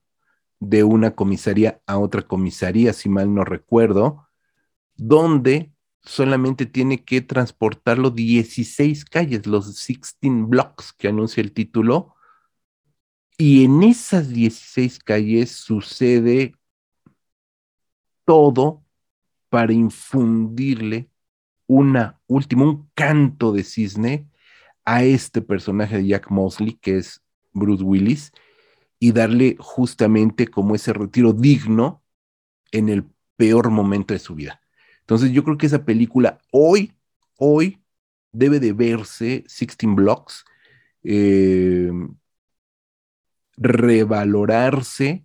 de 0.60 0.84
una 0.84 1.14
comisaría 1.14 1.80
a 1.86 1.98
otra 1.98 2.22
comisaría, 2.22 2.92
si 2.92 3.08
mal 3.08 3.34
no 3.34 3.44
recuerdo, 3.44 4.28
donde 4.96 5.72
solamente 6.02 6.66
tiene 6.66 7.04
que 7.04 7.20
transportarlo 7.20 8.10
16 8.10 9.04
calles, 9.04 9.46
los 9.46 9.66
16 9.66 10.48
blocks 10.48 10.92
que 10.92 11.08
anuncia 11.08 11.42
el 11.42 11.52
título, 11.52 12.14
y 13.36 13.64
en 13.64 13.82
esas 13.82 14.28
16 14.28 14.98
calles 15.00 15.50
sucede 15.50 16.54
todo 18.24 18.84
para 19.48 19.72
infundirle 19.72 21.10
una 21.66 22.20
última, 22.26 22.64
un 22.64 22.90
canto 22.94 23.52
de 23.52 23.64
cisne 23.64 24.28
a 24.84 25.04
este 25.04 25.40
personaje 25.42 25.96
de 25.96 26.06
Jack 26.06 26.30
Mosley, 26.30 26.74
que 26.74 26.98
es 26.98 27.22
Bruce 27.52 27.82
Willis, 27.82 28.32
y 28.98 29.12
darle 29.12 29.56
justamente 29.58 30.46
como 30.48 30.74
ese 30.74 30.92
retiro 30.92 31.32
digno 31.32 32.02
en 32.72 32.88
el 32.88 33.06
peor 33.36 33.70
momento 33.70 34.14
de 34.14 34.20
su 34.20 34.34
vida. 34.34 34.60
Entonces 35.00 35.32
yo 35.32 35.44
creo 35.44 35.58
que 35.58 35.66
esa 35.66 35.84
película 35.84 36.38
hoy, 36.50 36.92
hoy 37.36 37.82
debe 38.32 38.60
de 38.60 38.72
verse 38.72 39.44
16 39.46 39.94
Blocks, 39.94 40.44
eh, 41.02 41.90
revalorarse 43.56 45.24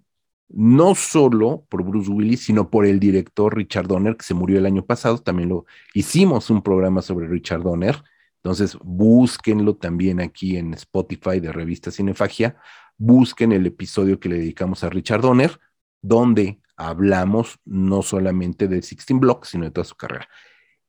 no 0.50 0.96
solo 0.96 1.66
por 1.70 1.84
Bruce 1.84 2.10
Willis, 2.10 2.44
sino 2.46 2.70
por 2.70 2.86
el 2.86 3.00
director 3.00 3.56
Richard 3.56 3.88
Donner, 3.88 4.18
que 4.18 4.26
se 4.26 4.34
murió 4.34 4.58
el 4.58 4.66
año 4.66 4.84
pasado. 4.84 5.20
También 5.20 5.50
lo 5.50 5.66
hicimos 5.94 6.50
un 6.50 6.62
programa 6.62 7.02
sobre 7.02 7.28
Richard 7.28 7.62
Donner. 7.62 8.02
Entonces, 8.38 8.78
búsquenlo 8.82 9.76
también 9.76 10.22
aquí 10.22 10.58
en 10.58 10.74
Spotify 10.74 11.40
de 11.40 11.52
Revista 11.52 11.92
Cinefagia. 11.92 12.58
Busquen 12.98 13.52
el 13.52 13.66
episodio 13.66 14.20
que 14.20 14.30
le 14.30 14.40
dedicamos 14.40 14.84
a 14.84 14.90
Richard 14.90 15.22
Donner, 15.22 15.60
donde 16.02 16.60
hablamos 16.76 17.60
no 17.66 18.02
solamente 18.02 18.68
de 18.68 18.82
Sixteen 18.82 19.20
Blocks, 19.20 19.50
sino 19.50 19.66
de 19.66 19.72
toda 19.72 19.86
su 19.86 19.96
carrera. 19.96 20.28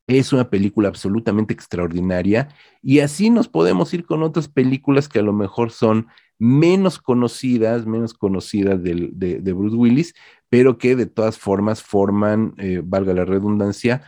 Es 0.07 0.33
una 0.33 0.49
película 0.49 0.89
absolutamente 0.89 1.53
extraordinaria 1.53 2.49
y 2.81 2.99
así 2.99 3.29
nos 3.29 3.47
podemos 3.47 3.93
ir 3.93 4.05
con 4.05 4.23
otras 4.23 4.47
películas 4.47 5.07
que 5.07 5.19
a 5.19 5.23
lo 5.23 5.33
mejor 5.33 5.71
son 5.71 6.07
menos 6.41 6.97
conocidas, 6.99 7.85
menos 7.85 8.15
conocidas 8.15 8.81
de, 8.81 9.53
Bruce 9.53 9.75
Willis, 9.75 10.15
pero 10.49 10.79
que 10.79 10.95
de 10.95 11.05
todas 11.05 11.37
formas 11.37 11.83
forman, 11.83 12.55
eh, 12.57 12.81
valga 12.83 13.13
la 13.13 13.25
redundancia, 13.25 14.01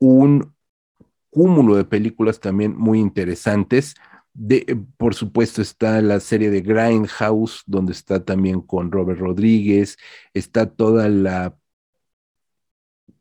un 0.00 0.52
cúmulo 1.30 1.76
de 1.76 1.84
películas 1.84 2.40
también 2.40 2.76
muy 2.76 2.98
interesantes. 2.98 3.94
De, 4.34 4.64
eh, 4.66 4.76
por 4.96 5.14
supuesto 5.14 5.62
está 5.62 6.02
la 6.02 6.18
serie 6.18 6.50
de 6.50 6.60
Grindhouse, 6.60 7.62
donde 7.66 7.92
está 7.92 8.24
también 8.24 8.62
con 8.62 8.90
Robert 8.90 9.20
Rodríguez, 9.20 9.96
está 10.34 10.66
toda 10.66 11.08
la 11.08 11.56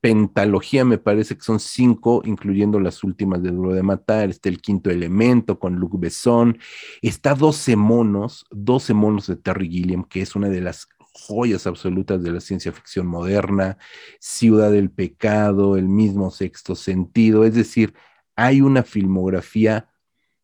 pentalogía, 0.06 0.86
me 0.86 1.00
parece 1.00 1.36
que 1.36 1.42
son 1.42 1.60
cinco, 1.60 2.22
incluyendo 2.26 2.80
las 2.80 3.04
últimas 3.04 3.42
de 3.42 3.50
Duro 3.50 3.74
de 3.74 3.82
Matar, 3.82 4.30
está 4.30 4.50
el 4.50 4.62
quinto 4.62 4.92
elemento 4.92 5.58
con 5.58 5.78
Luc 5.78 6.00
Besson, 6.00 6.60
está 7.02 7.34
12 7.34 7.76
monos, 7.76 8.46
12 8.52 8.94
monos 8.94 9.26
de 9.26 9.36
Terry 9.36 9.68
Gilliam, 9.68 10.04
que 10.04 10.22
es 10.22 10.36
una 10.36 10.50
de 10.50 10.62
las 10.62 10.88
joyas 11.00 11.66
absolutas 11.66 12.22
de 12.22 12.32
la 12.32 12.40
ciencia 12.40 12.72
ficción 12.72 13.08
moderna, 13.08 13.80
Ciudad 14.20 14.70
del 14.70 14.92
Pecado, 14.92 15.76
el 15.76 15.90
mismo 15.90 16.30
sexto 16.30 16.76
sentido, 16.76 17.44
es 17.44 17.56
decir, 17.56 17.96
hay 18.36 18.62
una 18.62 18.84
filmografía 18.84 19.90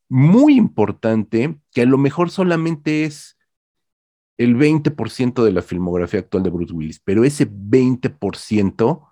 muy 0.09 0.55
importante 0.55 1.59
que 1.71 1.83
a 1.83 1.85
lo 1.85 1.99
mejor 1.99 2.31
solamente 2.31 3.03
es 3.03 3.37
el 4.39 4.57
20% 4.57 5.43
de 5.43 5.51
la 5.51 5.61
filmografía 5.61 6.21
actual 6.21 6.41
de 6.41 6.49
Bruce 6.49 6.73
Willis, 6.73 6.99
pero 6.99 7.23
ese 7.23 7.47
20% 7.47 9.10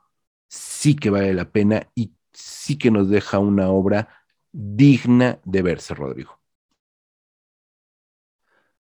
sí 0.50 0.96
que 0.98 1.10
vale 1.12 1.34
la 1.34 1.52
pena 1.52 1.90
y 1.96 2.14
sí 2.34 2.78
que 2.78 2.92
nos 2.92 3.10
deja 3.10 3.40
una 3.40 3.70
obra 3.70 4.10
digna 4.52 5.40
de 5.46 5.62
verse, 5.64 5.96
Rodrigo. 5.96 6.40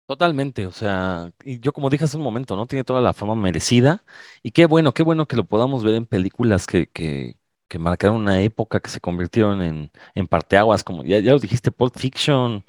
Totalmente, 0.06 0.66
o 0.66 0.72
sea, 0.72 1.30
yo 1.44 1.70
como 1.74 1.90
dije 1.90 2.04
hace 2.04 2.16
un 2.16 2.22
momento, 2.22 2.56
¿no? 2.56 2.66
Tiene 2.66 2.82
toda 2.82 3.02
la 3.02 3.12
fama 3.12 3.34
merecida 3.34 4.04
y 4.42 4.52
qué 4.52 4.64
bueno, 4.64 4.94
qué 4.94 5.02
bueno 5.02 5.28
que 5.28 5.36
lo 5.36 5.44
podamos 5.44 5.84
ver 5.84 5.96
en 5.96 6.06
películas 6.06 6.66
que, 6.66 6.86
que, 6.88 7.36
que 7.68 7.78
marcaron 7.78 8.16
una 8.16 8.40
época, 8.40 8.80
que 8.80 8.88
se 8.88 9.00
convirtieron 9.00 9.61
en, 9.61 9.92
en 10.14 10.26
parteaguas, 10.26 10.82
como 10.82 11.04
ya, 11.04 11.18
ya 11.18 11.32
lo 11.32 11.38
dijiste, 11.38 11.70
Pulp 11.72 11.94
Fiction, 11.94 12.64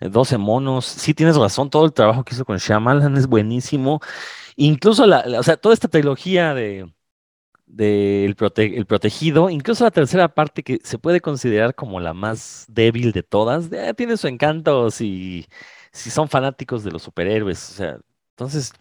12 0.00 0.36
eh, 0.36 0.38
monos, 0.38 0.84
sí 0.84 1.14
tienes 1.14 1.36
razón, 1.36 1.68
todo 1.68 1.84
el 1.84 1.92
trabajo 1.92 2.24
que 2.24 2.34
hizo 2.36 2.44
con 2.44 2.58
Shyamalan 2.58 3.16
es 3.16 3.26
buenísimo, 3.26 4.00
incluso 4.56 5.06
la, 5.06 5.24
o 5.40 5.42
sea, 5.42 5.56
toda 5.56 5.74
esta 5.74 5.88
trilogía 5.88 6.54
de, 6.54 6.92
del 7.66 8.36
el 8.56 8.86
protegido, 8.86 9.50
incluso 9.50 9.84
la 9.84 9.90
tercera 9.90 10.28
parte 10.34 10.62
que 10.62 10.80
se 10.84 10.98
puede 10.98 11.20
considerar 11.20 11.74
como 11.74 12.00
la 12.00 12.14
más 12.14 12.66
débil 12.68 13.12
de 13.12 13.22
todas, 13.22 13.70
tiene 13.96 14.16
su 14.16 14.28
encanto 14.28 14.90
si, 14.90 15.46
si 15.92 16.10
son 16.10 16.28
fanáticos 16.28 16.84
de 16.84 16.92
los 16.92 17.02
superhéroes, 17.02 17.70
o 17.70 17.74
sea, 17.74 17.98
entonces, 18.30 18.72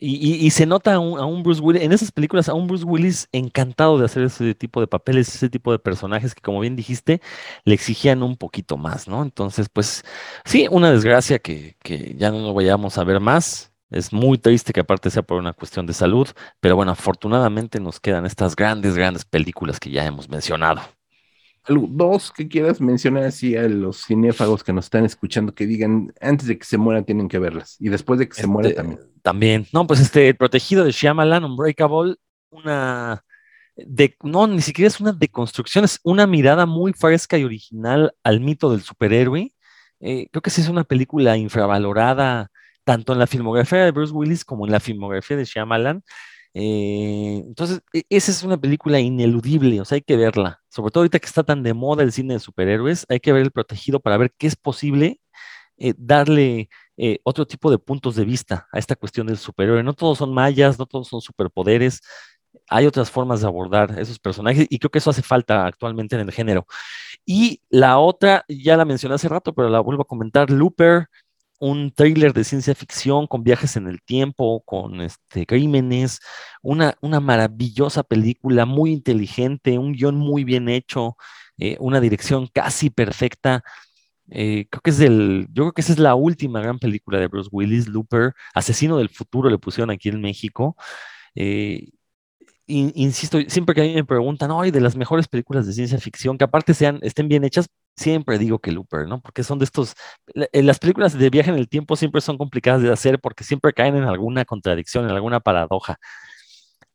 y, 0.00 0.50
se 0.50 0.64
nota 0.66 0.94
a 0.94 0.98
un, 1.00 1.42
Bruce 1.42 1.60
Willis, 1.60 1.82
en 1.82 1.92
esas 1.92 2.12
películas, 2.12 2.48
a 2.48 2.54
un 2.54 2.68
Bruce 2.68 2.84
Willis 2.84 3.28
encantado 3.32 3.98
de 3.98 4.04
hacer 4.04 4.22
ese 4.24 4.54
tipo 4.54 4.80
de 4.80 4.86
papeles, 4.86 5.34
ese 5.34 5.48
tipo 5.48 5.72
de 5.72 5.80
personajes 5.80 6.34
que, 6.34 6.40
como 6.40 6.60
bien 6.60 6.76
dijiste, 6.76 7.20
le 7.64 7.74
exigían 7.74 8.22
un 8.22 8.36
poquito 8.36 8.76
más, 8.76 9.08
¿no? 9.08 9.22
Entonces, 9.22 9.68
pues, 9.68 10.04
sí, 10.44 10.68
una 10.70 10.92
desgracia 10.92 11.40
que, 11.40 11.76
que 11.82 12.14
ya 12.16 12.30
no 12.30 12.38
lo 12.38 12.54
vayamos 12.54 12.96
a 12.98 13.04
ver 13.04 13.18
más, 13.18 13.72
es 13.90 14.12
muy 14.12 14.38
triste 14.38 14.72
que 14.72 14.80
aparte 14.80 15.10
sea 15.10 15.22
por 15.22 15.38
una 15.38 15.52
cuestión 15.52 15.86
de 15.86 15.94
salud, 15.94 16.28
pero 16.60 16.76
bueno, 16.76 16.92
afortunadamente 16.92 17.80
nos 17.80 18.00
quedan 18.00 18.26
estas 18.26 18.54
grandes, 18.54 18.96
grandes 18.96 19.24
películas 19.24 19.80
que 19.80 19.90
ya 19.90 20.04
hemos 20.04 20.28
mencionado. 20.28 20.80
Dos 21.68 22.32
que 22.32 22.48
quieras 22.48 22.80
mencionar 22.80 23.24
así 23.24 23.54
a 23.54 23.68
los 23.68 24.06
cinéfagos 24.06 24.64
que 24.64 24.72
nos 24.72 24.86
están 24.86 25.04
escuchando 25.04 25.54
que 25.54 25.66
digan 25.66 26.14
antes 26.20 26.46
de 26.46 26.58
que 26.58 26.64
se 26.64 26.78
muera 26.78 27.02
tienen 27.02 27.28
que 27.28 27.38
verlas 27.38 27.76
y 27.78 27.90
después 27.90 28.18
de 28.18 28.28
que 28.28 28.34
se 28.34 28.46
muera 28.46 28.70
este, 28.70 28.80
también. 28.80 29.00
También. 29.22 29.66
No, 29.72 29.86
pues 29.86 30.00
este, 30.00 30.32
protegido 30.32 30.84
de 30.84 30.92
Shyamalan, 30.92 31.44
Unbreakable, 31.44 32.16
una 32.50 33.22
de, 33.76 34.16
no, 34.22 34.46
ni 34.46 34.62
siquiera 34.62 34.88
es 34.88 34.98
una 35.00 35.12
deconstrucción, 35.12 35.84
es 35.84 36.00
una 36.02 36.26
mirada 36.26 36.66
muy 36.66 36.92
fresca 36.92 37.38
y 37.38 37.44
original 37.44 38.14
al 38.24 38.40
mito 38.40 38.70
del 38.70 38.82
superhéroe. 38.82 39.52
Eh, 40.00 40.28
creo 40.30 40.42
que 40.42 40.50
sí 40.50 40.60
es 40.60 40.68
una 40.68 40.84
película 40.84 41.36
infravalorada 41.36 42.50
tanto 42.88 43.12
en 43.12 43.18
la 43.18 43.26
filmografía 43.26 43.84
de 43.84 43.90
Bruce 43.90 44.14
Willis 44.14 44.46
como 44.46 44.64
en 44.64 44.72
la 44.72 44.80
filmografía 44.80 45.36
de 45.36 45.44
Shyamalan. 45.44 46.02
Eh, 46.54 47.42
entonces, 47.46 47.82
e, 47.92 48.04
esa 48.08 48.30
es 48.30 48.42
una 48.42 48.56
película 48.56 48.98
ineludible, 48.98 49.78
o 49.82 49.84
sea, 49.84 49.96
hay 49.96 50.00
que 50.02 50.16
verla. 50.16 50.62
Sobre 50.70 50.90
todo 50.90 51.02
ahorita 51.02 51.18
que 51.18 51.26
está 51.26 51.42
tan 51.44 51.62
de 51.62 51.74
moda 51.74 52.02
el 52.02 52.12
cine 52.12 52.32
de 52.32 52.40
superhéroes, 52.40 53.04
hay 53.10 53.20
que 53.20 53.32
ver 53.34 53.42
El 53.42 53.50
Protegido 53.50 54.00
para 54.00 54.16
ver 54.16 54.32
qué 54.38 54.46
es 54.46 54.56
posible 54.56 55.20
eh, 55.76 55.92
darle 55.98 56.70
eh, 56.96 57.18
otro 57.24 57.46
tipo 57.46 57.70
de 57.70 57.78
puntos 57.78 58.16
de 58.16 58.24
vista 58.24 58.66
a 58.72 58.78
esta 58.78 58.96
cuestión 58.96 59.26
del 59.26 59.36
superhéroe. 59.36 59.82
No 59.82 59.92
todos 59.92 60.16
son 60.16 60.32
mayas, 60.32 60.78
no 60.78 60.86
todos 60.86 61.08
son 61.08 61.20
superpoderes. 61.20 62.00
Hay 62.68 62.86
otras 62.86 63.10
formas 63.10 63.42
de 63.42 63.48
abordar 63.48 63.98
esos 63.98 64.18
personajes 64.18 64.66
y 64.70 64.78
creo 64.78 64.90
que 64.90 64.98
eso 65.00 65.10
hace 65.10 65.22
falta 65.22 65.66
actualmente 65.66 66.16
en 66.16 66.22
el 66.22 66.32
género. 66.32 66.66
Y 67.26 67.60
la 67.68 67.98
otra, 67.98 68.44
ya 68.48 68.76
la 68.78 68.86
mencioné 68.86 69.16
hace 69.16 69.28
rato, 69.28 69.54
pero 69.54 69.68
la 69.68 69.80
vuelvo 69.80 70.02
a 70.02 70.06
comentar, 70.06 70.50
Looper, 70.50 71.08
un 71.58 71.90
thriller 71.92 72.32
de 72.32 72.44
ciencia 72.44 72.74
ficción 72.74 73.26
con 73.26 73.42
viajes 73.42 73.76
en 73.76 73.88
el 73.88 74.02
tiempo, 74.02 74.62
con 74.64 75.00
este, 75.00 75.46
crímenes, 75.46 76.20
una, 76.62 76.94
una 77.00 77.20
maravillosa 77.20 78.02
película, 78.04 78.66
muy 78.66 78.92
inteligente, 78.92 79.78
un 79.78 79.92
guion 79.92 80.16
muy 80.16 80.44
bien 80.44 80.68
hecho, 80.68 81.16
eh, 81.58 81.76
una 81.80 82.00
dirección 82.00 82.48
casi 82.52 82.90
perfecta. 82.90 83.62
Eh, 84.30 84.66
creo 84.70 84.82
que 84.82 84.90
es 84.90 84.98
del, 84.98 85.46
yo 85.52 85.64
creo 85.64 85.72
que 85.72 85.80
esa 85.82 85.92
es 85.92 85.98
la 85.98 86.14
última 86.14 86.60
gran 86.60 86.78
película 86.78 87.18
de 87.18 87.28
Bruce 87.28 87.48
Willis, 87.52 87.88
Looper, 87.88 88.34
Asesino 88.54 88.98
del 88.98 89.08
Futuro 89.08 89.50
le 89.50 89.58
pusieron 89.58 89.90
aquí 89.90 90.08
en 90.10 90.20
México. 90.20 90.76
Eh, 91.34 91.90
insisto, 92.68 93.38
siempre 93.48 93.74
que 93.74 93.80
a 93.82 93.84
mí 93.84 93.94
me 93.94 94.04
preguntan, 94.04 94.50
hoy 94.50 94.70
de 94.70 94.80
las 94.80 94.96
mejores 94.96 95.28
películas 95.28 95.66
de 95.66 95.72
ciencia 95.72 95.98
ficción, 95.98 96.38
que 96.38 96.44
aparte 96.44 96.74
sean, 96.74 96.98
estén 97.02 97.28
bien 97.28 97.44
hechas, 97.44 97.68
siempre 97.98 98.38
digo 98.38 98.58
que 98.58 98.72
Looper, 98.72 99.06
¿no? 99.06 99.20
Porque 99.20 99.44
son 99.44 99.58
de 99.58 99.64
estos, 99.64 99.94
las 100.52 100.78
películas 100.78 101.18
de 101.18 101.30
viaje 101.30 101.50
en 101.50 101.56
el 101.56 101.68
tiempo 101.68 101.96
siempre 101.96 102.20
son 102.20 102.38
complicadas 102.38 102.82
de 102.82 102.92
hacer 102.92 103.20
porque 103.20 103.44
siempre 103.44 103.72
caen 103.72 103.96
en 103.96 104.04
alguna 104.04 104.44
contradicción, 104.44 105.04
en 105.04 105.10
alguna 105.10 105.40
paradoja. 105.40 105.98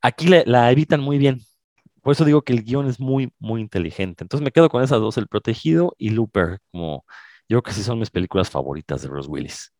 Aquí 0.00 0.26
la 0.28 0.70
evitan 0.70 1.00
muy 1.00 1.18
bien. 1.18 1.40
Por 2.04 2.12
eso 2.12 2.26
digo 2.26 2.42
que 2.42 2.52
el 2.52 2.64
guion 2.64 2.86
es 2.86 3.00
muy, 3.00 3.32
muy 3.38 3.62
inteligente. 3.62 4.24
Entonces 4.24 4.44
me 4.44 4.50
quedo 4.50 4.68
con 4.68 4.82
esas 4.82 5.00
dos, 5.00 5.16
El 5.16 5.26
Protegido 5.26 5.94
y 5.96 6.10
Looper, 6.10 6.58
como 6.70 7.04
yo 7.48 7.60
creo 7.60 7.62
que 7.62 7.72
sí 7.72 7.82
son 7.82 7.98
mis 7.98 8.10
películas 8.10 8.50
favoritas 8.50 9.00
de 9.00 9.08
Bruce 9.08 9.28
Willis. 9.28 9.72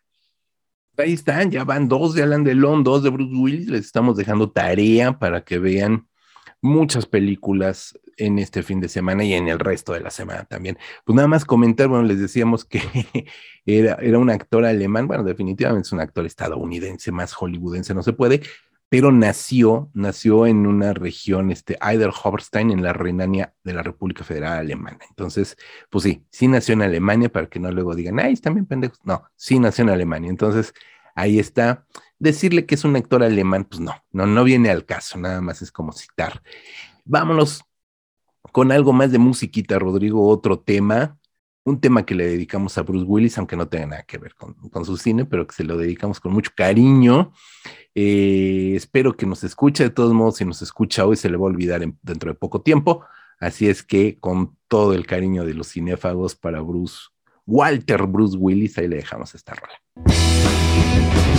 Ahí 0.96 1.12
están, 1.12 1.50
ya 1.50 1.64
van 1.64 1.86
dos 1.86 2.14
de 2.14 2.22
Alan 2.22 2.42
Delon, 2.42 2.82
dos 2.82 3.02
de 3.02 3.10
Bruce 3.10 3.34
Willis. 3.34 3.68
Les 3.68 3.84
estamos 3.84 4.16
dejando 4.16 4.50
tarea 4.50 5.18
para 5.18 5.44
que 5.44 5.58
vean 5.58 6.08
muchas 6.62 7.04
películas 7.04 7.98
en 8.16 8.38
este 8.38 8.62
fin 8.62 8.80
de 8.80 8.88
semana 8.88 9.24
y 9.24 9.34
en 9.34 9.48
el 9.48 9.58
resto 9.58 9.92
de 9.92 10.00
la 10.00 10.10
semana 10.10 10.44
también. 10.44 10.78
Pues 11.04 11.16
nada 11.16 11.28
más 11.28 11.44
comentar, 11.44 11.88
bueno, 11.88 12.04
les 12.04 12.20
decíamos 12.20 12.64
que 12.64 12.80
era, 13.66 13.94
era 13.94 14.18
un 14.18 14.30
actor 14.30 14.64
alemán, 14.64 15.06
bueno, 15.06 15.24
definitivamente 15.24 15.86
es 15.86 15.92
un 15.92 16.00
actor 16.00 16.26
estadounidense, 16.26 17.12
más 17.12 17.34
hollywoodense 17.34 17.94
no 17.94 18.02
se 18.02 18.12
puede, 18.12 18.42
pero 18.88 19.10
nació, 19.10 19.90
nació 19.92 20.46
en 20.46 20.66
una 20.66 20.92
región, 20.92 21.50
este, 21.50 21.76
Eiderhoferstein, 21.80 22.70
en 22.70 22.82
la 22.82 22.92
Renania 22.92 23.52
de 23.64 23.74
la 23.74 23.82
República 23.82 24.22
Federal 24.22 24.58
Alemana. 24.58 25.00
Entonces, 25.08 25.56
pues 25.90 26.04
sí, 26.04 26.24
sí 26.30 26.46
nació 26.46 26.74
en 26.74 26.82
Alemania, 26.82 27.28
para 27.28 27.48
que 27.48 27.58
no 27.58 27.72
luego 27.72 27.96
digan, 27.96 28.20
ay, 28.20 28.34
están 28.34 28.54
bien 28.54 28.66
pendejos. 28.66 29.00
No, 29.02 29.24
sí 29.34 29.58
nació 29.58 29.82
en 29.82 29.90
Alemania. 29.90 30.30
Entonces, 30.30 30.74
ahí 31.16 31.40
está. 31.40 31.86
Decirle 32.20 32.66
que 32.66 32.76
es 32.76 32.84
un 32.84 32.94
actor 32.94 33.24
alemán, 33.24 33.64
pues 33.64 33.80
no, 33.80 33.94
no, 34.12 34.26
no 34.26 34.44
viene 34.44 34.70
al 34.70 34.84
caso, 34.84 35.18
nada 35.18 35.40
más 35.40 35.60
es 35.60 35.72
como 35.72 35.92
citar. 35.92 36.40
Vámonos 37.04 37.64
con 38.52 38.72
algo 38.72 38.92
más 38.92 39.12
de 39.12 39.18
musiquita, 39.18 39.78
Rodrigo, 39.78 40.28
otro 40.28 40.58
tema, 40.58 41.18
un 41.64 41.80
tema 41.80 42.04
que 42.04 42.14
le 42.14 42.26
dedicamos 42.26 42.76
a 42.76 42.82
Bruce 42.82 43.06
Willis, 43.06 43.38
aunque 43.38 43.56
no 43.56 43.68
tenga 43.68 43.86
nada 43.86 44.02
que 44.02 44.18
ver 44.18 44.34
con, 44.34 44.54
con 44.54 44.84
su 44.84 44.96
cine, 44.96 45.24
pero 45.24 45.46
que 45.46 45.54
se 45.54 45.64
lo 45.64 45.78
dedicamos 45.78 46.20
con 46.20 46.32
mucho 46.32 46.50
cariño. 46.54 47.32
Eh, 47.94 48.72
espero 48.76 49.16
que 49.16 49.24
nos 49.24 49.44
escuche. 49.44 49.84
De 49.84 49.90
todos 49.90 50.12
modos, 50.12 50.36
si 50.36 50.44
nos 50.44 50.60
escucha 50.60 51.06
hoy, 51.06 51.16
se 51.16 51.30
le 51.30 51.38
va 51.38 51.44
a 51.44 51.50
olvidar 51.50 51.82
dentro 52.02 52.30
de 52.30 52.34
poco 52.34 52.60
tiempo. 52.60 53.04
Así 53.40 53.68
es 53.68 53.82
que, 53.82 54.18
con 54.18 54.56
todo 54.68 54.92
el 54.92 55.06
cariño 55.06 55.44
de 55.44 55.54
los 55.54 55.72
cinéfagos 55.72 56.34
para 56.34 56.60
Bruce, 56.60 56.96
Walter 57.46 58.06
Bruce 58.06 58.36
Willis, 58.36 58.76
ahí 58.78 58.88
le 58.88 58.96
dejamos 58.96 59.34
esta 59.34 59.54
rola. 59.54 61.33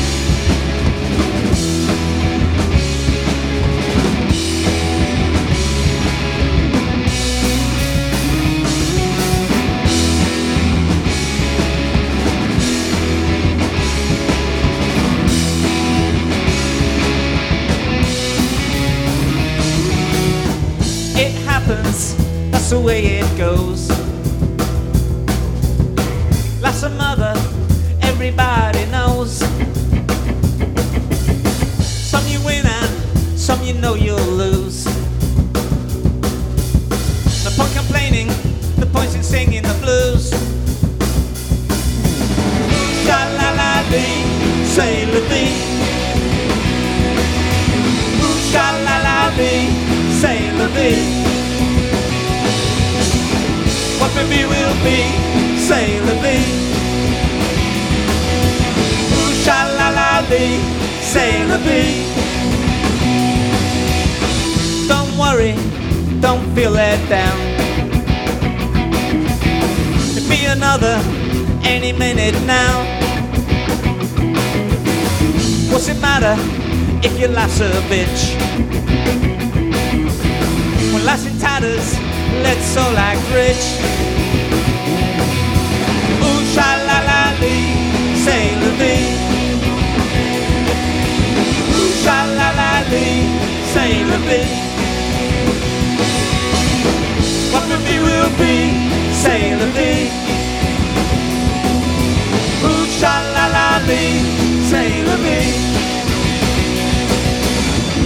That's 22.52 22.70
the 22.72 22.80
way 22.80 23.06
it 23.20 23.38
goes. 23.38 23.90
Like 26.62 26.84
a 26.84 26.90
mother, 26.90 27.35
be, 54.86 55.00
say 55.58 56.00
la 56.08 56.14
vie. 56.22 56.46
Ooh, 59.18 59.34
la 59.80 59.90
la 60.00 60.10
lee, 60.30 60.60
say 61.02 61.32
la 61.50 61.58
vie. 61.66 62.06
Don't 64.88 65.12
worry, 65.18 65.54
don't 66.22 66.46
feel 66.54 66.72
let 66.72 67.00
down. 67.10 67.38
There'll 70.14 70.30
be 70.30 70.46
another 70.46 70.96
any 71.64 71.92
minute 71.92 72.38
now. 72.46 72.74
What's 75.72 75.88
it 75.90 76.00
matter 76.00 76.36
if 77.06 77.20
your 77.20 77.30
life's 77.30 77.60
a 77.60 77.72
bitch? 77.92 78.22
When 80.94 81.04
life's 81.06 81.26
in 81.26 81.38
tatters 81.40 81.88
let's 82.44 82.78
all 82.78 82.96
act 82.98 83.24
rich. 83.34 84.05
Say. 94.26 94.46
What 97.52 97.64
will 97.70 97.84
be 97.90 97.96
will 98.06 98.32
be, 98.42 98.56
say 99.24 99.42
la 99.60 99.68
vie. 99.76 100.10
Ooh, 102.68 102.86
sha 102.98 103.14
la 103.36 103.46
la 103.56 103.68
lee, 103.88 104.20
say 104.70 104.90
la 105.08 105.16
vie. 105.26 105.54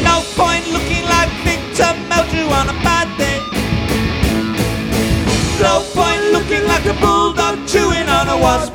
No 0.07 0.15
point 0.39 0.65
looking 0.75 1.05
like 1.15 1.31
Victor 1.47 1.91
Meldrew 2.09 2.49
on 2.59 2.67
a 2.75 2.77
bad 2.87 3.07
day. 3.17 3.39
No 5.61 5.73
point 5.97 6.23
looking 6.35 6.65
like 6.71 6.85
a 6.85 6.95
bulldog 7.01 7.55
chewing 7.67 8.09
on 8.17 8.27
a 8.35 8.37
wasp. 8.45 8.73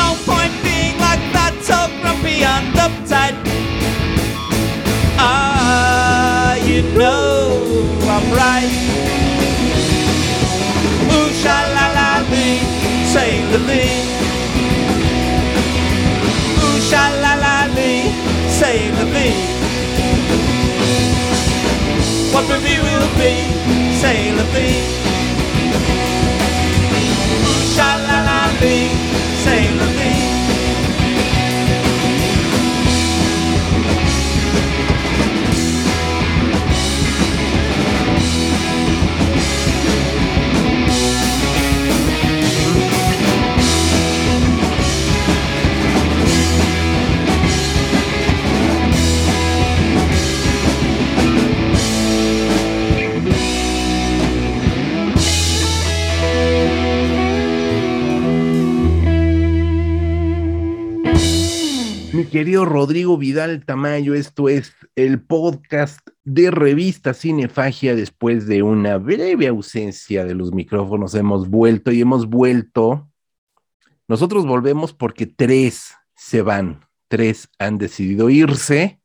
No 0.00 0.08
point 0.28 0.54
being 0.66 0.96
like 1.06 1.24
that, 1.36 1.54
so 1.62 1.78
grumpy 2.02 2.42
and 2.42 2.69
me. 13.70 13.82
Ooh, 16.62 16.78
sha 16.88 17.02
la 17.22 17.32
la 17.44 17.56
me, 17.76 17.88
bee. 19.12 19.34
What 22.32 22.44
review 22.54 22.80
will 22.86 23.08
be, 23.20 23.32
sailor 24.02 24.48
bee. 24.54 25.19
Querido 62.30 62.64
Rodrigo 62.64 63.18
Vidal 63.18 63.64
Tamayo, 63.64 64.14
esto 64.14 64.48
es 64.48 64.72
el 64.94 65.20
podcast 65.20 65.98
de 66.22 66.52
revista 66.52 67.12
Cinefagia. 67.12 67.96
Después 67.96 68.46
de 68.46 68.62
una 68.62 68.98
breve 68.98 69.48
ausencia 69.48 70.24
de 70.24 70.36
los 70.36 70.52
micrófonos, 70.52 71.14
hemos 71.16 71.50
vuelto 71.50 71.90
y 71.90 72.00
hemos 72.00 72.26
vuelto 72.26 73.10
Nosotros 74.06 74.46
volvemos 74.46 74.92
porque 74.92 75.26
tres 75.26 75.92
se 76.14 76.42
van, 76.42 76.86
tres 77.08 77.48
han 77.58 77.78
decidido 77.78 78.30
irse 78.30 79.00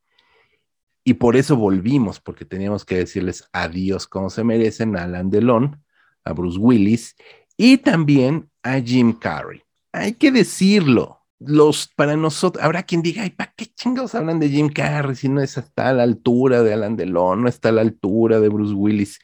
y 1.03 1.15
por 1.15 1.35
eso 1.35 1.55
volvimos, 1.55 2.19
porque 2.19 2.45
teníamos 2.45 2.85
que 2.85 2.97
decirles 2.97 3.49
adiós 3.51 4.05
como 4.05 4.29
se 4.29 4.43
merecen 4.43 4.95
a 4.95 5.03
Alan 5.03 5.31
Delon, 5.31 5.83
a 6.23 6.33
Bruce 6.33 6.59
Willis 6.59 7.15
y 7.57 7.77
también 7.77 8.51
a 8.61 8.79
Jim 8.79 9.13
Carrey. 9.13 9.63
Hay 9.91 10.13
que 10.13 10.31
decirlo, 10.31 11.14
los 11.39 11.87
para 11.95 12.15
nosotros, 12.15 12.63
habrá 12.63 12.83
quien 12.83 13.01
diga, 13.01 13.23
ay, 13.23 13.31
¿para 13.31 13.53
qué 13.55 13.65
chingados 13.65 14.15
hablan 14.15 14.39
de 14.39 14.49
Jim 14.49 14.69
Carrey 14.69 15.15
si 15.15 15.29
no 15.29 15.41
es 15.41 15.57
hasta 15.57 15.89
a 15.89 15.93
la 15.93 16.03
altura 16.03 16.63
de 16.63 16.73
Alan 16.73 16.95
Delon, 16.95 17.41
no 17.41 17.49
está 17.49 17.69
a 17.69 17.73
la 17.73 17.81
altura 17.81 18.39
de 18.39 18.49
Bruce 18.49 18.73
Willis? 18.73 19.19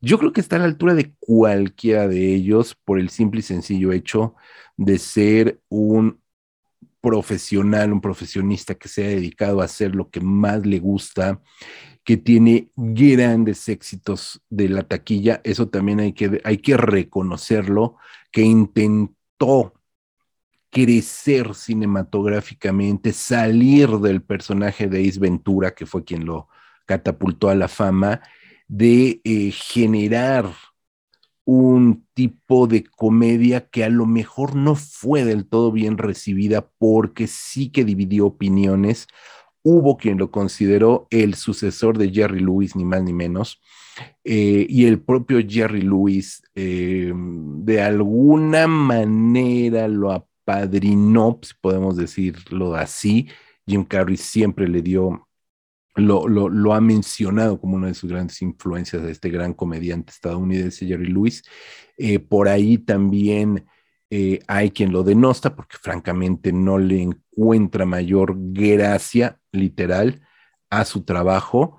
Yo 0.00 0.18
creo 0.18 0.32
que 0.32 0.40
está 0.40 0.56
a 0.56 0.58
la 0.60 0.66
altura 0.66 0.94
de 0.94 1.14
cualquiera 1.18 2.06
de 2.08 2.34
ellos 2.34 2.76
por 2.84 3.00
el 3.00 3.10
simple 3.10 3.40
y 3.40 3.42
sencillo 3.42 3.92
hecho 3.92 4.34
de 4.76 4.98
ser 4.98 5.60
un 5.68 6.20
profesional, 7.00 7.92
un 7.92 8.00
profesionista 8.00 8.74
que 8.74 8.88
se 8.88 9.04
ha 9.04 9.08
dedicado 9.08 9.60
a 9.60 9.64
hacer 9.64 9.94
lo 9.94 10.10
que 10.10 10.20
más 10.20 10.66
le 10.66 10.80
gusta, 10.80 11.40
que 12.04 12.16
tiene 12.16 12.70
grandes 12.76 13.68
éxitos 13.68 14.42
de 14.50 14.68
la 14.68 14.82
taquilla, 14.82 15.40
eso 15.44 15.68
también 15.68 16.00
hay 16.00 16.12
que, 16.12 16.40
hay 16.44 16.58
que 16.58 16.76
reconocerlo, 16.76 17.96
que 18.30 18.42
intentó 18.42 19.74
crecer 20.76 21.54
cinematográficamente, 21.54 23.14
salir 23.14 23.88
del 23.92 24.20
personaje 24.20 24.88
de 24.88 25.08
Ace 25.08 25.18
Ventura, 25.18 25.74
que 25.74 25.86
fue 25.86 26.04
quien 26.04 26.26
lo 26.26 26.48
catapultó 26.84 27.48
a 27.48 27.54
la 27.54 27.66
fama, 27.66 28.20
de 28.68 29.22
eh, 29.24 29.52
generar 29.52 30.52
un 31.46 32.04
tipo 32.12 32.66
de 32.66 32.84
comedia 32.84 33.70
que 33.70 33.84
a 33.84 33.88
lo 33.88 34.04
mejor 34.04 34.54
no 34.54 34.74
fue 34.74 35.24
del 35.24 35.46
todo 35.46 35.72
bien 35.72 35.96
recibida 35.96 36.68
porque 36.76 37.26
sí 37.26 37.70
que 37.70 37.86
dividió 37.86 38.26
opiniones. 38.26 39.06
Hubo 39.62 39.96
quien 39.96 40.18
lo 40.18 40.30
consideró 40.30 41.06
el 41.08 41.36
sucesor 41.36 41.96
de 41.96 42.10
Jerry 42.10 42.40
Lewis, 42.40 42.76
ni 42.76 42.84
más 42.84 43.02
ni 43.02 43.14
menos, 43.14 43.62
eh, 44.24 44.66
y 44.68 44.84
el 44.84 45.00
propio 45.00 45.38
Jerry 45.48 45.80
Lewis 45.80 46.42
eh, 46.54 47.14
de 47.14 47.80
alguna 47.80 48.66
manera 48.66 49.88
lo 49.88 50.12
apadrinó, 50.46 51.40
si 51.42 51.54
podemos 51.60 51.96
decirlo 51.96 52.74
así. 52.74 53.28
Jim 53.66 53.84
Carrey 53.84 54.16
siempre 54.16 54.68
le 54.68 54.80
dio 54.80 55.26
lo, 55.96 56.74
ha 56.74 56.80
mencionado 56.80 57.58
como 57.58 57.76
una 57.76 57.88
de 57.88 57.94
sus 57.94 58.10
grandes 58.10 58.42
influencias 58.42 59.02
de 59.02 59.10
este 59.10 59.30
gran 59.30 59.54
comediante 59.54 60.12
estadounidense, 60.12 60.86
Jerry 60.86 61.06
Lewis. 61.06 61.42
Eh, 61.96 62.18
por 62.18 62.48
ahí 62.48 62.78
también 62.78 63.66
eh, 64.10 64.40
hay 64.46 64.70
quien 64.70 64.92
lo 64.92 65.02
denosta 65.02 65.56
porque 65.56 65.78
francamente 65.80 66.52
no 66.52 66.78
le 66.78 67.02
encuentra 67.02 67.86
mayor 67.86 68.34
gracia 68.36 69.40
literal 69.52 70.20
a 70.68 70.84
su 70.84 71.04
trabajo, 71.04 71.78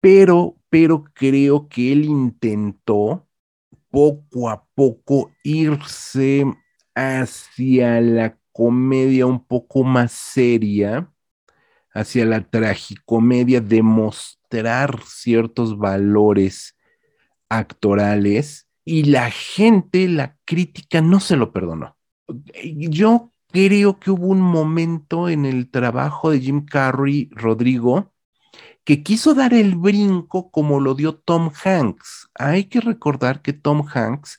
pero, 0.00 0.56
pero 0.70 1.04
creo 1.12 1.68
que 1.68 1.92
él 1.92 2.06
intentó 2.06 3.28
poco 3.90 4.48
a 4.48 4.64
poco 4.74 5.30
irse 5.44 6.46
hacia 6.94 8.00
la 8.00 8.38
comedia 8.52 9.26
un 9.26 9.44
poco 9.44 9.84
más 9.84 10.12
seria 10.12 11.12
hacia 11.94 12.24
la 12.24 12.42
tragicomedia, 12.48 13.60
demostrar 13.60 15.00
ciertos 15.04 15.78
valores 15.78 16.76
actorales 17.48 18.68
y 18.84 19.04
la 19.04 19.30
gente, 19.30 20.08
la 20.08 20.36
crítica 20.44 21.00
no 21.00 21.20
se 21.20 21.36
lo 21.36 21.52
perdonó. 21.52 21.96
Yo 22.64 23.32
creo 23.48 23.98
que 24.00 24.10
hubo 24.10 24.28
un 24.28 24.40
momento 24.40 25.28
en 25.28 25.44
el 25.44 25.70
trabajo 25.70 26.30
de 26.30 26.40
Jim 26.40 26.64
Carrey, 26.64 27.28
Rodrigo, 27.32 28.12
que 28.84 29.02
quiso 29.02 29.34
dar 29.34 29.54
el 29.54 29.76
brinco 29.76 30.50
como 30.50 30.80
lo 30.80 30.94
dio 30.94 31.14
Tom 31.14 31.50
Hanks. 31.62 32.30
Hay 32.34 32.64
que 32.64 32.80
recordar 32.80 33.42
que 33.42 33.52
Tom 33.52 33.86
Hanks 33.86 34.38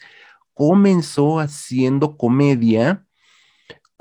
comenzó 0.54 1.40
haciendo 1.40 2.18
comedia 2.18 3.06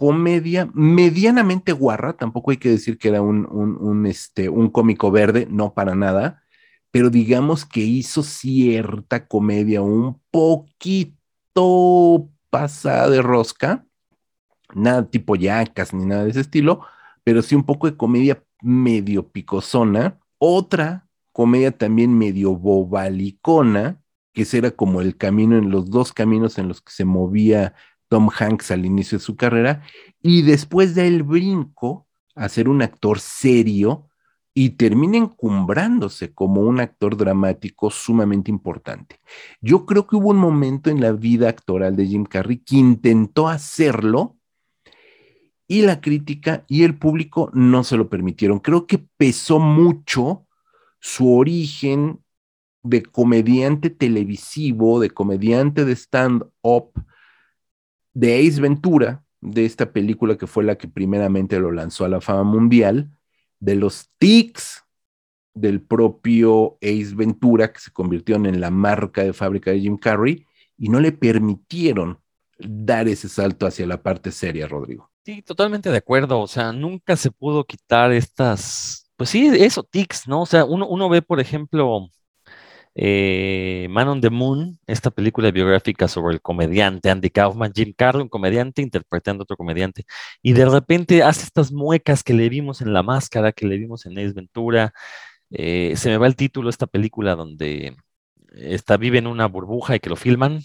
comedia 0.02 0.68
medianamente 0.74 1.70
guarra, 1.70 2.16
tampoco 2.16 2.50
hay 2.50 2.56
que 2.56 2.70
decir 2.70 2.98
que 2.98 3.06
era 3.06 3.22
un, 3.22 4.04
este, 4.06 4.48
un 4.48 4.68
cómico 4.68 5.12
verde, 5.12 5.46
no 5.48 5.74
para 5.74 5.94
nada, 5.94 6.42
pero 6.90 7.08
digamos 7.08 7.64
que 7.64 7.80
hizo 7.80 8.24
cierta 8.24 9.28
comedia 9.28 9.80
un 9.80 10.20
poquito 10.32 11.18
pasada 12.50 13.10
de 13.10 13.22
rosca, 13.22 13.86
nada 14.74 15.08
tipo 15.08 15.36
yacas 15.36 15.94
ni 15.94 16.04
nada 16.04 16.24
de 16.24 16.30
ese 16.30 16.40
estilo, 16.40 16.84
pero 17.22 17.40
sí 17.40 17.54
un 17.54 17.64
poco 17.64 17.88
de 17.88 17.96
comedia 17.96 18.42
medio 18.60 19.28
picosona, 19.30 20.18
otra 20.38 21.06
comedia 21.30 21.70
también 21.70 22.18
medio 22.18 22.56
bobalicona, 22.56 24.01
que 24.32 24.46
era 24.52 24.70
como 24.70 25.00
el 25.00 25.16
camino 25.16 25.56
en 25.56 25.70
los 25.70 25.90
dos 25.90 26.12
caminos 26.12 26.58
en 26.58 26.68
los 26.68 26.80
que 26.80 26.92
se 26.92 27.04
movía 27.04 27.74
Tom 28.08 28.28
Hanks 28.36 28.70
al 28.70 28.84
inicio 28.84 29.18
de 29.18 29.24
su 29.24 29.36
carrera 29.36 29.82
y 30.22 30.42
después 30.42 30.94
del 30.94 31.22
brinco 31.22 32.08
a 32.34 32.48
ser 32.48 32.68
un 32.68 32.82
actor 32.82 33.20
serio 33.20 34.08
y 34.54 34.70
termina 34.70 35.16
encumbrándose 35.16 36.34
como 36.34 36.60
un 36.60 36.80
actor 36.80 37.16
dramático 37.16 37.90
sumamente 37.90 38.50
importante. 38.50 39.20
Yo 39.60 39.86
creo 39.86 40.06
que 40.06 40.16
hubo 40.16 40.30
un 40.30 40.36
momento 40.36 40.90
en 40.90 41.00
la 41.00 41.12
vida 41.12 41.48
actoral 41.48 41.96
de 41.96 42.06
Jim 42.06 42.24
Carrey 42.24 42.58
que 42.58 42.76
intentó 42.76 43.48
hacerlo 43.48 44.36
y 45.66 45.82
la 45.82 46.02
crítica 46.02 46.64
y 46.68 46.84
el 46.84 46.98
público 46.98 47.50
no 47.54 47.82
se 47.82 47.96
lo 47.96 48.10
permitieron. 48.10 48.58
Creo 48.58 48.86
que 48.86 48.98
pesó 48.98 49.58
mucho 49.58 50.46
su 51.00 51.34
origen 51.34 52.21
de 52.82 53.02
comediante 53.02 53.90
televisivo, 53.90 55.00
de 55.00 55.10
comediante 55.10 55.84
de 55.84 55.92
stand-up, 55.92 56.92
de 58.14 58.46
Ace 58.46 58.60
Ventura, 58.60 59.24
de 59.40 59.64
esta 59.64 59.92
película 59.92 60.36
que 60.36 60.46
fue 60.46 60.64
la 60.64 60.76
que 60.76 60.88
primeramente 60.88 61.58
lo 61.58 61.72
lanzó 61.72 62.04
a 62.04 62.08
la 62.08 62.20
fama 62.20 62.44
mundial, 62.44 63.10
de 63.60 63.76
los 63.76 64.10
tics 64.18 64.84
del 65.54 65.80
propio 65.80 66.78
Ace 66.80 67.14
Ventura, 67.14 67.72
que 67.72 67.80
se 67.80 67.92
convirtieron 67.92 68.46
en 68.46 68.60
la 68.60 68.70
marca 68.70 69.22
de 69.22 69.32
fábrica 69.32 69.70
de 69.70 69.80
Jim 69.80 69.96
Carrey, 69.96 70.46
y 70.76 70.88
no 70.88 70.98
le 70.98 71.12
permitieron 71.12 72.18
dar 72.58 73.08
ese 73.08 73.28
salto 73.28 73.66
hacia 73.66 73.86
la 73.86 74.02
parte 74.02 74.30
seria, 74.30 74.66
Rodrigo. 74.66 75.10
Sí, 75.24 75.42
totalmente 75.42 75.90
de 75.90 75.98
acuerdo. 75.98 76.40
O 76.40 76.48
sea, 76.48 76.72
nunca 76.72 77.16
se 77.16 77.30
pudo 77.30 77.64
quitar 77.64 78.12
estas, 78.12 79.10
pues 79.16 79.30
sí, 79.30 79.46
eso, 79.46 79.84
tics, 79.84 80.26
¿no? 80.26 80.42
O 80.42 80.46
sea, 80.46 80.64
uno, 80.64 80.88
uno 80.88 81.08
ve, 81.08 81.22
por 81.22 81.38
ejemplo, 81.38 82.08
eh, 82.94 83.86
Man 83.90 84.08
on 84.08 84.20
the 84.20 84.30
Moon, 84.30 84.78
esta 84.86 85.10
película 85.10 85.50
biográfica 85.50 86.08
sobre 86.08 86.34
el 86.34 86.42
comediante 86.42 87.10
Andy 87.10 87.30
Kaufman, 87.30 87.72
Jim 87.74 87.92
Carrey, 87.96 88.22
un 88.22 88.28
comediante 88.28 88.82
interpretando 88.82 89.42
a 89.42 89.44
otro 89.44 89.56
comediante, 89.56 90.04
y 90.42 90.52
de 90.52 90.66
repente 90.66 91.22
hace 91.22 91.44
estas 91.44 91.72
muecas 91.72 92.22
que 92.22 92.34
le 92.34 92.48
vimos 92.48 92.80
en 92.80 92.92
La 92.92 93.02
Máscara, 93.02 93.52
que 93.52 93.66
le 93.66 93.78
vimos 93.78 94.06
en 94.06 94.18
Ace 94.18 94.32
Ventura. 94.34 94.92
Eh, 95.50 95.94
se 95.96 96.08
me 96.08 96.16
va 96.16 96.26
el 96.26 96.36
título 96.36 96.70
esta 96.70 96.86
película 96.86 97.36
donde 97.36 97.94
está, 98.54 98.96
vive 98.96 99.18
en 99.18 99.26
una 99.26 99.46
burbuja 99.46 99.96
y 99.96 100.00
que 100.00 100.08
lo 100.08 100.16
filman. 100.16 100.60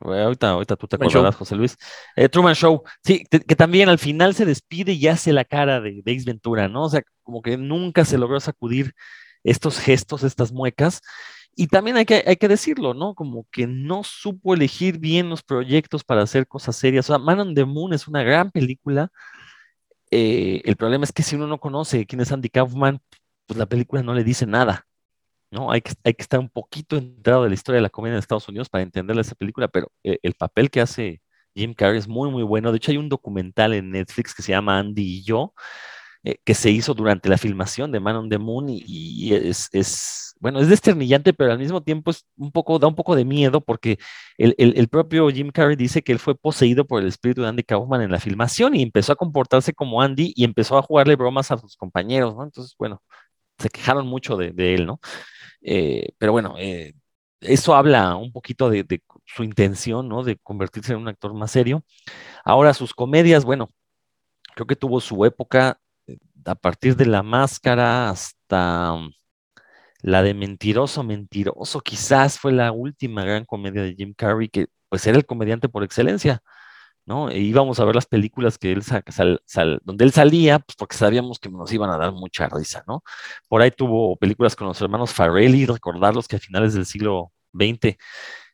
Ahorita, 0.00 0.50
ahorita 0.50 0.76
tú 0.76 0.86
te 0.86 0.96
acordarás, 0.96 1.36
José 1.36 1.56
Luis. 1.56 1.76
Eh, 2.16 2.28
Truman 2.28 2.54
Show, 2.54 2.82
sí, 3.02 3.24
que 3.30 3.56
también 3.56 3.88
al 3.88 3.98
final 3.98 4.34
se 4.34 4.44
despide 4.44 4.92
y 4.92 5.06
hace 5.08 5.32
la 5.32 5.44
cara 5.44 5.80
de, 5.80 6.02
de 6.04 6.12
Ace 6.14 6.24
Ventura, 6.26 6.68
¿no? 6.68 6.84
O 6.84 6.90
sea, 6.90 7.02
como 7.22 7.40
que 7.40 7.56
nunca 7.56 8.04
se 8.04 8.18
logró 8.18 8.38
sacudir 8.40 8.92
estos 9.42 9.78
gestos, 9.78 10.22
estas 10.22 10.52
muecas. 10.52 11.00
Y 11.56 11.68
también 11.68 11.96
hay 11.96 12.04
que, 12.04 12.22
hay 12.26 12.36
que 12.36 12.48
decirlo, 12.48 12.92
¿no? 12.92 13.14
Como 13.14 13.46
que 13.50 13.66
no 13.66 14.04
supo 14.04 14.54
elegir 14.54 14.98
bien 14.98 15.30
los 15.30 15.42
proyectos 15.42 16.04
para 16.04 16.22
hacer 16.22 16.46
cosas 16.46 16.76
serias. 16.76 17.08
O 17.08 17.14
sea, 17.14 17.18
Man 17.18 17.40
on 17.40 17.54
the 17.54 17.64
Moon 17.64 17.94
es 17.94 18.06
una 18.06 18.22
gran 18.22 18.50
película. 18.50 19.10
Eh, 20.10 20.62
el 20.64 20.76
problema 20.76 21.04
es 21.04 21.12
que 21.12 21.22
si 21.22 21.34
uno 21.36 21.46
no 21.46 21.58
conoce 21.58 22.06
quién 22.06 22.20
es 22.20 22.30
Andy 22.30 22.50
Kaufman, 22.50 23.00
pues 23.46 23.58
la 23.58 23.66
película 23.66 24.02
no 24.02 24.14
le 24.14 24.24
dice 24.24 24.46
nada, 24.46 24.86
¿no? 25.50 25.70
Hay 25.72 25.80
que, 25.82 25.92
hay 26.04 26.14
que 26.14 26.22
estar 26.22 26.40
un 26.40 26.50
poquito 26.50 26.96
enterado 26.96 27.44
de 27.44 27.50
la 27.50 27.54
historia 27.54 27.76
de 27.78 27.82
la 27.82 27.90
comedia 27.90 28.14
en 28.14 28.18
Estados 28.20 28.48
Unidos 28.48 28.68
para 28.68 28.82
entenderle 28.82 29.22
esa 29.22 29.34
película, 29.34 29.68
pero 29.68 29.90
eh, 30.04 30.18
el 30.22 30.34
papel 30.34 30.70
que 30.70 30.80
hace 30.80 31.22
Jim 31.54 31.74
Carrey 31.74 31.98
es 31.98 32.08
muy, 32.08 32.30
muy 32.30 32.42
bueno. 32.42 32.70
De 32.72 32.76
hecho, 32.78 32.90
hay 32.92 32.98
un 32.98 33.08
documental 33.08 33.74
en 33.74 33.90
Netflix 33.90 34.34
que 34.34 34.42
se 34.42 34.52
llama 34.52 34.78
Andy 34.78 35.02
y 35.02 35.24
yo, 35.24 35.54
eh, 36.26 36.40
que 36.44 36.54
se 36.54 36.72
hizo 36.72 36.92
durante 36.92 37.28
la 37.28 37.38
filmación 37.38 37.92
de 37.92 38.00
Man 38.00 38.16
on 38.16 38.28
the 38.28 38.38
Moon 38.38 38.66
y, 38.68 39.32
es, 39.32 40.34
bueno, 40.40 40.58
es 40.58 40.68
desternillante, 40.68 41.32
pero 41.32 41.52
al 41.52 41.58
mismo 41.60 41.84
tiempo 41.84 42.10
es 42.10 42.26
un 42.36 42.50
poco, 42.50 42.80
da 42.80 42.88
un 42.88 42.96
poco 42.96 43.14
de 43.14 43.24
miedo 43.24 43.60
porque 43.60 43.98
el, 44.36 44.88
propio 44.88 45.28
Jim 45.30 45.52
Carrey 45.52 45.76
dice 45.76 46.02
que 46.02 46.10
él 46.10 46.18
fue 46.18 46.34
poseído 46.34 46.84
por 46.84 47.00
el 47.00 47.06
espíritu 47.06 47.42
de 47.42 47.48
Andy 47.48 47.62
Kaufman 47.62 48.02
en 48.02 48.10
la 48.10 48.18
filmación 48.18 48.74
y 48.74 48.82
empezó 48.82 49.12
a 49.12 49.16
comportarse 49.16 49.72
como 49.72 50.02
Andy 50.02 50.32
y 50.34 50.42
empezó 50.42 50.76
a 50.76 50.82
jugarle 50.82 51.14
bromas 51.14 51.52
a 51.52 51.58
sus 51.58 51.76
compañeros, 51.76 52.34
¿no? 52.34 52.42
Entonces, 52.42 52.74
bueno, 52.76 53.00
se 53.58 53.68
quejaron 53.70 54.08
mucho 54.08 54.36
de, 54.36 54.52
él, 54.74 54.84
¿no? 54.84 54.98
Eh, 55.62 56.08
pero 56.18 56.32
bueno, 56.32 56.56
eh, 56.58 56.94
eso 57.40 57.76
habla 57.76 58.16
un 58.16 58.32
poquito 58.32 58.68
de, 58.68 58.84
su 59.26 59.44
intención, 59.44 60.08
¿no? 60.08 60.24
De 60.24 60.38
convertirse 60.38 60.92
en 60.92 60.98
un 60.98 61.08
actor 61.08 61.32
más 61.34 61.52
serio. 61.52 61.84
Ahora, 62.44 62.74
sus 62.74 62.94
comedias, 62.94 63.44
bueno, 63.44 63.70
creo 64.56 64.66
que 64.66 64.76
tuvo 64.76 65.00
su 65.00 65.24
época 65.24 65.78
a 66.46 66.54
partir 66.54 66.96
de 66.96 67.06
La 67.06 67.22
Máscara 67.22 68.10
hasta 68.10 68.92
um, 68.94 69.10
la 70.02 70.22
de 70.22 70.34
Mentiroso, 70.34 71.02
Mentiroso, 71.04 71.80
quizás 71.80 72.38
fue 72.38 72.52
la 72.52 72.72
última 72.72 73.24
gran 73.24 73.44
comedia 73.44 73.82
de 73.82 73.94
Jim 73.94 74.14
Carrey, 74.16 74.48
que 74.48 74.66
pues 74.88 75.06
era 75.06 75.16
el 75.18 75.26
comediante 75.26 75.68
por 75.68 75.84
excelencia, 75.84 76.42
¿no? 77.06 77.30
E 77.30 77.38
íbamos 77.40 77.80
a 77.80 77.84
ver 77.84 77.94
las 77.94 78.06
películas 78.06 78.58
que 78.58 78.72
él 78.72 78.82
sa- 78.82 79.02
sal- 79.08 79.40
sal- 79.46 79.80
donde 79.84 80.04
él 80.04 80.12
salía, 80.12 80.58
pues 80.60 80.76
porque 80.76 80.96
sabíamos 80.96 81.38
que 81.38 81.50
nos 81.50 81.72
iban 81.72 81.90
a 81.90 81.98
dar 81.98 82.12
mucha 82.12 82.48
risa, 82.48 82.84
¿no? 82.88 83.02
Por 83.48 83.62
ahí 83.62 83.70
tuvo 83.70 84.16
películas 84.16 84.56
con 84.56 84.68
los 84.68 84.80
hermanos 84.80 85.12
Farrelly, 85.14 85.66
recordarlos 85.66 86.28
que 86.28 86.36
a 86.36 86.38
finales 86.40 86.74
del 86.74 86.86
siglo 86.86 87.32
XX 87.52 87.98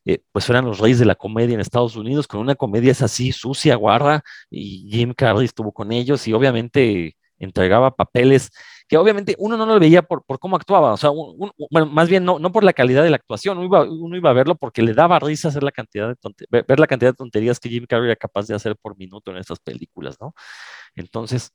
eh, 0.05 0.22
pues 0.32 0.49
eran 0.51 0.64
los 0.66 0.78
reyes 0.80 0.99
de 0.99 1.05
la 1.07 1.14
comedia 1.16 1.55
en 1.55 1.61
Estados 1.61 1.97
Unidos, 1.97 2.26
con 2.28 2.40
una 2.40 2.55
comedia 2.57 2.93
es 2.93 3.03
así, 3.03 3.32
sucia, 3.32 3.76
guarra, 3.76 4.22
y 4.51 4.88
Jim 4.90 5.14
Carrey 5.14 5.45
estuvo 5.47 5.72
con 5.72 5.93
ellos 5.93 6.26
y 6.28 6.32
obviamente 6.32 7.16
entregaba 7.45 7.95
papeles 7.95 8.51
que 8.88 8.97
obviamente 8.97 9.34
uno 9.38 9.57
no 9.57 9.64
lo 9.64 9.80
veía 9.80 10.03
por, 10.03 10.24
por 10.24 10.38
cómo 10.38 10.57
actuaba, 10.57 10.93
o 10.93 10.97
sea, 10.97 11.11
bueno, 11.11 11.86
más 11.86 12.09
bien 12.09 12.24
no, 12.24 12.38
no 12.38 12.53
por 12.53 12.62
la 12.62 12.74
calidad 12.74 13.03
de 13.03 13.11
la 13.11 13.16
actuación, 13.16 13.59
uno 13.59 14.16
iba, 14.16 14.30
a 14.30 14.32
verlo 14.34 14.55
porque 14.55 14.82
le 14.82 14.93
daba 14.93 15.18
risa 15.18 15.49
hacer 15.49 15.62
la 15.62 15.72
cantidad 15.72 16.09
de 16.09 16.64
ver 16.68 16.78
la 16.78 16.86
cantidad 16.86 17.12
de 17.12 17.16
tonterías 17.16 17.59
que 17.59 17.70
Jim 17.70 17.86
Carrey 17.88 18.07
era 18.07 18.16
capaz 18.16 18.47
de 18.49 18.55
hacer 18.55 18.76
por 18.76 18.99
minuto 18.99 19.30
en 19.30 19.38
estas 19.38 19.61
películas, 19.61 20.16
¿no? 20.20 20.34
Entonces, 20.95 21.53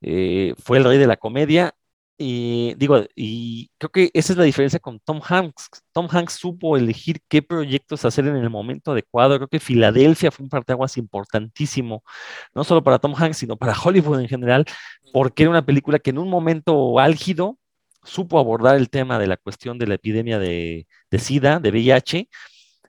eh, 0.00 0.54
fue 0.58 0.78
el 0.78 0.84
rey 0.84 0.98
de 0.98 1.06
la 1.06 1.16
comedia. 1.16 1.74
Y 2.20 2.74
digo, 2.74 3.04
y 3.14 3.70
creo 3.78 3.90
que 3.90 4.10
esa 4.12 4.32
es 4.32 4.38
la 4.38 4.44
diferencia 4.44 4.80
con 4.80 4.98
Tom 5.00 5.20
Hanks. 5.22 5.68
Tom 5.92 6.08
Hanks 6.10 6.34
supo 6.34 6.76
elegir 6.76 7.20
qué 7.28 7.42
proyectos 7.42 8.04
hacer 8.04 8.26
en 8.26 8.36
el 8.36 8.50
momento 8.50 8.90
adecuado. 8.92 9.36
Creo 9.36 9.48
que 9.48 9.60
Filadelfia 9.60 10.32
fue 10.32 10.44
un 10.44 10.50
parteaguas 10.50 10.96
importantísimo, 10.96 12.02
no 12.54 12.64
solo 12.64 12.82
para 12.82 12.98
Tom 12.98 13.14
Hanks, 13.16 13.38
sino 13.38 13.56
para 13.56 13.74
Hollywood 13.78 14.20
en 14.20 14.28
general, 14.28 14.64
porque 15.12 15.44
era 15.44 15.50
una 15.50 15.64
película 15.64 16.00
que 16.00 16.10
en 16.10 16.18
un 16.18 16.28
momento 16.28 16.98
álgido 16.98 17.58
supo 18.02 18.38
abordar 18.38 18.76
el 18.76 18.90
tema 18.90 19.18
de 19.18 19.28
la 19.28 19.36
cuestión 19.36 19.78
de 19.78 19.86
la 19.86 19.94
epidemia 19.94 20.38
de, 20.40 20.88
de 21.10 21.18
SIDA, 21.18 21.60
de 21.60 21.70
VIH, 21.70 22.28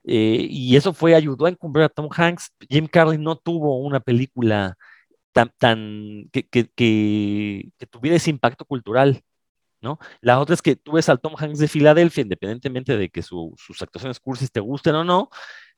eh, 0.04 0.46
y 0.50 0.76
eso 0.76 0.92
fue, 0.92 1.14
ayudó 1.14 1.46
a 1.46 1.50
encumbrar 1.50 1.86
a 1.86 1.88
Tom 1.88 2.08
Hanks. 2.10 2.52
Jim 2.68 2.86
Carrey 2.86 3.18
no 3.18 3.36
tuvo 3.36 3.78
una 3.78 4.00
película 4.00 4.76
tan, 5.32 5.52
tan 5.58 6.28
que, 6.32 6.48
que, 6.48 7.70
tuviera 7.90 8.16
ese 8.16 8.30
impacto 8.30 8.64
cultural, 8.64 9.22
¿no? 9.80 9.98
La 10.20 10.40
otra 10.40 10.54
es 10.54 10.62
que 10.62 10.76
tú 10.76 10.92
ves 10.92 11.08
al 11.08 11.20
Tom 11.20 11.34
Hanks 11.38 11.58
de 11.58 11.68
Filadelfia, 11.68 12.22
independientemente 12.22 12.96
de 12.96 13.10
que 13.10 13.22
su, 13.22 13.54
sus 13.58 13.82
actuaciones 13.82 14.20
cursis 14.20 14.52
te 14.52 14.60
gusten 14.60 14.94
o 14.94 15.04
no, 15.04 15.30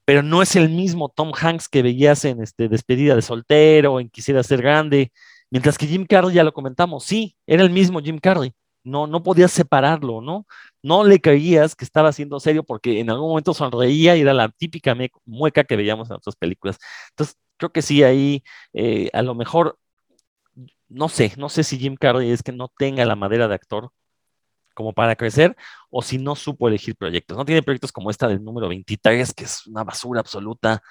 pero 0.04 0.22
no 0.22 0.42
es 0.42 0.56
el 0.56 0.68
mismo 0.70 1.08
Tom 1.10 1.32
Hanks 1.34 1.68
que 1.68 1.82
veías 1.82 2.24
en 2.24 2.42
este, 2.42 2.68
Despedida 2.68 3.14
de 3.14 3.22
Soltero, 3.22 4.00
en 4.00 4.10
Quisiera 4.10 4.42
Ser 4.42 4.62
Grande, 4.62 5.12
mientras 5.50 5.78
que 5.78 5.86
Jim 5.86 6.06
Carrey, 6.06 6.34
ya 6.34 6.44
lo 6.44 6.52
comentamos, 6.52 7.04
sí, 7.04 7.36
era 7.46 7.62
el 7.62 7.70
mismo 7.70 8.00
Jim 8.00 8.18
Carrey, 8.18 8.54
no, 8.84 9.06
no 9.06 9.22
podías 9.22 9.52
separarlo, 9.52 10.20
¿no? 10.20 10.46
No 10.82 11.04
le 11.04 11.20
creías 11.20 11.74
que 11.76 11.84
estaba 11.84 12.12
siendo 12.12 12.40
serio 12.40 12.64
porque 12.64 13.00
en 13.00 13.10
algún 13.10 13.28
momento 13.30 13.54
sonreía 13.54 14.16
y 14.16 14.22
era 14.22 14.34
la 14.34 14.48
típica 14.48 14.96
mueca 15.24 15.64
que 15.64 15.76
veíamos 15.76 16.10
en 16.10 16.16
otras 16.16 16.36
películas. 16.36 16.78
Entonces, 17.10 17.36
creo 17.56 17.72
que 17.72 17.82
sí, 17.82 18.02
ahí 18.02 18.42
eh, 18.72 19.10
a 19.12 19.22
lo 19.22 19.34
mejor, 19.34 19.78
no 20.88 21.08
sé, 21.08 21.32
no 21.36 21.48
sé 21.48 21.64
si 21.64 21.78
Jim 21.78 21.96
Carrey 21.96 22.30
es 22.30 22.42
que 22.42 22.52
no 22.52 22.68
tenga 22.76 23.04
la 23.04 23.16
madera 23.16 23.48
de 23.48 23.54
actor 23.54 23.90
como 24.74 24.92
para 24.92 25.16
crecer 25.16 25.56
o 25.90 26.02
si 26.02 26.18
no 26.18 26.34
supo 26.36 26.68
elegir 26.68 26.96
proyectos. 26.96 27.36
No 27.36 27.44
tiene 27.44 27.62
proyectos 27.62 27.92
como 27.92 28.10
esta 28.10 28.28
del 28.28 28.42
número 28.42 28.68
23, 28.68 29.32
que 29.34 29.44
es 29.44 29.66
una 29.66 29.84
basura 29.84 30.20
absoluta. 30.20 30.82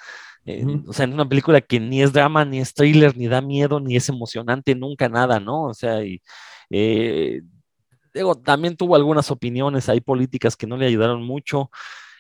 Eh. 0.45 0.65
O 0.87 0.93
sea, 0.93 1.05
en 1.05 1.13
una 1.13 1.27
película 1.27 1.61
que 1.61 1.79
ni 1.79 2.01
es 2.01 2.13
drama, 2.13 2.45
ni 2.45 2.59
es 2.59 2.73
thriller, 2.73 3.15
ni 3.17 3.27
da 3.27 3.41
miedo, 3.41 3.79
ni 3.79 3.95
es 3.95 4.09
emocionante, 4.09 4.75
nunca 4.75 5.09
nada, 5.09 5.39
¿no? 5.39 5.63
O 5.65 5.73
sea, 5.73 6.03
y, 6.03 6.21
eh, 6.69 7.41
digo, 8.13 8.35
también 8.35 8.75
tuvo 8.75 8.95
algunas 8.95 9.31
opiniones 9.31 9.89
ahí 9.89 10.01
políticas 10.01 10.55
que 10.55 10.67
no 10.67 10.77
le 10.77 10.87
ayudaron 10.87 11.23
mucho. 11.23 11.69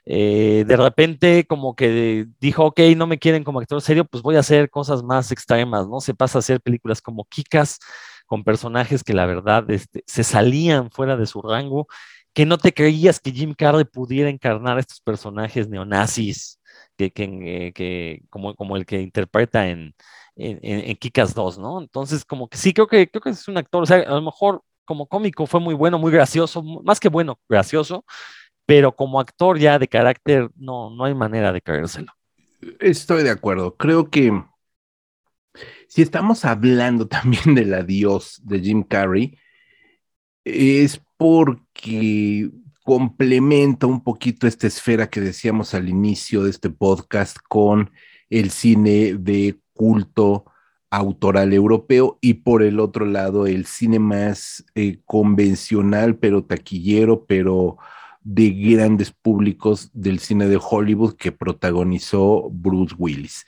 Eh, 0.05 0.65
de 0.67 0.77
repente, 0.77 1.45
como 1.45 1.75
que 1.75 2.25
dijo, 2.39 2.65
ok, 2.65 2.79
no 2.97 3.07
me 3.07 3.19
quieren 3.19 3.43
como 3.43 3.59
actor 3.59 3.81
serio, 3.81 4.05
pues 4.05 4.23
voy 4.23 4.35
a 4.35 4.39
hacer 4.39 4.69
cosas 4.69 5.03
más 5.03 5.31
extremas, 5.31 5.87
¿no? 5.87 6.01
Se 6.01 6.13
pasa 6.15 6.39
a 6.39 6.41
hacer 6.41 6.61
películas 6.61 7.01
como 7.01 7.25
Kikas, 7.25 7.79
con 8.25 8.43
personajes 8.43 9.03
que 9.03 9.13
la 9.13 9.25
verdad 9.25 9.69
este, 9.69 10.03
se 10.07 10.23
salían 10.23 10.89
fuera 10.91 11.17
de 11.17 11.27
su 11.27 11.41
rango, 11.41 11.87
que 12.33 12.45
no 12.45 12.57
te 12.57 12.73
creías 12.73 13.19
que 13.19 13.31
Jim 13.31 13.53
Carrey 13.53 13.85
pudiera 13.85 14.29
encarnar 14.29 14.79
estos 14.79 15.01
personajes 15.01 15.67
neonazis, 15.69 16.59
que, 16.97 17.11
que, 17.11 17.67
eh, 17.67 17.73
que 17.73 18.23
como, 18.29 18.55
como 18.55 18.77
el 18.77 18.85
que 18.85 19.01
interpreta 19.01 19.67
en, 19.67 19.93
en, 20.35 20.59
en 20.63 20.95
Kikas 20.95 21.33
2, 21.35 21.59
¿no? 21.59 21.79
Entonces, 21.81 22.25
como 22.25 22.47
que 22.49 22.57
sí, 22.57 22.73
creo 22.73 22.87
que, 22.87 23.09
creo 23.09 23.21
que 23.21 23.31
es 23.31 23.47
un 23.47 23.57
actor, 23.57 23.83
o 23.83 23.85
sea, 23.85 23.97
a 23.97 24.15
lo 24.15 24.21
mejor 24.21 24.63
como 24.85 25.07
cómico 25.07 25.45
fue 25.45 25.59
muy 25.59 25.73
bueno, 25.73 25.97
muy 25.99 26.11
gracioso, 26.11 26.63
más 26.63 26.99
que 26.99 27.09
bueno, 27.09 27.39
gracioso, 27.47 28.05
pero 28.65 28.95
como 28.95 29.19
actor 29.19 29.57
ya 29.59 29.79
de 29.79 29.87
carácter, 29.87 30.49
no, 30.55 30.89
no 30.89 31.05
hay 31.05 31.13
manera 31.13 31.51
de 31.51 31.61
creérselo. 31.61 32.13
Estoy 32.79 33.23
de 33.23 33.31
acuerdo. 33.31 33.75
Creo 33.75 34.09
que 34.09 34.31
si 35.87 36.01
estamos 36.01 36.45
hablando 36.45 37.07
también 37.09 37.55
del 37.55 37.73
adiós 37.73 38.41
de 38.43 38.59
Jim 38.59 38.83
Carrey, 38.83 39.37
es 40.43 41.01
porque 41.17 42.49
complementa 42.83 43.85
un 43.85 44.03
poquito 44.03 44.47
esta 44.47 44.67
esfera 44.67 45.09
que 45.09 45.21
decíamos 45.21 45.73
al 45.73 45.87
inicio 45.87 46.43
de 46.43 46.49
este 46.49 46.69
podcast 46.69 47.37
con 47.47 47.91
el 48.29 48.49
cine 48.49 49.13
de 49.13 49.59
culto 49.73 50.45
autoral 50.91 51.53
europeo 51.53 52.19
y 52.21 52.35
por 52.35 52.61
el 52.61 52.79
otro 52.79 53.05
lado 53.05 53.47
el 53.47 53.65
cine 53.65 53.97
más 53.97 54.65
eh, 54.75 54.99
convencional, 55.05 56.17
pero 56.17 56.43
taquillero, 56.43 57.25
pero 57.25 57.77
de 58.23 58.51
grandes 58.51 59.11
públicos 59.11 59.89
del 59.93 60.19
cine 60.19 60.47
de 60.47 60.59
Hollywood 60.61 61.15
que 61.15 61.31
protagonizó 61.31 62.49
Bruce 62.51 62.93
Willis. 62.97 63.45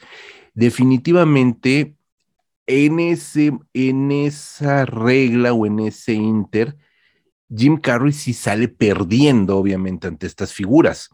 Definitivamente, 0.53 1.95
en, 2.65 2.99
ese, 2.99 3.51
en 3.73 4.11
esa 4.11 4.85
regla 4.85 5.53
o 5.53 5.65
en 5.65 5.79
ese 5.79 6.13
inter, 6.13 6.77
Jim 7.55 7.77
Carrey 7.77 8.13
sí 8.13 8.33
sale 8.33 8.69
perdiendo, 8.69 9.57
obviamente, 9.57 10.07
ante 10.07 10.27
estas 10.27 10.53
figuras, 10.53 11.09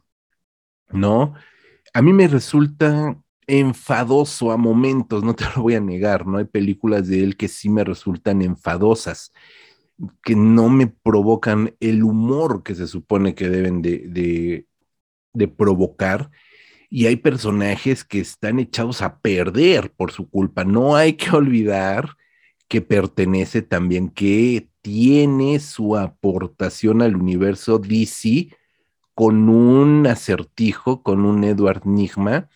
¿no? 0.89 1.33
A 1.93 2.01
mí 2.03 2.13
me 2.13 2.27
resulta 2.27 3.17
enfadoso 3.49 4.51
a 4.51 4.57
momentos, 4.57 5.23
no 5.23 5.35
te 5.35 5.45
lo 5.55 5.63
voy 5.63 5.75
a 5.75 5.81
negar, 5.81 6.27
¿no? 6.27 6.37
Hay 6.37 6.45
películas 6.45 7.07
de 7.07 7.23
él 7.23 7.35
que 7.35 7.47
sí 7.47 7.69
me 7.69 7.83
resultan 7.83 8.41
enfadosas, 8.41 9.31
que 10.23 10.35
no 10.35 10.69
me 10.69 10.87
provocan 10.87 11.75
el 11.79 12.03
humor 12.03 12.63
que 12.63 12.75
se 12.75 12.87
supone 12.87 13.35
que 13.35 13.49
deben 13.49 13.81
de, 13.81 14.65
de, 15.33 15.47
provocar. 15.47 16.29
Y 16.89 17.07
hay 17.07 17.17
personajes 17.17 18.03
que 18.03 18.19
están 18.19 18.59
echados 18.59 19.01
a 19.01 19.19
perder 19.19 19.91
por 19.91 20.11
su 20.11 20.29
culpa. 20.29 20.63
No 20.63 20.95
hay 20.95 21.13
que 21.13 21.31
olvidar 21.35 22.17
que 22.67 22.81
pertenece 22.81 23.61
también, 23.61 24.09
que 24.09 24.69
tiene 24.81 25.59
su 25.59 25.97
aportación 25.97 27.01
al 27.01 27.15
universo 27.15 27.79
DC 27.79 28.49
con 29.15 29.49
un 29.49 30.07
acertijo, 30.07 31.03
con 31.03 31.25
un 31.25 31.43
Edward 31.43 31.85
Nigma 31.85 32.49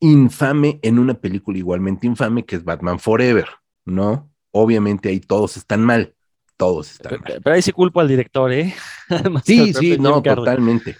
infame 0.00 0.78
en 0.82 0.98
una 0.98 1.14
película 1.14 1.58
igualmente 1.58 2.06
infame 2.06 2.44
que 2.44 2.56
es 2.56 2.64
Batman 2.64 2.98
Forever, 2.98 3.48
¿no? 3.84 4.30
Obviamente 4.50 5.08
ahí 5.08 5.20
todos 5.20 5.56
están 5.56 5.82
mal, 5.82 6.14
todos 6.56 6.92
están 6.92 7.10
Pero, 7.10 7.22
mal. 7.22 7.40
pero 7.42 7.56
ahí 7.56 7.62
sí 7.62 7.72
culpo 7.72 8.00
al 8.00 8.08
director, 8.08 8.52
¿eh? 8.52 8.74
Sí, 9.44 9.72
sí, 9.72 9.96
no, 9.98 10.22
totalmente. 10.22 10.96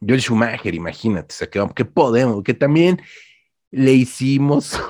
Joel 0.00 0.20
Schumacher, 0.20 0.74
imagínate, 0.74 1.34
o 1.34 1.36
sea, 1.36 1.50
que, 1.50 1.66
que 1.74 1.84
podemos, 1.84 2.42
que 2.42 2.54
también 2.54 3.02
le 3.70 3.92
hicimos, 3.92 4.80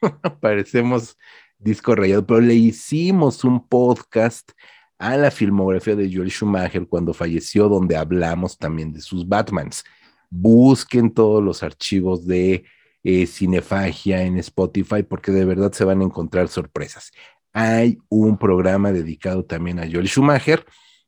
parecemos 0.40 1.16
disco 1.58 1.94
rayado, 1.94 2.26
pero 2.26 2.40
le 2.40 2.54
hicimos 2.54 3.44
un 3.44 3.66
podcast 3.66 4.52
a 4.98 5.16
la 5.16 5.32
filmografía 5.32 5.96
de 5.96 6.12
Joel 6.12 6.30
Schumacher 6.30 6.86
cuando 6.86 7.12
falleció, 7.12 7.68
donde 7.68 7.96
hablamos 7.96 8.56
también 8.56 8.92
de 8.92 9.00
sus 9.00 9.26
Batmans. 9.26 9.82
Busquen 10.30 11.12
todos 11.12 11.42
los 11.42 11.62
archivos 11.64 12.24
de 12.26 12.64
eh, 13.04 13.26
Cinefagia 13.26 14.22
en 14.22 14.38
Spotify, 14.38 15.02
porque 15.02 15.32
de 15.32 15.44
verdad 15.44 15.72
se 15.72 15.84
van 15.84 16.00
a 16.00 16.04
encontrar 16.04 16.48
sorpresas. 16.48 17.10
Hay 17.52 17.98
un 18.08 18.38
programa 18.38 18.92
dedicado 18.92 19.44
también 19.44 19.78
a 19.78 19.86
Joel 19.90 20.08
Schumacher, 20.08 20.64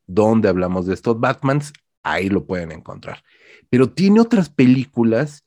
donde 0.07 0.49
hablamos 0.49 0.87
de 0.87 0.95
estos 0.95 1.19
Batmans, 1.19 1.73
ahí 2.03 2.29
lo 2.29 2.47
pueden 2.47 2.73
encontrar. 2.73 3.23
Pero 3.71 3.91
tiene 3.91 4.21
otras 4.21 4.51
películas 4.51 5.43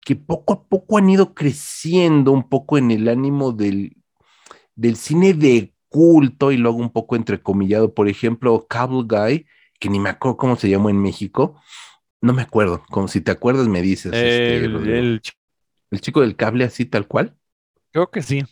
que 0.00 0.16
poco 0.16 0.52
a 0.54 0.64
poco 0.64 0.98
han 0.98 1.08
ido 1.10 1.34
creciendo 1.34 2.32
un 2.32 2.48
poco 2.48 2.78
en 2.78 2.90
el 2.90 3.08
ánimo 3.08 3.52
del, 3.52 3.96
del 4.74 4.96
cine 4.96 5.34
de 5.34 5.74
culto 5.88 6.52
y 6.52 6.56
luego 6.56 6.78
un 6.78 6.90
poco 6.90 7.16
entrecomillado. 7.16 7.94
Por 7.94 8.08
ejemplo, 8.08 8.66
Cable 8.68 9.04
Guy, 9.06 9.46
que 9.78 9.88
ni 9.88 9.98
me 10.00 10.10
acuerdo 10.10 10.36
cómo 10.36 10.56
se 10.56 10.68
llamó 10.70 10.90
en 10.90 11.00
México, 11.00 11.60
No 12.22 12.34
me 12.34 12.42
acuerdo, 12.42 12.84
como 12.90 13.08
si 13.08 13.20
te 13.22 13.30
acuerdas 13.30 13.68
me 13.68 13.82
dices. 13.82 14.12
este, 14.12 14.64
El- 14.98 15.22
ch- 15.22 15.32
el 15.90 16.00
chico 16.00 16.20
del 16.20 16.36
cable 16.36 16.64
así 16.64 16.86
tal 16.86 17.06
cual. 17.08 17.36
creo 17.92 18.10
que 18.10 18.22
sí. 18.22 18.42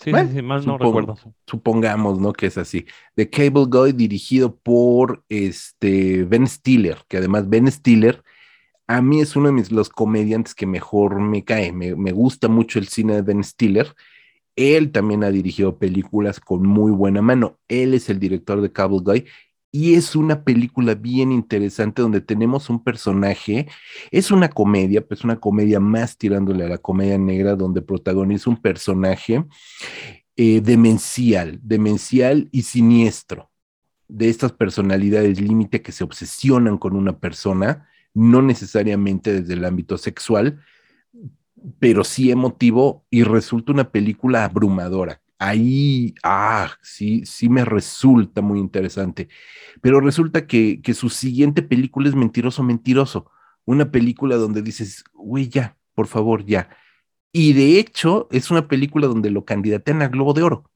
Sí, 0.00 0.12
Bueno, 0.12 0.30
sí, 0.30 0.32
sí, 0.32 0.42
más 0.42 0.64
no 0.64 0.78
recuerdo. 0.78 1.16
supongamos, 1.46 2.20
¿no? 2.20 2.32
Que 2.32 2.46
es 2.46 2.58
así. 2.58 2.86
The 3.14 3.28
Cable 3.30 3.66
Guy, 3.68 3.92
dirigido 3.92 4.56
por 4.56 5.24
este 5.28 6.24
Ben 6.24 6.46
Stiller, 6.46 6.98
que 7.08 7.18
además 7.18 7.48
Ben 7.48 7.70
Stiller, 7.70 8.22
a 8.88 9.02
mí 9.02 9.20
es 9.20 9.36
uno 9.36 9.48
de 9.48 9.52
mis, 9.54 9.72
los 9.72 9.90
comediantes 9.90 10.54
que 10.54 10.66
mejor 10.66 11.20
me 11.20 11.44
cae. 11.44 11.72
Me, 11.72 11.96
me 11.96 12.12
gusta 12.12 12.48
mucho 12.48 12.78
el 12.78 12.88
cine 12.88 13.14
de 13.16 13.22
Ben 13.22 13.44
Stiller. 13.44 13.94
Él 14.56 14.92
también 14.92 15.24
ha 15.24 15.30
dirigido 15.30 15.78
películas 15.78 16.40
con 16.40 16.62
muy 16.66 16.92
buena 16.92 17.22
mano. 17.22 17.58
Él 17.68 17.94
es 17.94 18.08
el 18.10 18.20
director 18.20 18.60
de 18.62 18.72
Cable 18.72 19.00
Guy 19.02 19.26
y 19.70 19.94
es 19.94 20.16
una 20.16 20.44
película 20.44 20.94
bien 20.94 21.30
interesante 21.30 22.00
donde 22.02 22.20
tenemos 22.20 22.70
un 22.70 22.82
personaje, 22.82 23.68
es 24.10 24.30
una 24.30 24.48
comedia, 24.48 25.06
pues 25.06 25.24
una 25.24 25.38
comedia 25.38 25.78
más 25.78 26.16
tirándole 26.16 26.64
a 26.64 26.68
la 26.68 26.78
comedia 26.78 27.18
negra, 27.18 27.54
donde 27.54 27.82
protagoniza 27.82 28.48
un 28.48 28.60
personaje 28.62 29.44
eh, 30.36 30.60
demencial, 30.62 31.58
demencial 31.62 32.48
y 32.50 32.62
siniestro, 32.62 33.50
de 34.08 34.30
estas 34.30 34.52
personalidades 34.52 35.38
límite 35.38 35.82
que 35.82 35.92
se 35.92 36.04
obsesionan 36.04 36.78
con 36.78 36.96
una 36.96 37.18
persona, 37.18 37.88
no 38.14 38.40
necesariamente 38.40 39.42
desde 39.42 39.52
el 39.52 39.66
ámbito 39.66 39.98
sexual, 39.98 40.60
pero 41.78 42.04
sí 42.04 42.30
emotivo 42.30 43.04
y 43.10 43.22
resulta 43.22 43.72
una 43.72 43.90
película 43.90 44.44
abrumadora. 44.44 45.20
Ahí, 45.38 46.14
ah, 46.24 46.72
sí, 46.82 47.24
sí 47.24 47.48
me 47.48 47.64
resulta 47.64 48.42
muy 48.42 48.58
interesante. 48.58 49.28
Pero 49.80 50.00
resulta 50.00 50.46
que, 50.46 50.80
que 50.82 50.94
su 50.94 51.10
siguiente 51.10 51.62
película 51.62 52.08
es 52.08 52.14
Mentiroso, 52.16 52.62
Mentiroso. 52.62 53.30
Una 53.64 53.90
película 53.90 54.36
donde 54.36 54.62
dices, 54.62 55.04
güey, 55.14 55.48
ya, 55.48 55.76
por 55.94 56.08
favor, 56.08 56.44
ya. 56.44 56.70
Y 57.32 57.52
de 57.52 57.78
hecho, 57.78 58.28
es 58.32 58.50
una 58.50 58.66
película 58.68 59.06
donde 59.06 59.30
lo 59.30 59.44
candidatean 59.44 60.02
a 60.02 60.08
Globo 60.08 60.34
de 60.34 60.42
Oro. 60.42 60.70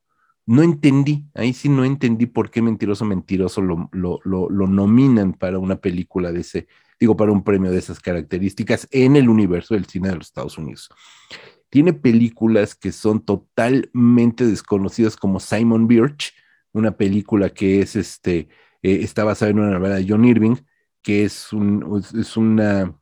No 0.47 0.63
entendí, 0.63 1.25
ahí 1.35 1.53
sí 1.53 1.69
no 1.69 1.85
entendí 1.85 2.27
por 2.27 2.51
qué 2.51 2.63
Mentiroso, 2.63 3.05
Mentiroso 3.05 3.63
lo, 3.63 3.89
lo, 3.93 4.21
lo, 4.25 4.51
lo 4.51 4.67
nominan 4.67 5.35
para 5.35 5.59
una 5.59 5.77
película 5.77 6.33
de 6.33 6.41
ese, 6.41 6.67
digo, 6.99 7.17
para 7.17 7.33
un 7.33 7.45
premio 7.45 7.71
de 7.71 7.79
esas 7.79 8.01
características 8.01 8.89
en 8.91 9.17
el 9.17 9.29
universo 9.29 9.75
del 9.75 9.87
cine 9.87 10.09
de 10.09 10.17
los 10.17 10.27
Estados 10.27 10.59
Unidos. 10.59 10.91
Tiene 11.73 11.95
películas 11.95 12.75
que 12.75 12.93
son 12.93 13.25
totalmente 13.25 14.45
desconocidas 14.45 15.17
como 15.17 15.41
Simon 15.41 15.89
Birch, 15.89 16.35
una 16.75 16.99
película 16.99 17.49
que 17.49 17.81
es 17.81 17.97
este, 17.97 18.51
eh, 18.83 18.99
está 19.01 19.25
basada 19.25 19.53
en 19.53 19.59
una 19.59 19.71
novela 19.71 19.95
de 19.95 20.05
John 20.07 20.27
Irving, 20.27 20.57
que 21.01 21.25
es, 21.25 21.51
un, 21.51 22.03
es, 22.15 22.37
una 22.37 22.95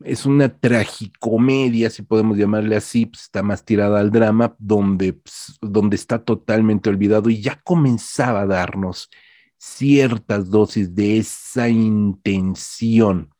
es 0.00 0.26
una 0.26 0.50
tragicomedia, 0.50 1.88
si 1.88 2.02
podemos 2.02 2.36
llamarle 2.36 2.76
así, 2.76 3.06
pues, 3.06 3.22
está 3.22 3.42
más 3.42 3.64
tirada 3.64 3.98
al 3.98 4.10
drama, 4.10 4.54
donde, 4.58 5.14
pues, 5.14 5.56
donde 5.62 5.96
está 5.96 6.22
totalmente 6.22 6.90
olvidado 6.90 7.30
y 7.30 7.40
ya 7.40 7.62
comenzaba 7.64 8.42
a 8.42 8.46
darnos 8.46 9.08
ciertas 9.56 10.50
dosis 10.50 10.94
de 10.94 11.16
esa 11.16 11.70
intención. 11.70 13.33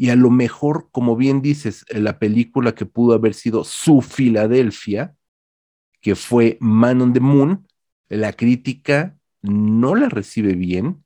Y 0.00 0.10
a 0.10 0.14
lo 0.14 0.30
mejor, 0.30 0.90
como 0.92 1.16
bien 1.16 1.42
dices, 1.42 1.84
la 1.90 2.20
película 2.20 2.72
que 2.72 2.86
pudo 2.86 3.14
haber 3.14 3.34
sido 3.34 3.64
su 3.64 4.00
Filadelfia, 4.00 5.16
que 6.00 6.14
fue 6.14 6.56
Man 6.60 7.02
on 7.02 7.12
the 7.12 7.18
Moon, 7.18 7.66
la 8.08 8.32
crítica 8.32 9.18
no 9.42 9.96
la 9.96 10.08
recibe 10.08 10.54
bien, 10.54 11.04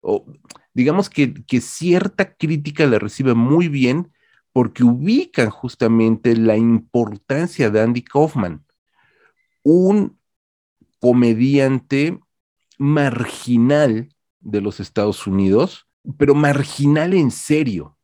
o 0.00 0.26
digamos 0.74 1.08
que, 1.08 1.34
que, 1.44 1.60
cierta 1.60 2.34
crítica 2.34 2.84
la 2.86 2.98
recibe 2.98 3.34
muy 3.34 3.68
bien 3.68 4.12
porque 4.52 4.82
ubican 4.82 5.50
justamente 5.50 6.36
la 6.36 6.56
importancia 6.56 7.70
de 7.70 7.80
Andy 7.80 8.02
Kaufman, 8.02 8.64
un 9.62 10.18
comediante 10.98 12.18
marginal 12.76 14.08
de 14.40 14.60
los 14.60 14.80
Estados 14.80 15.28
Unidos, 15.28 15.86
pero 16.18 16.34
marginal 16.34 17.14
en 17.14 17.30
serio. 17.30 17.95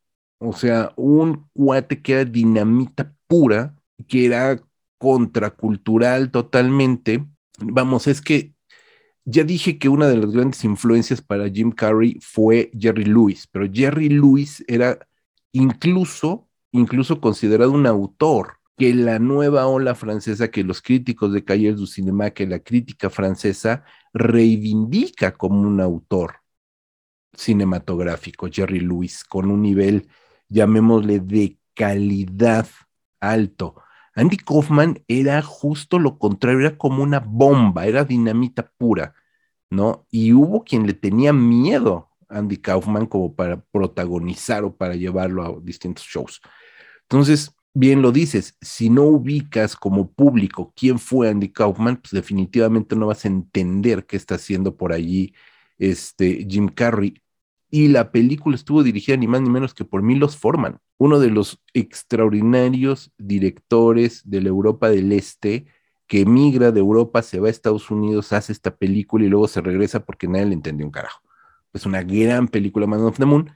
O 0.45 0.53
sea, 0.53 0.91
un 0.97 1.47
cuate 1.53 2.01
que 2.01 2.13
era 2.13 2.25
dinamita 2.25 3.15
pura, 3.27 3.75
que 4.07 4.25
era 4.25 4.61
contracultural 4.97 6.31
totalmente. 6.31 7.25
Vamos, 7.59 8.07
es 8.07 8.21
que 8.21 8.53
ya 9.25 9.43
dije 9.45 9.79
que 9.79 9.87
una 9.87 10.07
de 10.07 10.17
las 10.17 10.31
grandes 10.31 10.63
influencias 10.65 11.21
para 11.21 11.49
Jim 11.49 11.71
Carrey 11.71 12.19
fue 12.21 12.71
Jerry 12.77 13.05
Lewis, 13.05 13.47
pero 13.47 13.67
Jerry 13.71 14.09
Lewis 14.09 14.63
era 14.67 14.99
incluso, 15.53 16.49
incluso 16.73 17.21
considerado 17.21 17.71
un 17.71 17.87
autor 17.87 18.57
que 18.77 18.93
la 18.93 19.19
nueva 19.19 19.67
ola 19.67 19.95
francesa, 19.95 20.51
que 20.51 20.63
los 20.65 20.81
críticos 20.81 21.31
de 21.31 21.45
Cahiers 21.45 21.77
du 21.77 21.87
Cinéma, 21.87 22.31
que 22.31 22.47
la 22.47 22.59
crítica 22.59 23.09
francesa 23.09 23.85
reivindica 24.13 25.33
como 25.35 25.61
un 25.61 25.79
autor 25.79 26.37
cinematográfico, 27.33 28.49
Jerry 28.51 28.81
Lewis, 28.81 29.23
con 29.23 29.49
un 29.49 29.61
nivel, 29.61 30.07
llamémosle, 30.53 31.19
de 31.19 31.59
calidad 31.73 32.67
alto. 33.19 33.75
Andy 34.15 34.37
Kaufman 34.37 35.03
era 35.07 35.41
justo 35.41 35.99
lo 35.99 36.19
contrario, 36.19 36.59
era 36.59 36.77
como 36.77 37.03
una 37.03 37.19
bomba, 37.19 37.85
era 37.87 38.03
dinamita 38.05 38.71
pura, 38.77 39.15
¿no? 39.69 40.05
Y 40.11 40.33
hubo 40.33 40.63
quien 40.63 40.85
le 40.87 40.93
tenía 40.93 41.33
miedo 41.33 42.09
a 42.29 42.37
Andy 42.39 42.57
Kaufman 42.57 43.07
como 43.07 43.35
para 43.35 43.61
protagonizar 43.61 44.63
o 44.63 44.75
para 44.75 44.95
llevarlo 44.95 45.43
a 45.43 45.59
distintos 45.61 46.05
shows. 46.05 46.41
Entonces, 47.03 47.55
bien 47.73 48.01
lo 48.01 48.11
dices, 48.11 48.57
si 48.61 48.89
no 48.89 49.03
ubicas 49.03 49.75
como 49.75 50.11
público 50.11 50.73
quién 50.75 50.99
fue 50.99 51.29
Andy 51.29 51.49
Kaufman, 51.49 51.97
pues 51.97 52.11
definitivamente 52.11 52.95
no 52.95 53.07
vas 53.07 53.25
a 53.25 53.29
entender 53.29 54.05
qué 54.05 54.17
está 54.17 54.35
haciendo 54.35 54.77
por 54.77 54.93
allí 54.93 55.33
este 55.77 56.45
Jim 56.49 56.67
Carrey. 56.69 57.21
Y 57.75 57.87
la 57.87 58.11
película 58.11 58.55
estuvo 58.55 58.83
dirigida 58.83 59.17
ni 59.17 59.25
más 59.25 59.41
ni 59.41 59.49
menos 59.49 59.73
que 59.73 59.83
por 59.83 60.03
Milos 60.03 60.37
Forman, 60.37 60.77
uno 60.99 61.19
de 61.19 61.31
los 61.31 61.59
extraordinarios 61.73 63.11
directores 63.17 64.21
de 64.25 64.41
la 64.41 64.49
Europa 64.49 64.91
del 64.91 65.11
Este, 65.11 65.65
que 66.05 66.21
emigra 66.21 66.71
de 66.71 66.81
Europa, 66.81 67.23
se 67.23 67.39
va 67.39 67.47
a 67.47 67.49
Estados 67.49 67.89
Unidos, 67.89 68.31
hace 68.31 68.51
esta 68.51 68.75
película 68.75 69.25
y 69.25 69.27
luego 69.27 69.47
se 69.47 69.59
regresa 69.59 70.05
porque 70.05 70.27
nadie 70.27 70.45
le 70.45 70.53
entendió 70.53 70.85
un 70.85 70.91
carajo. 70.91 71.23
Es 71.73 71.87
una 71.87 72.03
gran 72.03 72.47
película, 72.47 72.85
Man 72.85 73.01
of 73.01 73.17
the 73.17 73.25
Moon, 73.25 73.49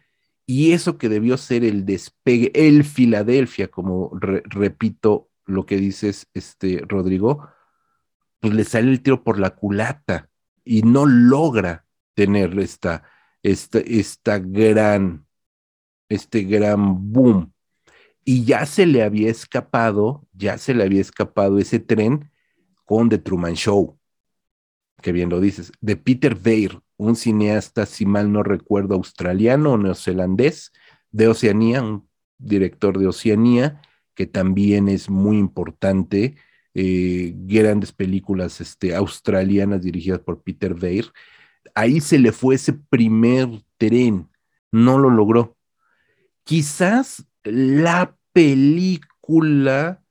y 0.48 0.72
eso 0.72 0.98
que 0.98 1.10
debió 1.10 1.38
ser 1.38 1.64
el 1.64 1.86
despegue, 1.86 2.52
el 2.56 2.86
Filadelfia, 2.86 3.68
como 3.68 4.10
re, 4.20 4.42
repito 4.46 5.30
lo 5.46 5.68
que 5.68 5.78
dices, 5.78 6.28
este 6.34 6.82
Rodrigo, 6.88 7.48
pues 8.40 8.52
le 8.52 8.64
sale 8.64 8.90
el 8.90 9.04
tiro 9.04 9.24
por 9.24 9.38
la 9.38 9.52
culata 9.52 10.32
y 10.66 10.82
no 10.82 11.06
logra 11.06 11.86
tener 12.16 12.58
esta, 12.58 13.04
esta, 13.44 13.80
esta 13.80 14.40
gran, 14.40 15.26
este 16.10 16.44
gran 16.44 17.12
boom. 17.12 17.54
Y 18.24 18.44
ya 18.44 18.66
se 18.66 18.86
le 18.86 19.04
había 19.04 19.30
escapado, 19.30 20.28
ya 20.34 20.58
se 20.58 20.74
le 20.74 20.84
había 20.84 21.02
escapado 21.02 21.60
ese 21.60 21.80
tren 21.80 22.30
con 22.86 23.10
The 23.10 23.18
Truman 23.20 23.56
Show, 23.56 23.98
que 25.02 25.12
bien 25.12 25.30
lo 25.30 25.40
dices, 25.40 25.72
de 25.82 25.96
Peter 25.96 26.38
Weir, 26.44 26.80
un 26.98 27.16
cineasta, 27.16 27.86
si 27.86 28.06
mal 28.06 28.32
no 28.32 28.44
recuerdo, 28.44 28.96
australiano 28.96 29.74
o 29.74 29.78
neozelandés, 29.78 30.72
de 31.12 31.28
Oceanía, 31.28 31.82
un 31.82 32.10
director 32.38 32.98
de 32.98 33.08
Oceanía, 33.08 33.82
que 34.14 34.26
también 34.26 34.88
es 34.88 35.10
muy 35.10 35.38
importante, 35.38 36.36
eh, 36.74 37.34
grandes 37.36 37.92
películas 37.92 38.62
este, 38.62 38.96
australianas 38.96 39.82
dirigidas 39.82 40.20
por 40.20 40.44
Peter 40.44 40.74
Weir. 40.74 41.12
Ahí 41.76 42.02
se 42.02 42.20
le 42.20 42.32
fue 42.32 42.56
ese 42.56 42.74
primer 42.74 43.48
tren, 43.78 44.30
no 44.72 44.98
lo 44.98 45.10
logró. 45.10 45.58
Quizás 46.44 47.26
la 47.44 48.16
película 48.34 50.02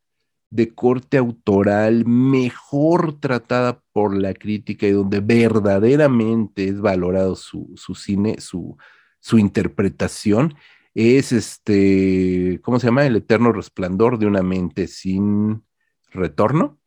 de 0.50 0.74
corte 0.74 1.18
autoral 1.18 2.06
mejor 2.06 3.18
tratada 3.20 3.82
por 3.92 4.16
la 4.16 4.34
crítica 4.34 4.86
y 4.86 4.92
donde 4.92 5.20
verdaderamente 5.20 6.68
es 6.68 6.80
valorado 6.80 7.36
su, 7.36 7.72
su 7.76 7.94
cine, 7.94 8.40
su, 8.40 8.76
su, 9.20 9.38
interpretación, 9.38 10.54
es 10.94 11.32
este, 11.32 12.60
¿cómo 12.62 12.80
se 12.80 12.86
llama? 12.86 13.06
El 13.06 13.16
eterno 13.16 13.52
resplandor 13.52 14.18
de 14.18 14.26
una 14.26 14.42
mente 14.42 14.86
sin 14.86 15.64
retorno, 16.10 16.78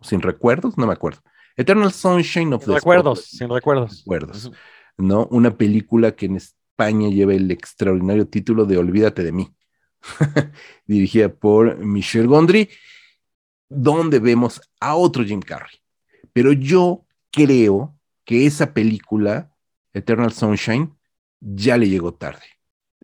sin 0.00 0.22
recuerdos, 0.22 0.78
no 0.78 0.86
me 0.86 0.92
acuerdo. 0.92 1.20
Eternal 1.56 1.92
Sunshine 1.92 2.52
of 2.54 2.62
sin 2.64 2.72
the 2.72 2.78
recuerdos, 2.78 3.18
Spotless. 3.20 3.38
sin 3.38 3.48
recuerdos. 3.50 3.98
recuerdos. 3.98 4.52
¿no? 4.98 5.26
Una 5.30 5.56
película 5.56 6.14
que 6.16 6.26
en 6.26 6.36
España 6.36 7.08
lleva 7.08 7.34
el 7.34 7.50
extraordinario 7.50 8.26
título 8.28 8.64
de 8.64 8.78
Olvídate 8.78 9.22
de 9.22 9.32
mí, 9.32 9.54
dirigida 10.86 11.28
por 11.28 11.78
Michel 11.78 12.26
Gondry, 12.26 12.68
donde 13.68 14.18
vemos 14.18 14.60
a 14.80 14.94
otro 14.96 15.24
Jim 15.24 15.40
Carrey. 15.40 15.78
Pero 16.32 16.52
yo 16.52 17.04
creo 17.30 17.96
que 18.24 18.46
esa 18.46 18.72
película, 18.72 19.52
Eternal 19.92 20.32
Sunshine, 20.32 20.94
ya 21.40 21.76
le 21.76 21.88
llegó 21.88 22.14
tarde. 22.14 22.42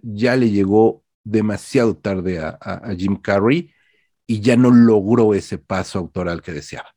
ya 0.02 0.34
le 0.36 0.50
llegó 0.50 1.04
demasiado 1.24 1.94
tarde 1.96 2.38
a, 2.38 2.58
a- 2.60 2.90
a 2.90 2.94
Jim 2.96 3.16
Carrey 3.16 3.70
y 4.26 4.40
ya 4.40 4.56
no 4.56 4.70
logró 4.70 5.34
ese 5.34 5.58
paso 5.58 5.98
autoral 5.98 6.40
que 6.40 6.52
deseaba. 6.52 6.88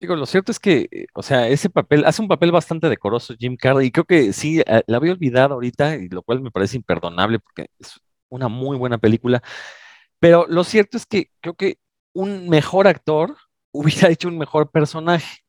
Digo, 0.00 0.16
lo 0.16 0.24
cierto 0.24 0.50
es 0.50 0.58
que, 0.58 0.88
eh, 0.90 1.06
o 1.14 1.22
sea, 1.22 1.48
ese 1.48 1.68
papel, 1.68 2.04
hace 2.06 2.22
un 2.22 2.28
papel 2.28 2.52
bastante 2.52 2.88
decoroso 2.88 3.34
Jim 3.38 3.56
Carrey, 3.56 3.88
y 3.88 3.90
creo 3.90 4.04
que 4.06 4.32
sí, 4.32 4.60
eh, 4.60 4.82
la 4.86 4.96
había 4.96 5.12
olvidado 5.12 5.54
ahorita, 5.54 5.96
y 5.96 6.08
lo 6.08 6.22
cual 6.22 6.40
me 6.40 6.50
parece 6.50 6.76
imperdonable 6.78 7.38
porque 7.38 7.66
es 7.78 8.00
una 8.30 8.48
muy 8.48 8.78
buena 8.78 8.96
película, 8.98 9.42
pero 10.20 10.46
lo 10.48 10.64
cierto 10.64 10.96
es 10.98 11.06
que 11.06 11.30
creo 11.40 11.54
que 11.54 11.78
un 12.14 12.48
mejor 12.48 12.88
actor 12.88 13.36
hubiera 13.72 14.10
hecho 14.10 14.28
un 14.28 14.38
mejor 14.38 14.70
personaje. 14.70 15.40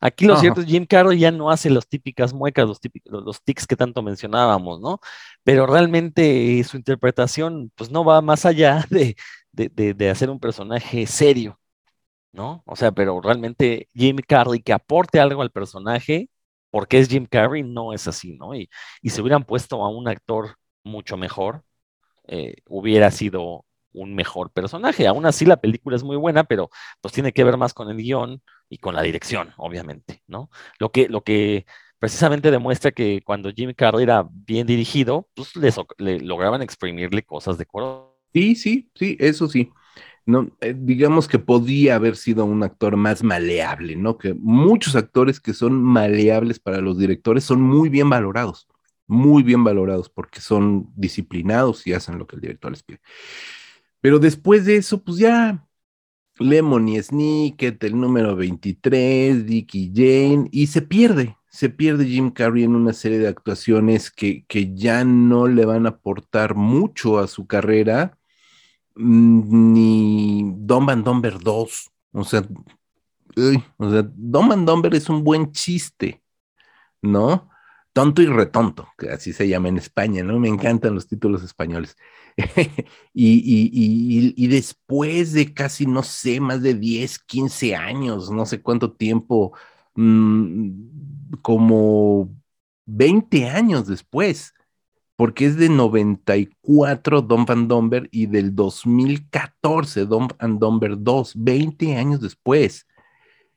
Aquí 0.00 0.26
lo 0.26 0.34
Ajá. 0.34 0.40
cierto 0.42 0.60
es 0.62 0.66
Jim 0.68 0.86
Carrey 0.86 1.18
ya 1.20 1.30
no 1.32 1.50
hace 1.50 1.70
las 1.70 1.88
típicas 1.88 2.34
muecas, 2.34 2.68
los 2.68 2.80
típicos, 2.80 3.24
los, 3.24 3.42
tics 3.44 3.66
que 3.68 3.76
tanto 3.76 4.02
mencionábamos, 4.02 4.80
¿no? 4.80 5.00
Pero 5.44 5.66
realmente 5.66 6.60
eh, 6.60 6.64
su 6.64 6.76
interpretación, 6.78 7.72
pues 7.76 7.90
no 7.90 8.04
va 8.04 8.20
más 8.22 8.46
allá 8.46 8.84
de, 8.90 9.16
de, 9.52 9.70
de- 9.70 9.94
de 9.94 10.10
hacer 10.10 10.30
un 10.30 10.40
personaje 10.40 11.06
serio. 11.06 11.60
¿No? 12.32 12.62
O 12.66 12.76
sea, 12.76 12.92
pero 12.92 13.20
realmente 13.20 13.88
Jim 13.94 14.16
Carrey 14.26 14.60
que 14.62 14.72
aporte 14.72 15.20
algo 15.20 15.42
al 15.42 15.50
personaje, 15.50 16.30
porque 16.70 16.98
es 16.98 17.08
Jim 17.08 17.26
Carrey, 17.26 17.62
no 17.62 17.92
es 17.92 18.08
así, 18.08 18.34
¿no? 18.34 18.54
Y, 18.54 18.70
y 19.02 19.10
si 19.10 19.20
hubieran 19.20 19.44
puesto 19.44 19.84
a 19.84 19.88
un 19.90 20.08
actor 20.08 20.56
mucho 20.84 21.16
mejor, 21.16 21.64
eh, 22.28 22.56
hubiera 22.66 23.10
sido 23.10 23.66
un 23.92 24.14
mejor 24.14 24.50
personaje. 24.52 25.06
Aún 25.06 25.26
así, 25.26 25.44
la 25.44 25.60
película 25.60 25.96
es 25.96 26.02
muy 26.04 26.16
buena, 26.16 26.44
pero 26.44 26.70
pues 27.00 27.12
tiene 27.14 27.32
que 27.32 27.44
ver 27.44 27.56
más 27.56 27.74
con 27.74 27.90
el 27.90 27.96
guion 27.98 28.42
y 28.68 28.78
con 28.78 28.94
la 28.94 29.02
dirección, 29.02 29.52
obviamente, 29.56 30.22
¿no? 30.26 30.50
Lo 30.78 30.90
que, 30.90 31.08
lo 31.08 31.22
que 31.22 31.66
precisamente 31.98 32.50
demuestra 32.50 32.92
que 32.92 33.22
cuando 33.24 33.50
Jim 33.52 33.74
Carrey 33.76 34.04
era 34.04 34.26
bien 34.30 34.66
dirigido, 34.66 35.28
pues 35.34 35.52
le, 35.98 36.20
lograban 36.20 36.62
exprimirle 36.62 37.22
cosas 37.22 37.58
de 37.58 37.66
coro. 37.66 38.18
Sí, 38.32 38.56
sí, 38.56 38.90
sí, 38.94 39.16
eso 39.20 39.48
sí. 39.48 39.70
No, 40.24 40.50
eh, 40.60 40.74
digamos 40.76 41.26
que 41.26 41.38
podía 41.38 41.96
haber 41.96 42.16
sido 42.16 42.44
un 42.44 42.62
actor 42.62 42.96
más 42.96 43.24
maleable, 43.24 43.96
¿no? 43.96 44.18
Que 44.18 44.34
muchos 44.34 44.94
actores 44.94 45.40
que 45.40 45.52
son 45.52 45.82
maleables 45.82 46.60
para 46.60 46.80
los 46.80 46.98
directores 46.98 47.44
son 47.44 47.60
muy 47.60 47.88
bien 47.88 48.08
valorados, 48.08 48.68
muy 49.06 49.42
bien 49.42 49.64
valorados 49.64 50.08
porque 50.08 50.40
son 50.40 50.88
disciplinados 50.94 51.86
y 51.86 51.92
hacen 51.92 52.18
lo 52.18 52.26
que 52.26 52.36
el 52.36 52.42
director 52.42 52.70
les 52.70 52.82
pide. 52.84 53.00
Pero 54.00 54.18
después 54.18 54.64
de 54.64 54.76
eso, 54.76 55.02
pues 55.02 55.18
ya 55.18 55.66
Lemon 56.38 56.88
y 56.88 57.02
Snicket, 57.02 57.82
el 57.84 58.00
número 58.00 58.36
23, 58.36 59.46
Dick 59.46 59.74
y 59.74 59.92
Jane, 59.94 60.48
y 60.52 60.66
se 60.68 60.82
pierde, 60.82 61.36
se 61.50 61.68
pierde 61.70 62.06
Jim 62.06 62.30
Carrey 62.30 62.64
en 62.64 62.76
una 62.76 62.92
serie 62.92 63.18
de 63.18 63.28
actuaciones 63.28 64.10
que, 64.10 64.44
que 64.46 64.74
ya 64.74 65.04
no 65.04 65.48
le 65.48 65.64
van 65.64 65.86
a 65.86 65.90
aportar 65.90 66.54
mucho 66.54 67.18
a 67.18 67.26
su 67.28 67.46
carrera 67.46 68.18
ni 68.96 70.42
Dumb 70.56 70.90
and 70.90 71.04
Dumber 71.04 71.38
2. 71.38 71.90
O 72.12 72.24
sea, 72.24 72.42
uy, 73.36 73.64
o 73.78 73.90
sea, 73.90 74.04
es 74.92 75.08
un 75.08 75.24
buen 75.24 75.52
chiste, 75.52 76.22
¿no? 77.02 77.50
Tonto 77.92 78.22
y 78.22 78.26
retonto, 78.26 78.88
que 78.98 79.10
así 79.10 79.32
se 79.34 79.48
llama 79.48 79.68
en 79.68 79.78
España, 79.78 80.22
¿no? 80.24 80.38
Me 80.40 80.48
encantan 80.48 80.94
los 80.94 81.08
títulos 81.08 81.42
españoles. 81.44 81.96
y, 83.14 83.34
y- 83.34 83.70
y- 83.72 84.34
y 84.36 84.46
después 84.48 85.32
de 85.34 85.52
casi, 85.54 85.86
no 85.86 86.02
sé, 86.02 86.40
más 86.40 86.62
de 86.62 86.74
10, 86.74 87.18
15 87.20 87.76
años, 87.76 88.30
no 88.30 88.46
sé 88.46 88.62
cuánto 88.62 88.92
tiempo, 88.92 89.52
mm, 89.96 90.70
como 91.42 92.30
20 92.86 93.48
años 93.48 93.86
después, 93.86 94.54
porque 95.16 95.46
es 95.46 95.56
de 95.56 95.68
94 95.68 97.22
Dumb 97.22 97.50
and 97.50 97.68
Dumber 97.68 98.08
y 98.10 98.26
del 98.26 98.54
2014 98.54 100.06
Dumb 100.06 100.32
and 100.38 100.58
Dumber 100.58 100.94
2, 100.98 101.32
20 101.36 101.96
años 101.96 102.20
después. 102.20 102.86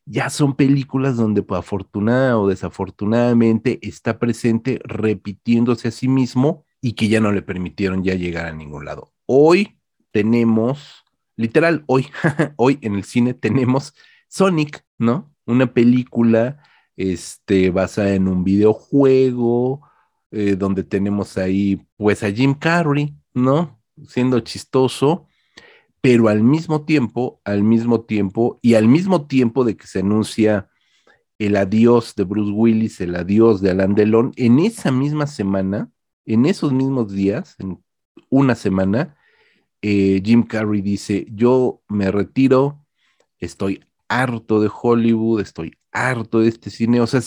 Ya 0.06 0.30
son 0.30 0.56
películas 0.56 1.18
donde 1.18 1.42
pues, 1.42 1.60
afortunada 1.60 2.38
o 2.38 2.48
desafortunadamente 2.48 3.80
está 3.82 4.20
presente 4.20 4.80
repitiéndose 4.84 5.88
a 5.88 5.92
sí 5.92 6.08
mismo 6.08 6.64
y 6.82 6.94
que 6.94 7.08
ya 7.08 7.20
no 7.20 7.32
le 7.32 7.42
permitieron 7.42 8.04
ya 8.04 8.14
llegar 8.14 8.46
a 8.46 8.54
ningún 8.54 8.86
lado. 8.86 9.12
Hoy 9.26 9.80
tenemos, 10.12 11.04
literal, 11.36 11.84
hoy, 11.88 12.08
hoy 12.58 12.78
en 12.82 12.96
el 12.96 13.04
cine 13.04 13.34
tenemos 13.34 13.96
Sonic, 14.28 14.86
¿no? 15.00 15.34
Una 15.48 15.74
película 15.74 16.62
este, 16.96 17.72
basada 17.72 18.14
en 18.14 18.28
un 18.28 18.44
videojuego, 18.44 19.82
eh, 20.38 20.58
donde 20.58 20.84
tenemos 20.84 21.38
ahí 21.38 21.88
pues 21.96 22.22
a 22.22 22.30
Jim 22.30 22.54
Carrey, 22.54 23.16
¿no? 23.34 23.80
Siendo 24.06 24.42
chistoso, 24.42 25.28
pero 26.02 26.28
al 26.28 26.44
mismo 26.44 26.84
tiempo, 26.84 27.40
al 27.46 27.64
mismo 27.64 28.02
tiempo, 28.02 28.60
y 28.62 28.74
al 28.74 28.90
mismo 28.90 29.28
tiempo 29.28 29.64
de 29.64 29.78
que 29.78 29.88
se 29.88 30.00
anuncia 30.00 30.70
el 31.40 31.56
adiós 31.56 32.16
de 32.16 32.26
Bruce 32.26 32.52
Willis, 32.52 33.00
el 33.00 33.16
adiós 33.16 33.62
de 33.62 33.72
Alain 33.72 33.96
Delon, 33.96 34.34
en 34.36 34.60
esa 34.60 34.92
misma 34.92 35.26
semana, 35.26 35.90
en 36.26 36.46
esos 36.46 36.74
mismos 36.74 37.14
días, 37.14 37.56
en 37.60 37.82
una 38.30 38.56
semana, 38.56 39.16
eh, 39.82 40.22
Jim 40.22 40.44
Carrey 40.44 40.82
dice, 40.82 41.28
yo 41.32 41.82
me 41.88 42.12
retiro, 42.12 42.86
estoy 43.40 43.86
harto 44.10 44.60
de 44.60 44.70
Hollywood, 44.70 45.40
estoy 45.40 45.78
harto 45.94 46.42
de 46.42 46.50
este 46.50 46.72
cine, 46.72 47.00
o 47.00 47.08
sea, 47.08 47.22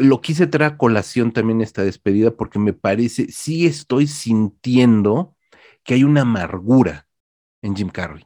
lo 0.00 0.20
quise 0.20 0.46
traer 0.46 0.72
a 0.72 0.78
colación 0.78 1.32
también 1.32 1.60
esta 1.60 1.82
despedida 1.82 2.32
porque 2.32 2.58
me 2.58 2.72
parece, 2.72 3.30
sí 3.30 3.66
estoy 3.66 4.06
sintiendo 4.06 5.36
que 5.84 5.94
hay 5.94 6.04
una 6.04 6.22
amargura 6.22 7.06
en 7.62 7.76
Jim 7.76 7.88
Carrey. 7.88 8.24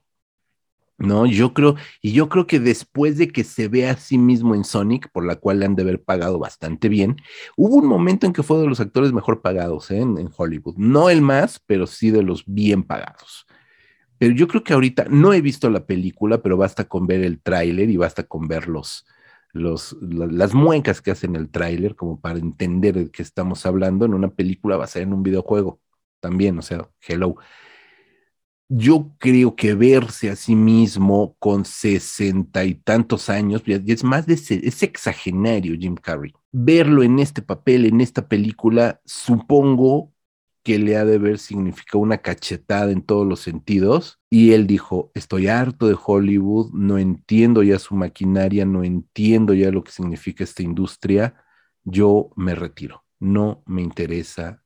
No, 0.96 1.26
yo 1.26 1.52
creo, 1.54 1.74
y 2.00 2.12
yo 2.12 2.28
creo 2.28 2.46
que 2.46 2.60
después 2.60 3.18
de 3.18 3.28
que 3.28 3.42
se 3.42 3.66
ve 3.68 3.88
a 3.88 3.96
sí 3.96 4.16
mismo 4.16 4.54
en 4.54 4.62
Sonic, 4.62 5.10
por 5.10 5.24
la 5.26 5.36
cual 5.36 5.58
le 5.58 5.66
han 5.66 5.74
de 5.74 5.82
haber 5.82 6.02
pagado 6.02 6.38
bastante 6.38 6.88
bien, 6.88 7.16
hubo 7.56 7.76
un 7.76 7.86
momento 7.86 8.26
en 8.26 8.32
que 8.32 8.44
fue 8.44 8.58
de 8.60 8.68
los 8.68 8.78
actores 8.78 9.12
mejor 9.12 9.42
pagados 9.42 9.90
¿eh? 9.90 9.98
en, 9.98 10.18
en 10.18 10.30
Hollywood. 10.34 10.76
No 10.76 11.10
el 11.10 11.20
más, 11.20 11.60
pero 11.66 11.88
sí 11.88 12.10
de 12.10 12.22
los 12.22 12.44
bien 12.46 12.84
pagados. 12.84 13.46
Pero 14.18 14.34
yo 14.34 14.46
creo 14.46 14.62
que 14.62 14.72
ahorita 14.72 15.06
no 15.10 15.32
he 15.32 15.40
visto 15.40 15.68
la 15.68 15.84
película, 15.84 16.42
pero 16.42 16.56
basta 16.56 16.84
con 16.84 17.06
ver 17.08 17.22
el 17.22 17.40
tráiler 17.40 17.90
y 17.90 17.96
basta 17.96 18.22
con 18.22 18.46
ver 18.46 18.68
los, 18.68 19.04
los, 19.54 19.96
la- 20.02 20.26
las 20.28 20.54
muecas 20.54 21.02
que 21.02 21.12
hacen 21.12 21.36
el 21.36 21.50
tráiler 21.50 21.96
como 21.96 22.20
para 22.20 22.38
entender 22.40 22.94
de 22.96 23.10
qué 23.12 23.22
estamos 23.22 23.66
hablando 23.66 24.06
en 24.06 24.14
una 24.14 24.30
película 24.30 24.76
basada 24.78 25.04
en 25.04 25.14
un 25.14 25.24
videojuego 25.24 25.80
también, 26.20 26.58
o 26.58 26.62
sea, 26.62 26.90
hello. 27.08 27.36
Yo 28.68 29.12
creo 29.18 29.54
que 29.56 29.74
verse 29.74 30.30
a 30.30 30.36
sí 30.36 30.56
mismo 30.56 31.36
con 31.38 31.64
sesenta 31.64 32.64
y 32.64 32.74
tantos 32.74 33.28
años, 33.28 33.62
ya, 33.64 33.76
ya 33.78 33.94
es 33.94 34.02
más 34.04 34.26
de, 34.26 34.34
ese- 34.34 34.66
es 34.66 34.82
exagenario 34.82 35.76
Jim 35.78 35.94
Carrey. 35.96 36.32
Verlo 36.50 37.02
en 37.02 37.18
este 37.18 37.42
papel, 37.42 37.84
en 37.84 38.00
esta 38.00 38.26
película, 38.26 39.00
supongo 39.04 40.12
que 40.64 40.78
le 40.78 40.96
ha 40.96 41.04
de 41.04 41.16
haber 41.16 41.38
significado 41.38 41.98
una 41.98 42.18
cachetada 42.18 42.90
en 42.90 43.02
todos 43.02 43.26
los 43.26 43.40
sentidos. 43.40 44.18
Y 44.30 44.52
él 44.52 44.66
dijo, 44.66 45.12
estoy 45.14 45.46
harto 45.46 45.86
de 45.86 45.96
Hollywood, 46.02 46.72
no 46.72 46.98
entiendo 46.98 47.62
ya 47.62 47.78
su 47.78 47.94
maquinaria, 47.94 48.64
no 48.64 48.82
entiendo 48.82 49.52
ya 49.52 49.70
lo 49.70 49.84
que 49.84 49.92
significa 49.92 50.42
esta 50.42 50.62
industria, 50.62 51.34
yo 51.84 52.30
me 52.34 52.54
retiro, 52.54 53.04
no 53.20 53.62
me 53.66 53.82
interesa 53.82 54.62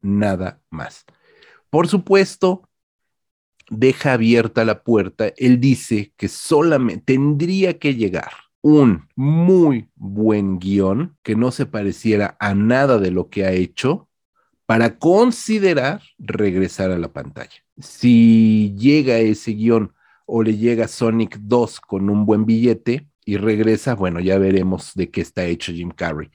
nada 0.00 0.60
más. 0.70 1.04
Por 1.70 1.86
supuesto, 1.86 2.68
deja 3.70 4.14
abierta 4.14 4.64
la 4.64 4.82
puerta, 4.82 5.32
él 5.36 5.60
dice 5.60 6.12
que 6.16 6.26
solamente 6.26 7.14
tendría 7.14 7.78
que 7.78 7.94
llegar 7.94 8.32
un 8.60 9.06
muy 9.14 9.88
buen 9.94 10.58
guion 10.58 11.16
que 11.22 11.36
no 11.36 11.52
se 11.52 11.64
pareciera 11.64 12.36
a 12.40 12.54
nada 12.54 12.98
de 12.98 13.12
lo 13.12 13.28
que 13.28 13.44
ha 13.44 13.52
hecho 13.52 14.07
para 14.68 14.98
considerar 14.98 16.02
regresar 16.18 16.90
a 16.90 16.98
la 16.98 17.10
pantalla. 17.10 17.56
Si 17.78 18.74
llega 18.76 19.16
ese 19.16 19.52
guion 19.52 19.94
o 20.26 20.42
le 20.42 20.58
llega 20.58 20.88
Sonic 20.88 21.38
2 21.38 21.80
con 21.80 22.10
un 22.10 22.26
buen 22.26 22.44
billete 22.44 23.08
y 23.24 23.38
regresa, 23.38 23.94
bueno, 23.94 24.20
ya 24.20 24.36
veremos 24.36 24.92
de 24.94 25.10
qué 25.10 25.22
está 25.22 25.46
hecho 25.46 25.72
Jim 25.72 25.90
Carrey. 25.90 26.30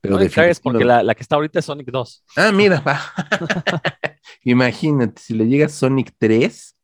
Pero 0.00 0.14
No 0.14 0.18
caes 0.18 0.32
porque 0.58 0.78
definitivamente- 0.78 0.84
la, 0.86 1.02
la 1.04 1.14
que 1.14 1.22
está 1.22 1.36
ahorita 1.36 1.60
es 1.60 1.66
Sonic 1.66 1.86
2. 1.92 2.24
Ah, 2.36 2.50
mira, 2.50 2.80
va. 2.80 3.00
Imagínate, 4.42 5.22
si 5.22 5.34
le 5.34 5.46
llega 5.46 5.68
Sonic 5.68 6.12
3, 6.18 6.76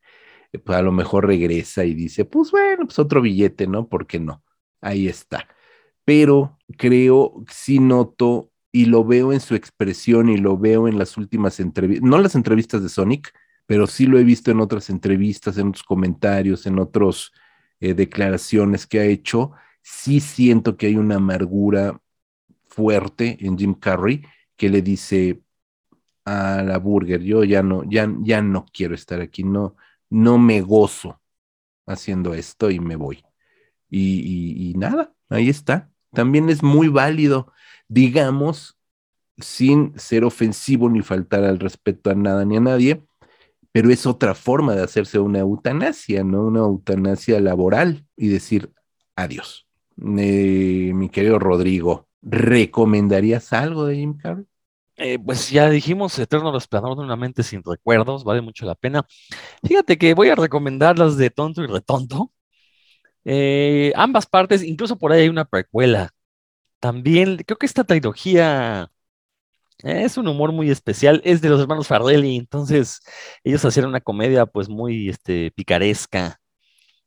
eh, 0.52 0.58
pues 0.60 0.78
a 0.78 0.82
lo 0.82 0.92
mejor 0.92 1.26
regresa 1.26 1.84
y 1.84 1.94
dice, 1.94 2.24
pues 2.24 2.52
bueno, 2.52 2.84
pues 2.86 3.00
otro 3.00 3.20
billete, 3.20 3.66
¿no? 3.66 3.88
¿Por 3.88 4.06
qué 4.06 4.20
no? 4.20 4.44
Ahí 4.80 5.08
está. 5.08 5.48
Pero 6.04 6.56
creo, 6.78 7.42
sí 7.50 7.80
noto 7.80 8.52
y 8.74 8.86
lo 8.86 9.04
veo 9.04 9.32
en 9.32 9.38
su 9.38 9.54
expresión 9.54 10.28
y 10.28 10.36
lo 10.36 10.58
veo 10.58 10.88
en 10.88 10.98
las 10.98 11.16
últimas 11.16 11.60
entrevistas, 11.60 12.08
no 12.08 12.18
las 12.18 12.34
entrevistas 12.34 12.82
de 12.82 12.88
Sonic, 12.88 13.32
pero 13.66 13.86
sí 13.86 14.06
lo 14.06 14.18
he 14.18 14.24
visto 14.24 14.50
en 14.50 14.58
otras 14.58 14.90
entrevistas, 14.90 15.58
en 15.58 15.68
otros 15.68 15.84
comentarios, 15.84 16.66
en 16.66 16.80
otras 16.80 17.30
declaraciones 17.78 18.86
que 18.88 18.98
ha 18.98 19.04
hecho. 19.04 19.52
Sí 19.80 20.18
siento 20.18 20.76
que 20.76 20.86
hay 20.88 20.96
una 20.96 21.16
amargura 21.16 22.00
fuerte 22.66 23.38
en 23.40 23.56
Jim 23.56 23.74
Carrey 23.74 24.24
que 24.56 24.68
le 24.68 24.82
dice, 24.82 25.40
a 26.24 26.62
la 26.64 26.78
burger. 26.78 27.22
Yo 27.22 27.44
ya 27.44 27.62
no, 27.62 27.84
ya, 27.84 28.12
ya 28.22 28.42
no 28.42 28.66
quiero 28.72 28.96
estar 28.96 29.20
aquí, 29.20 29.44
no, 29.44 29.76
no 30.10 30.38
me 30.38 30.62
gozo 30.62 31.20
haciendo 31.86 32.34
esto 32.34 32.70
y 32.70 32.80
me 32.80 32.96
voy. 32.96 33.24
Y 33.88 34.74
nada, 34.76 35.14
ahí 35.28 35.48
está. 35.48 35.90
También 36.12 36.48
es 36.48 36.62
muy 36.62 36.88
válido, 36.88 37.52
digamos, 37.88 38.76
sin 39.38 39.98
ser 39.98 40.24
ofensivo 40.24 40.88
ni 40.88 41.02
faltar 41.02 41.44
al 41.44 41.58
respeto 41.58 42.10
a 42.10 42.14
nada 42.14 42.44
ni 42.44 42.56
a 42.56 42.60
nadie, 42.60 43.02
pero 43.72 43.90
es 43.90 44.06
otra 44.06 44.34
forma 44.34 44.74
de 44.74 44.84
hacerse 44.84 45.18
una 45.18 45.40
eutanasia, 45.40 46.22
¿no? 46.22 46.42
Una 46.46 46.60
eutanasia 46.60 47.40
laboral 47.40 48.06
y 48.16 48.28
decir 48.28 48.72
adiós. 49.16 49.66
Eh, 49.98 50.92
mi 50.94 51.08
querido 51.08 51.38
Rodrigo, 51.38 52.08
¿recomendarías 52.22 53.52
algo 53.52 53.86
de 53.86 53.96
Jim 53.96 54.16
Carrey? 54.16 54.46
Eh, 54.96 55.18
pues 55.18 55.50
ya 55.50 55.68
dijimos, 55.68 56.16
Eterno 56.18 56.52
Resplandor 56.52 56.96
de 56.96 57.02
una 57.02 57.16
mente 57.16 57.42
sin 57.42 57.62
recuerdos, 57.64 58.22
vale 58.22 58.40
mucho 58.40 58.64
la 58.64 58.76
pena. 58.76 59.04
Fíjate 59.64 59.98
que 59.98 60.14
voy 60.14 60.28
a 60.28 60.36
recomendar 60.36 60.98
las 60.98 61.16
de 61.16 61.30
Tonto 61.30 61.62
y 61.64 61.66
Retonto. 61.66 62.30
Eh, 63.24 63.92
ambas 63.96 64.26
partes, 64.26 64.62
incluso 64.62 64.96
por 64.96 65.12
ahí 65.12 65.22
hay 65.22 65.28
una 65.28 65.46
precuela. 65.46 66.13
También 66.84 67.38
creo 67.46 67.56
que 67.56 67.64
esta 67.64 67.84
trilogía 67.84 68.90
es 69.78 70.18
un 70.18 70.28
humor 70.28 70.52
muy 70.52 70.70
especial, 70.70 71.22
es 71.24 71.40
de 71.40 71.48
los 71.48 71.58
hermanos 71.62 71.86
Farrelly, 71.86 72.36
entonces 72.36 73.00
ellos 73.42 73.64
hacían 73.64 73.86
una 73.86 74.02
comedia 74.02 74.44
pues 74.44 74.68
muy 74.68 75.08
este, 75.08 75.50
picaresca, 75.52 76.42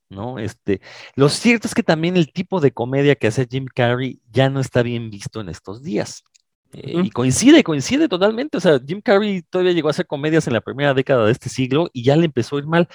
¿no? 0.09 0.39
Este, 0.39 0.81
lo 1.15 1.29
cierto 1.29 1.67
es 1.67 1.75
que 1.75 1.83
también 1.83 2.17
el 2.17 2.33
tipo 2.33 2.59
de 2.59 2.71
comedia 2.71 3.13
que 3.13 3.27
hace 3.27 3.45
Jim 3.47 3.67
Carrey 3.71 4.19
ya 4.31 4.49
no 4.49 4.61
está 4.61 4.81
bien 4.81 5.11
visto 5.11 5.41
en 5.41 5.49
estos 5.49 5.83
días. 5.83 6.23
Eh, 6.73 7.03
y 7.05 7.11
coincide, 7.11 7.63
coincide 7.63 8.09
totalmente. 8.09 8.57
O 8.57 8.61
sea, 8.61 8.79
Jim 8.83 8.99
Carrey 9.01 9.43
todavía 9.43 9.73
llegó 9.73 9.89
a 9.89 9.91
hacer 9.91 10.07
comedias 10.07 10.47
en 10.47 10.53
la 10.53 10.61
primera 10.61 10.95
década 10.95 11.27
de 11.27 11.33
este 11.33 11.49
siglo 11.49 11.91
y 11.93 12.03
ya 12.03 12.15
le 12.15 12.25
empezó 12.25 12.55
a 12.55 12.59
ir 12.61 12.65
mal. 12.65 12.87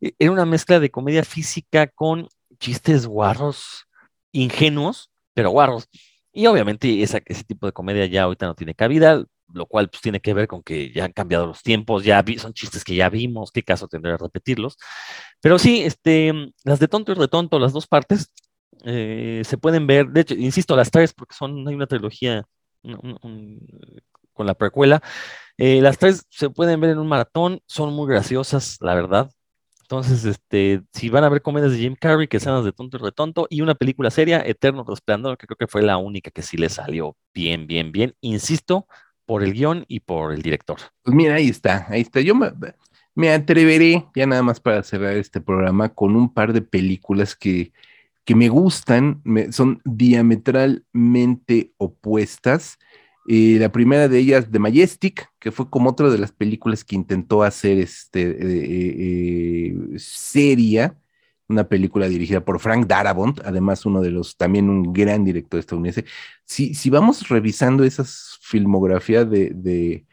Eh, 0.00 0.14
Era 0.18 0.32
una 0.32 0.46
mezcla 0.46 0.80
de 0.80 0.90
comedia 0.90 1.22
física 1.22 1.86
con 1.88 2.28
chistes 2.58 3.06
guarros, 3.06 3.84
ingenuos, 4.32 5.10
pero 5.34 5.50
guarros. 5.50 5.86
Y 6.32 6.46
obviamente 6.46 7.02
ese 7.02 7.20
tipo 7.46 7.66
de 7.66 7.72
comedia 7.72 8.06
ya 8.06 8.24
ahorita 8.24 8.46
no 8.46 8.54
tiene 8.54 8.74
cabida, 8.74 9.24
lo 9.52 9.66
cual 9.66 9.88
pues 9.90 10.00
tiene 10.02 10.20
que 10.20 10.34
ver 10.34 10.46
con 10.48 10.62
que 10.62 10.92
ya 10.92 11.04
han 11.04 11.12
cambiado 11.12 11.46
los 11.46 11.62
tiempos, 11.62 12.04
ya 12.04 12.24
son 12.38 12.52
chistes 12.52 12.84
que 12.84 12.94
ya 12.94 13.08
vimos, 13.10 13.50
qué 13.52 13.62
caso 13.62 13.88
tendría 13.88 14.16
repetirlos. 14.16 14.76
Pero 15.40 15.58
sí, 15.58 15.82
este, 15.82 16.32
las 16.64 16.78
de 16.80 16.88
tonto 16.88 17.12
y 17.12 17.14
retonto, 17.16 17.58
las 17.58 17.72
dos 17.72 17.86
partes, 17.86 18.32
eh, 18.84 19.42
se 19.44 19.58
pueden 19.58 19.86
ver, 19.86 20.08
de 20.08 20.22
hecho, 20.22 20.34
insisto, 20.34 20.76
las 20.76 20.90
tres, 20.90 21.12
porque 21.14 21.34
son, 21.34 21.66
hay 21.68 21.74
una 21.74 21.86
trilogía 21.86 22.44
con 24.32 24.46
la 24.46 24.54
precuela. 24.54 25.02
Eh, 25.58 25.80
las 25.82 25.98
tres 25.98 26.24
se 26.30 26.50
pueden 26.50 26.80
ver 26.80 26.90
en 26.90 26.98
un 26.98 27.08
maratón, 27.08 27.60
son 27.66 27.92
muy 27.92 28.08
graciosas, 28.08 28.78
la 28.80 28.94
verdad. 28.94 29.30
Entonces, 29.90 30.24
este, 30.24 30.82
si 30.92 31.08
van 31.10 31.24
a 31.24 31.28
ver 31.28 31.42
comedias 31.42 31.72
de 31.72 31.78
Jim 31.78 31.96
Carrey, 32.00 32.28
que 32.28 32.38
sean 32.38 32.54
las 32.54 32.64
de 32.64 32.70
tonto 32.72 32.96
y 32.96 33.00
retonto, 33.00 33.48
y 33.50 33.60
una 33.60 33.74
película 33.74 34.10
seria, 34.12 34.40
Eterno 34.40 34.84
Resplandor, 34.86 35.36
que 35.36 35.48
creo 35.48 35.56
que 35.56 35.66
fue 35.66 35.82
la 35.82 35.96
única 35.96 36.30
que 36.30 36.42
sí 36.42 36.56
le 36.56 36.68
salió 36.68 37.16
bien, 37.34 37.66
bien, 37.66 37.90
bien. 37.90 38.14
Insisto, 38.20 38.86
por 39.26 39.42
el 39.42 39.52
guion 39.52 39.84
y 39.88 39.98
por 40.00 40.32
el 40.32 40.42
director. 40.42 40.78
Pues 41.02 41.16
mira, 41.16 41.34
ahí 41.34 41.48
está, 41.48 41.86
ahí 41.88 42.02
está. 42.02 42.20
Yo 42.20 42.36
me, 42.36 43.32
atreveré, 43.32 44.06
ya 44.14 44.26
nada 44.26 44.44
más 44.44 44.60
para 44.60 44.84
cerrar 44.84 45.16
este 45.16 45.40
programa, 45.40 45.88
con 45.92 46.14
un 46.14 46.32
par 46.32 46.52
de 46.52 46.62
películas 46.62 47.34
que, 47.34 47.72
que 48.24 48.36
me 48.36 48.48
gustan, 48.48 49.20
me- 49.24 49.50
son 49.52 49.80
diametralmente 49.84 51.72
opuestas. 51.78 52.78
Eh, 53.28 53.58
la 53.60 53.70
primera 53.70 54.08
de 54.08 54.18
ellas, 54.18 54.48
The 54.50 54.58
Majestic, 54.58 55.28
que 55.38 55.52
fue 55.52 55.68
como 55.68 55.90
otra 55.90 56.08
de 56.08 56.18
las 56.18 56.32
películas 56.32 56.84
que 56.84 56.96
intentó 56.96 57.42
hacer 57.42 57.78
este, 57.78 58.22
eh, 58.22 59.66
eh, 59.68 59.98
seria, 59.98 60.96
una 61.48 61.68
película 61.68 62.08
dirigida 62.08 62.44
por 62.44 62.60
Frank 62.60 62.86
Darabont, 62.86 63.40
además 63.44 63.84
uno 63.84 64.00
de 64.00 64.10
los, 64.10 64.36
también 64.36 64.70
un 64.70 64.92
gran 64.92 65.24
director 65.24 65.60
estadounidense. 65.60 66.04
Si, 66.44 66.74
si 66.74 66.90
vamos 66.90 67.28
revisando 67.28 67.84
esa 67.84 68.04
filmografía 68.40 69.24
de, 69.24 69.50
de, 69.54 70.06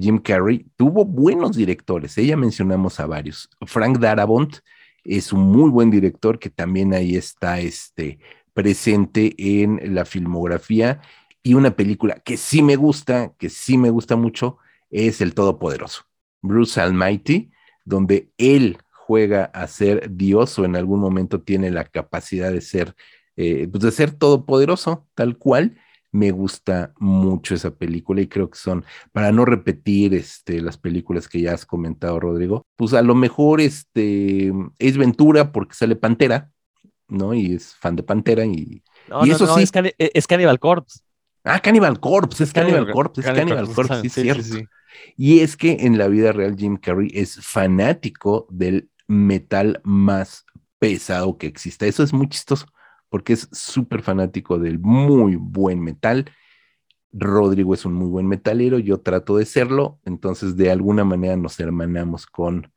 Jim 0.00 0.18
Carrey, 0.18 0.66
tuvo 0.76 1.04
buenos 1.04 1.56
directores, 1.56 2.14
ya 2.16 2.36
mencionamos 2.36 3.00
a 3.00 3.06
varios. 3.06 3.50
Frank 3.66 3.98
Darabont 3.98 4.56
es 5.04 5.32
un 5.32 5.40
muy 5.40 5.70
buen 5.70 5.90
director 5.90 6.38
que 6.38 6.48
también 6.50 6.94
ahí 6.94 7.16
está 7.16 7.60
este, 7.60 8.18
presente 8.54 9.34
en 9.36 9.94
la 9.94 10.04
filmografía 10.04 11.00
y 11.44 11.54
una 11.54 11.76
película 11.76 12.16
que 12.24 12.36
sí 12.36 12.62
me 12.62 12.74
gusta, 12.74 13.34
que 13.38 13.50
sí 13.50 13.78
me 13.78 13.90
gusta 13.90 14.16
mucho, 14.16 14.56
es 14.90 15.20
El 15.20 15.34
Todopoderoso, 15.34 16.04
Bruce 16.42 16.80
Almighty, 16.80 17.52
donde 17.84 18.30
él 18.38 18.78
juega 18.90 19.44
a 19.44 19.66
ser 19.66 20.10
Dios 20.10 20.58
o 20.58 20.64
en 20.64 20.74
algún 20.74 21.00
momento 21.00 21.42
tiene 21.42 21.70
la 21.70 21.84
capacidad 21.84 22.50
de 22.50 22.62
ser, 22.62 22.96
eh, 23.36 23.68
pues 23.70 23.84
de 23.84 23.92
ser 23.92 24.12
todopoderoso, 24.12 25.06
tal 25.14 25.38
cual. 25.38 25.78
Me 26.10 26.30
gusta 26.30 26.94
mucho 27.00 27.56
esa 27.56 27.74
película 27.74 28.20
y 28.20 28.28
creo 28.28 28.48
que 28.48 28.56
son, 28.56 28.84
para 29.10 29.32
no 29.32 29.44
repetir 29.44 30.14
este, 30.14 30.60
las 30.60 30.78
películas 30.78 31.26
que 31.28 31.40
ya 31.40 31.54
has 31.54 31.66
comentado, 31.66 32.20
Rodrigo, 32.20 32.62
pues 32.76 32.94
a 32.94 33.02
lo 33.02 33.16
mejor 33.16 33.60
este, 33.60 34.52
es 34.78 34.96
Ventura 34.96 35.50
porque 35.50 35.74
sale 35.74 35.96
Pantera, 35.96 36.52
¿no? 37.08 37.34
Y 37.34 37.54
es 37.54 37.74
fan 37.74 37.96
de 37.96 38.04
Pantera 38.04 38.46
y... 38.46 38.84
No, 39.08 39.26
Y 39.26 39.30
no, 39.30 39.34
eso 39.34 39.44
no, 39.44 39.56
sí. 39.56 39.64
es, 39.64 39.72
es 39.98 40.26
Cannibal 40.28 40.60
Corpse. 40.60 41.00
Ah, 41.44 41.60
Cannibal 41.60 42.00
Corpse, 42.00 42.44
es 42.44 42.52
Cannibal 42.52 42.90
Corpse, 42.90 43.20
es 43.20 43.26
Cannibal 43.26 43.66
Corpse, 43.66 43.74
Corpse, 43.74 44.00
sí, 44.00 44.06
es 44.06 44.12
sí, 44.12 44.22
cierto. 44.22 44.42
sí. 44.42 44.66
Y 45.16 45.40
es 45.40 45.56
que 45.56 45.78
en 45.80 45.98
la 45.98 46.08
vida 46.08 46.32
real 46.32 46.56
Jim 46.56 46.76
Carrey 46.76 47.10
es 47.12 47.36
fanático 47.44 48.46
del 48.50 48.90
metal 49.06 49.80
más 49.84 50.44
pesado 50.78 51.36
que 51.38 51.46
exista. 51.46 51.86
Eso 51.86 52.02
es 52.02 52.12
muy 52.12 52.28
chistoso, 52.28 52.66
porque 53.08 53.34
es 53.34 53.48
súper 53.52 54.02
fanático 54.02 54.58
del 54.58 54.78
muy 54.78 55.36
buen 55.36 55.80
metal. 55.80 56.30
Rodrigo 57.12 57.74
es 57.74 57.84
un 57.84 57.94
muy 57.94 58.08
buen 58.08 58.26
metalero, 58.26 58.78
yo 58.78 59.00
trato 59.00 59.36
de 59.36 59.46
serlo, 59.46 60.00
entonces 60.04 60.56
de 60.56 60.70
alguna 60.70 61.04
manera 61.04 61.36
nos 61.36 61.60
hermanamos 61.60 62.26
con 62.26 62.72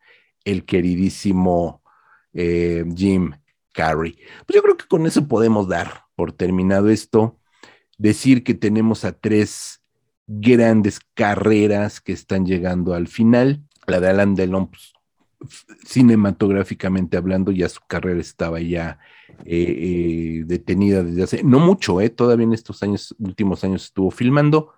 el 0.45 0.64
queridísimo 0.65 1.81
eh, 2.34 2.85
Jim 2.95 3.31
Carrey. 3.73 4.18
Pues 4.45 4.56
yo 4.56 4.61
creo 4.61 4.77
que 4.77 4.88
con 4.88 5.07
eso 5.07 5.27
podemos 5.27 5.68
dar 5.68 6.03
por 6.15 6.34
terminado 6.34 6.89
esto, 6.89 7.39
decir 7.98 8.44
que 8.44 8.53
tenemos 8.53 9.06
a 9.06 9.14
tres 9.14 9.82
grandes 10.28 10.99
carreras 11.14 12.02
que 12.02 12.14
están 12.14 12.45
llegando 12.45 12.94
al 12.94 13.07
final. 13.07 13.64
La 13.88 13.99
de 13.99 14.10
Alan 14.10 14.36
Delon, 14.36 14.68
pues, 14.68 14.94
cinematográficamente 15.86 17.18
hablando, 17.18 17.52
ya 17.52 17.69
su 17.69 17.82
carrera 17.88 18.19
estaba 18.19 18.60
ya 18.60 18.99
eh, 19.45 19.76
eh, 19.80 20.44
detenida 20.45 21.03
desde 21.03 21.24
hace, 21.24 21.44
no 21.44 21.60
mucho, 21.60 22.02
eh, 22.02 22.10
todavía 22.10 22.45
en 22.45 22.53
estos 22.53 22.84
años, 22.84 23.15
últimos 23.19 23.64
años 23.64 23.86
estuvo 23.86 24.11
filmando. 24.11 24.74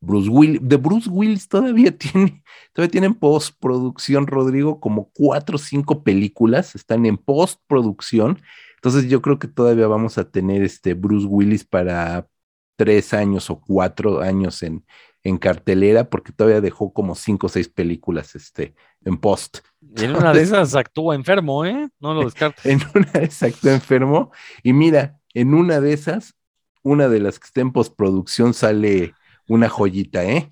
Bruce 0.00 0.28
Willis, 0.28 0.60
de 0.62 0.76
Bruce 0.76 1.08
Willis 1.10 1.48
todavía 1.48 1.90
tiene, 1.98 2.42
todavía 2.72 2.90
tienen 2.90 3.14
postproducción, 3.14 4.26
Rodrigo, 4.26 4.80
como 4.80 5.10
cuatro 5.12 5.56
o 5.56 5.58
cinco 5.58 6.02
películas, 6.04 6.74
están 6.74 7.06
en 7.06 7.16
postproducción. 7.16 8.40
Entonces 8.76 9.08
yo 9.08 9.22
creo 9.22 9.38
que 9.38 9.48
todavía 9.48 9.86
vamos 9.86 10.18
a 10.18 10.30
tener 10.30 10.62
este 10.62 10.94
Bruce 10.94 11.26
Willis 11.26 11.64
para 11.64 12.28
tres 12.76 13.14
años 13.14 13.50
o 13.50 13.60
cuatro 13.60 14.20
años 14.20 14.62
en, 14.62 14.84
en 15.22 15.38
cartelera, 15.38 16.10
porque 16.10 16.32
todavía 16.32 16.60
dejó 16.60 16.92
como 16.92 17.14
cinco 17.14 17.46
o 17.46 17.50
seis 17.50 17.68
películas 17.68 18.34
este, 18.34 18.74
en 19.04 19.16
post. 19.16 19.58
Y 19.96 20.04
en 20.04 20.16
una 20.16 20.32
de 20.32 20.42
esas 20.42 20.74
actúa 20.74 21.14
enfermo, 21.14 21.64
¿eh? 21.64 21.88
No 21.98 22.14
lo 22.14 22.24
descartes. 22.24 22.66
En 22.66 22.80
una 22.94 23.10
de 23.12 23.24
esas 23.24 23.54
actúa 23.54 23.72
enfermo. 23.72 24.32
Y 24.62 24.72
mira, 24.72 25.18
en 25.32 25.54
una 25.54 25.80
de 25.80 25.94
esas, 25.94 26.34
una 26.82 27.08
de 27.08 27.20
las 27.20 27.38
que 27.38 27.46
está 27.46 27.60
en 27.62 27.72
postproducción 27.72 28.52
sale 28.54 29.14
una 29.48 29.68
joyita, 29.68 30.24
¿eh? 30.24 30.50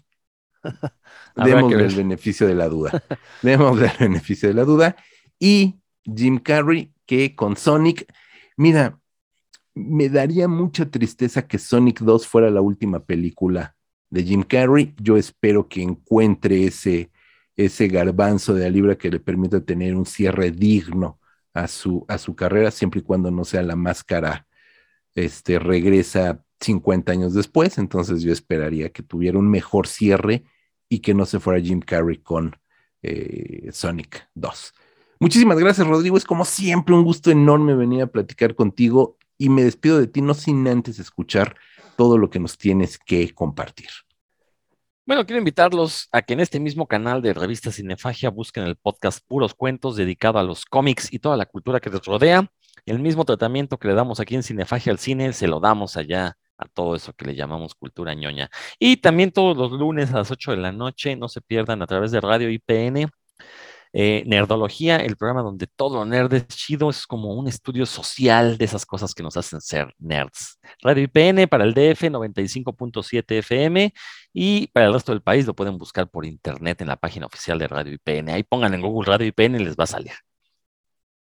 Démosle 1.36 1.85
el 1.85 1.94
beneficio 1.94 2.47
de 2.47 2.55
la 2.55 2.69
duda. 2.69 3.03
Démosle 3.43 3.86
el 3.86 3.99
beneficio 3.99 4.49
de 4.49 4.55
la 4.55 4.65
duda. 4.65 4.97
Y 5.39 5.81
Jim 6.05 6.39
Carrey, 6.39 6.94
que 7.05 7.35
con 7.35 7.57
Sonic, 7.57 8.11
mira, 8.57 8.99
me 9.74 10.09
daría 10.09 10.49
mucha 10.49 10.90
tristeza 10.90 11.47
que 11.47 11.59
Sonic 11.59 12.01
2 12.01 12.27
fuera 12.27 12.51
la 12.51 12.61
última 12.61 13.05
película 13.05 13.74
de 14.11 14.23
Jim 14.24 14.43
Carrey. 14.43 14.94
Yo 15.01 15.16
espero 15.16 15.69
que 15.69 15.82
encuentre 15.82 16.66
ese, 16.66 17.11
ese 17.57 17.89
garbanzo 17.89 18.55
de 18.55 18.65
la 18.65 18.70
libra 18.70 18.97
que 18.97 19.11
le 19.11 19.20
permita 19.20 19.65
tener 19.65 19.94
un 19.94 20.07
cierre 20.07 20.51
digno 20.51 21.19
a 21.55 21.69
su, 21.69 22.05
a 22.09 22.19
su 22.19 22.35
carrera, 22.35 22.70
siempre 22.70 23.01
y 23.01 23.03
cuando 23.03 23.31
no 23.31 23.44
sea 23.44 23.62
la 23.62 23.77
máscara, 23.77 24.47
este, 25.15 25.59
regresa 25.59 26.44
50 26.61 27.12
años 27.12 27.35
después. 27.35 27.78
Entonces 27.78 28.23
yo 28.23 28.32
esperaría 28.32 28.90
que 28.90 29.03
tuviera 29.03 29.39
un 29.39 29.51
mejor 29.51 29.86
cierre 29.86 30.44
y 30.89 31.01
que 31.01 31.15
no 31.15 31.27
se 31.27 31.40
fuera 31.40 31.61
Jim 31.61 31.81
Carrey 31.81 32.19
con 32.19 32.57
eh, 33.03 33.70
Sonic 33.73 34.28
2. 34.35 34.74
Muchísimas 35.20 35.59
gracias, 35.59 35.86
Rodrigo. 35.86 36.16
Es 36.16 36.24
como 36.24 36.44
siempre 36.44 36.94
un 36.94 37.05
gusto 37.05 37.31
enorme 37.31 37.74
venir 37.74 38.03
a 38.03 38.07
platicar 38.07 38.55
contigo 38.55 39.19
y 39.43 39.48
me 39.48 39.64
despido 39.64 39.98
de 39.98 40.06
ti 40.06 40.20
no 40.20 40.35
sin 40.35 40.69
antes 40.69 41.01
escuchar 41.01 41.56
todo 41.97 42.16
lo 42.16 42.31
que 42.31 42.39
nos 42.39 42.56
tienes 42.56 42.97
que 42.97 43.35
compartir. 43.35 43.89
Bueno, 45.05 45.27
quiero 45.27 45.39
invitarlos 45.39 46.09
a 46.12 46.23
que 46.23 46.35
en 46.35 46.39
este 46.39 46.60
mismo 46.60 46.86
canal 46.86 47.23
de 47.23 47.35
Revista 47.35 47.73
Cinefagia 47.73 48.31
busquen 48.31 48.62
el 48.62 48.77
podcast 48.77 49.19
Puros 49.27 49.52
Cuentos 49.55 49.97
dedicado 49.97 50.39
a 50.39 50.44
los 50.44 50.64
cómics 50.64 51.12
y 51.12 51.19
toda 51.19 51.36
la 51.36 51.47
cultura 51.47 51.81
que 51.81 51.90
les 51.90 52.05
rodea. 52.05 52.52
El 52.86 53.01
mismo 53.01 53.24
tratamiento 53.24 53.78
que 53.81 53.89
le 53.89 53.94
damos 53.94 54.20
aquí 54.20 54.36
en 54.36 54.44
Cinefagia 54.44 54.93
al 54.93 55.01
cine, 55.01 55.32
se 55.32 55.48
lo 55.48 55.59
damos 55.59 55.97
allá 55.97 56.36
a 56.56 56.69
todo 56.69 56.94
eso 56.94 57.12
que 57.12 57.24
le 57.24 57.35
llamamos 57.35 57.74
cultura 57.74 58.14
ñoña. 58.14 58.48
Y 58.78 58.98
también 58.98 59.32
todos 59.32 59.56
los 59.56 59.73
lunes 59.73 60.12
a 60.12 60.19
las 60.19 60.31
8 60.31 60.52
de 60.52 60.59
la 60.59 60.70
noche, 60.70 61.16
no 61.16 61.27
se 61.27 61.40
pierdan 61.40 61.82
a 61.82 61.89
través 61.89 62.12
de 62.12 62.20
Radio 62.20 62.48
IPN 62.48 63.10
eh, 63.93 64.23
Nerdología, 64.27 64.97
el 64.97 65.16
programa 65.16 65.43
donde 65.43 65.66
todo 65.66 65.98
lo 65.98 66.05
nerd 66.05 66.32
es 66.35 66.47
chido, 66.48 66.90
es 66.90 67.06
como 67.06 67.35
un 67.35 67.48
estudio 67.48 67.86
social 67.86 68.56
de 68.59 68.64
esas 68.64 68.86
cosas 68.86 69.14
que 69.14 69.23
nos 69.23 69.36
hacen 69.36 69.60
ser 69.60 69.94
nerds. 69.98 70.59
Radio 70.82 71.05
IPN 71.05 71.48
para 71.48 71.64
el 71.64 71.74
DF 71.74 72.02
95.7 72.05 73.39
FM 73.39 73.93
y 74.32 74.69
para 74.69 74.86
el 74.86 74.93
resto 74.94 75.12
del 75.12 75.23
país 75.23 75.47
lo 75.47 75.55
pueden 75.55 75.78
buscar 75.78 76.09
por 76.09 76.24
internet 76.24 76.81
en 76.81 76.89
la 76.89 76.97
página 76.97 77.27
oficial 77.27 77.59
de 77.59 77.69
Radio 77.69 77.94
IPN. 77.94 78.31
Ahí 78.31 78.43
pongan 78.43 78.74
en 78.74 78.81
Google 78.81 79.10
Radio 79.10 79.27
IPN 79.27 79.56
y 79.56 79.64
les 79.64 79.77
va 79.77 79.85
a 79.85 79.89
salir. 79.89 80.12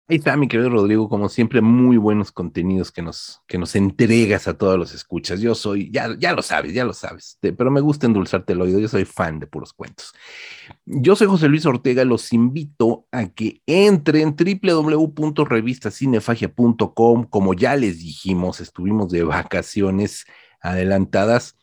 Ahí 0.10 0.16
está, 0.18 0.38
mi 0.38 0.48
querido 0.48 0.70
Rodrigo, 0.70 1.10
como 1.10 1.28
siempre, 1.28 1.60
muy 1.60 1.98
buenos 1.98 2.32
contenidos 2.32 2.94
que 2.94 3.02
nos, 3.02 3.42
que 3.46 3.58
nos 3.58 3.76
entregas 3.76 4.48
a 4.48 4.58
todos 4.58 4.80
los 4.80 4.94
escuchas. 4.94 5.42
Yo 5.42 5.54
soy, 5.54 5.92
ya, 5.92 6.16
ya 6.18 6.32
lo 6.32 6.42
sabes, 6.42 6.74
ya 6.74 6.86
lo 6.86 6.94
sabes, 6.94 7.38
pero 7.42 7.70
me 7.72 7.82
gusta 7.82 8.06
endulzarte 8.06 8.54
el 8.54 8.62
oído, 8.62 8.80
yo 8.80 8.88
soy 8.88 9.04
fan 9.04 9.38
de 9.40 9.48
puros 9.48 9.74
cuentos. 9.74 10.14
Yo 10.86 11.18
soy 11.18 11.28
José 11.28 11.50
Luis 11.50 11.66
Ortega, 11.66 12.06
los 12.06 12.32
invito 12.32 13.06
a 13.12 13.28
que 13.28 13.62
entren 13.66 14.34
www.revistacinefagia.com, 14.38 17.26
como 17.26 17.54
ya 17.54 17.76
les 17.76 18.00
dijimos, 18.00 18.62
estuvimos 18.62 19.12
de 19.12 19.24
vacaciones 19.24 20.26
adelantadas. 20.62 21.58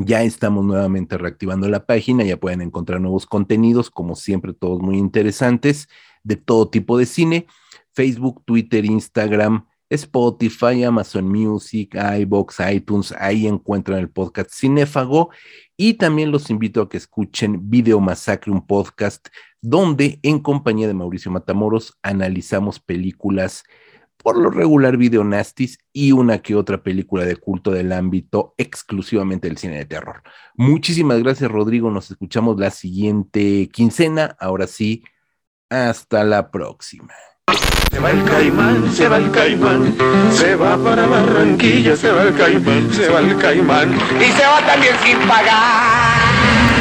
Ya 0.00 0.22
estamos 0.22 0.64
nuevamente 0.64 1.18
reactivando 1.18 1.68
la 1.68 1.84
página, 1.84 2.22
ya 2.22 2.36
pueden 2.36 2.60
encontrar 2.60 3.00
nuevos 3.00 3.26
contenidos, 3.26 3.90
como 3.90 4.14
siempre, 4.14 4.52
todos 4.52 4.80
muy 4.80 4.96
interesantes 4.96 5.88
de 6.22 6.36
todo 6.36 6.70
tipo 6.70 6.96
de 6.96 7.04
cine, 7.04 7.46
Facebook, 7.94 8.44
Twitter, 8.44 8.84
Instagram, 8.84 9.66
Spotify, 9.90 10.84
Amazon 10.84 11.28
Music, 11.28 11.96
iBox, 12.20 12.60
iTunes, 12.72 13.12
ahí 13.18 13.48
encuentran 13.48 13.98
el 13.98 14.08
podcast 14.08 14.50
Cinéfago. 14.52 15.30
Y 15.76 15.94
también 15.94 16.30
los 16.30 16.48
invito 16.48 16.82
a 16.82 16.88
que 16.88 16.96
escuchen 16.96 17.68
Video 17.68 17.98
Masacre, 17.98 18.52
un 18.52 18.66
podcast 18.66 19.28
donde 19.60 20.20
en 20.22 20.38
compañía 20.38 20.86
de 20.86 20.94
Mauricio 20.94 21.32
Matamoros 21.32 21.98
analizamos 22.02 22.78
películas 22.78 23.64
por 24.22 24.36
lo 24.36 24.50
regular 24.50 24.96
video 24.96 25.24
nastis 25.24 25.78
y 25.92 26.12
una 26.12 26.38
que 26.38 26.54
otra 26.54 26.82
película 26.82 27.24
de 27.24 27.36
culto 27.36 27.70
del 27.70 27.92
ámbito 27.92 28.54
exclusivamente 28.58 29.48
del 29.48 29.58
cine 29.58 29.78
de 29.78 29.86
terror. 29.86 30.22
Muchísimas 30.54 31.22
gracias 31.22 31.50
Rodrigo, 31.50 31.90
nos 31.90 32.10
escuchamos 32.10 32.58
la 32.58 32.70
siguiente 32.70 33.68
quincena, 33.72 34.36
ahora 34.40 34.66
sí, 34.66 35.04
hasta 35.70 36.24
la 36.24 36.50
próxima. 36.50 37.14
Se 37.90 37.98
va 38.00 38.10
el 38.10 38.22
caimán, 38.24 38.92
se 38.92 39.08
va 39.08 39.16
el 39.16 39.30
caimán, 39.30 39.96
se 40.32 40.54
va 40.56 40.76
para 40.76 41.06
Barranquilla, 41.06 41.96
se 41.96 42.10
va 42.10 42.22
el 42.22 42.36
caimán, 42.36 42.92
se 42.92 43.08
va 43.08 43.20
el 43.20 43.36
caimán. 43.38 43.94
Y 44.20 44.30
se 44.32 44.46
va 44.46 44.66
también 44.66 44.94
sin 45.04 45.18
pagar. 45.26 46.77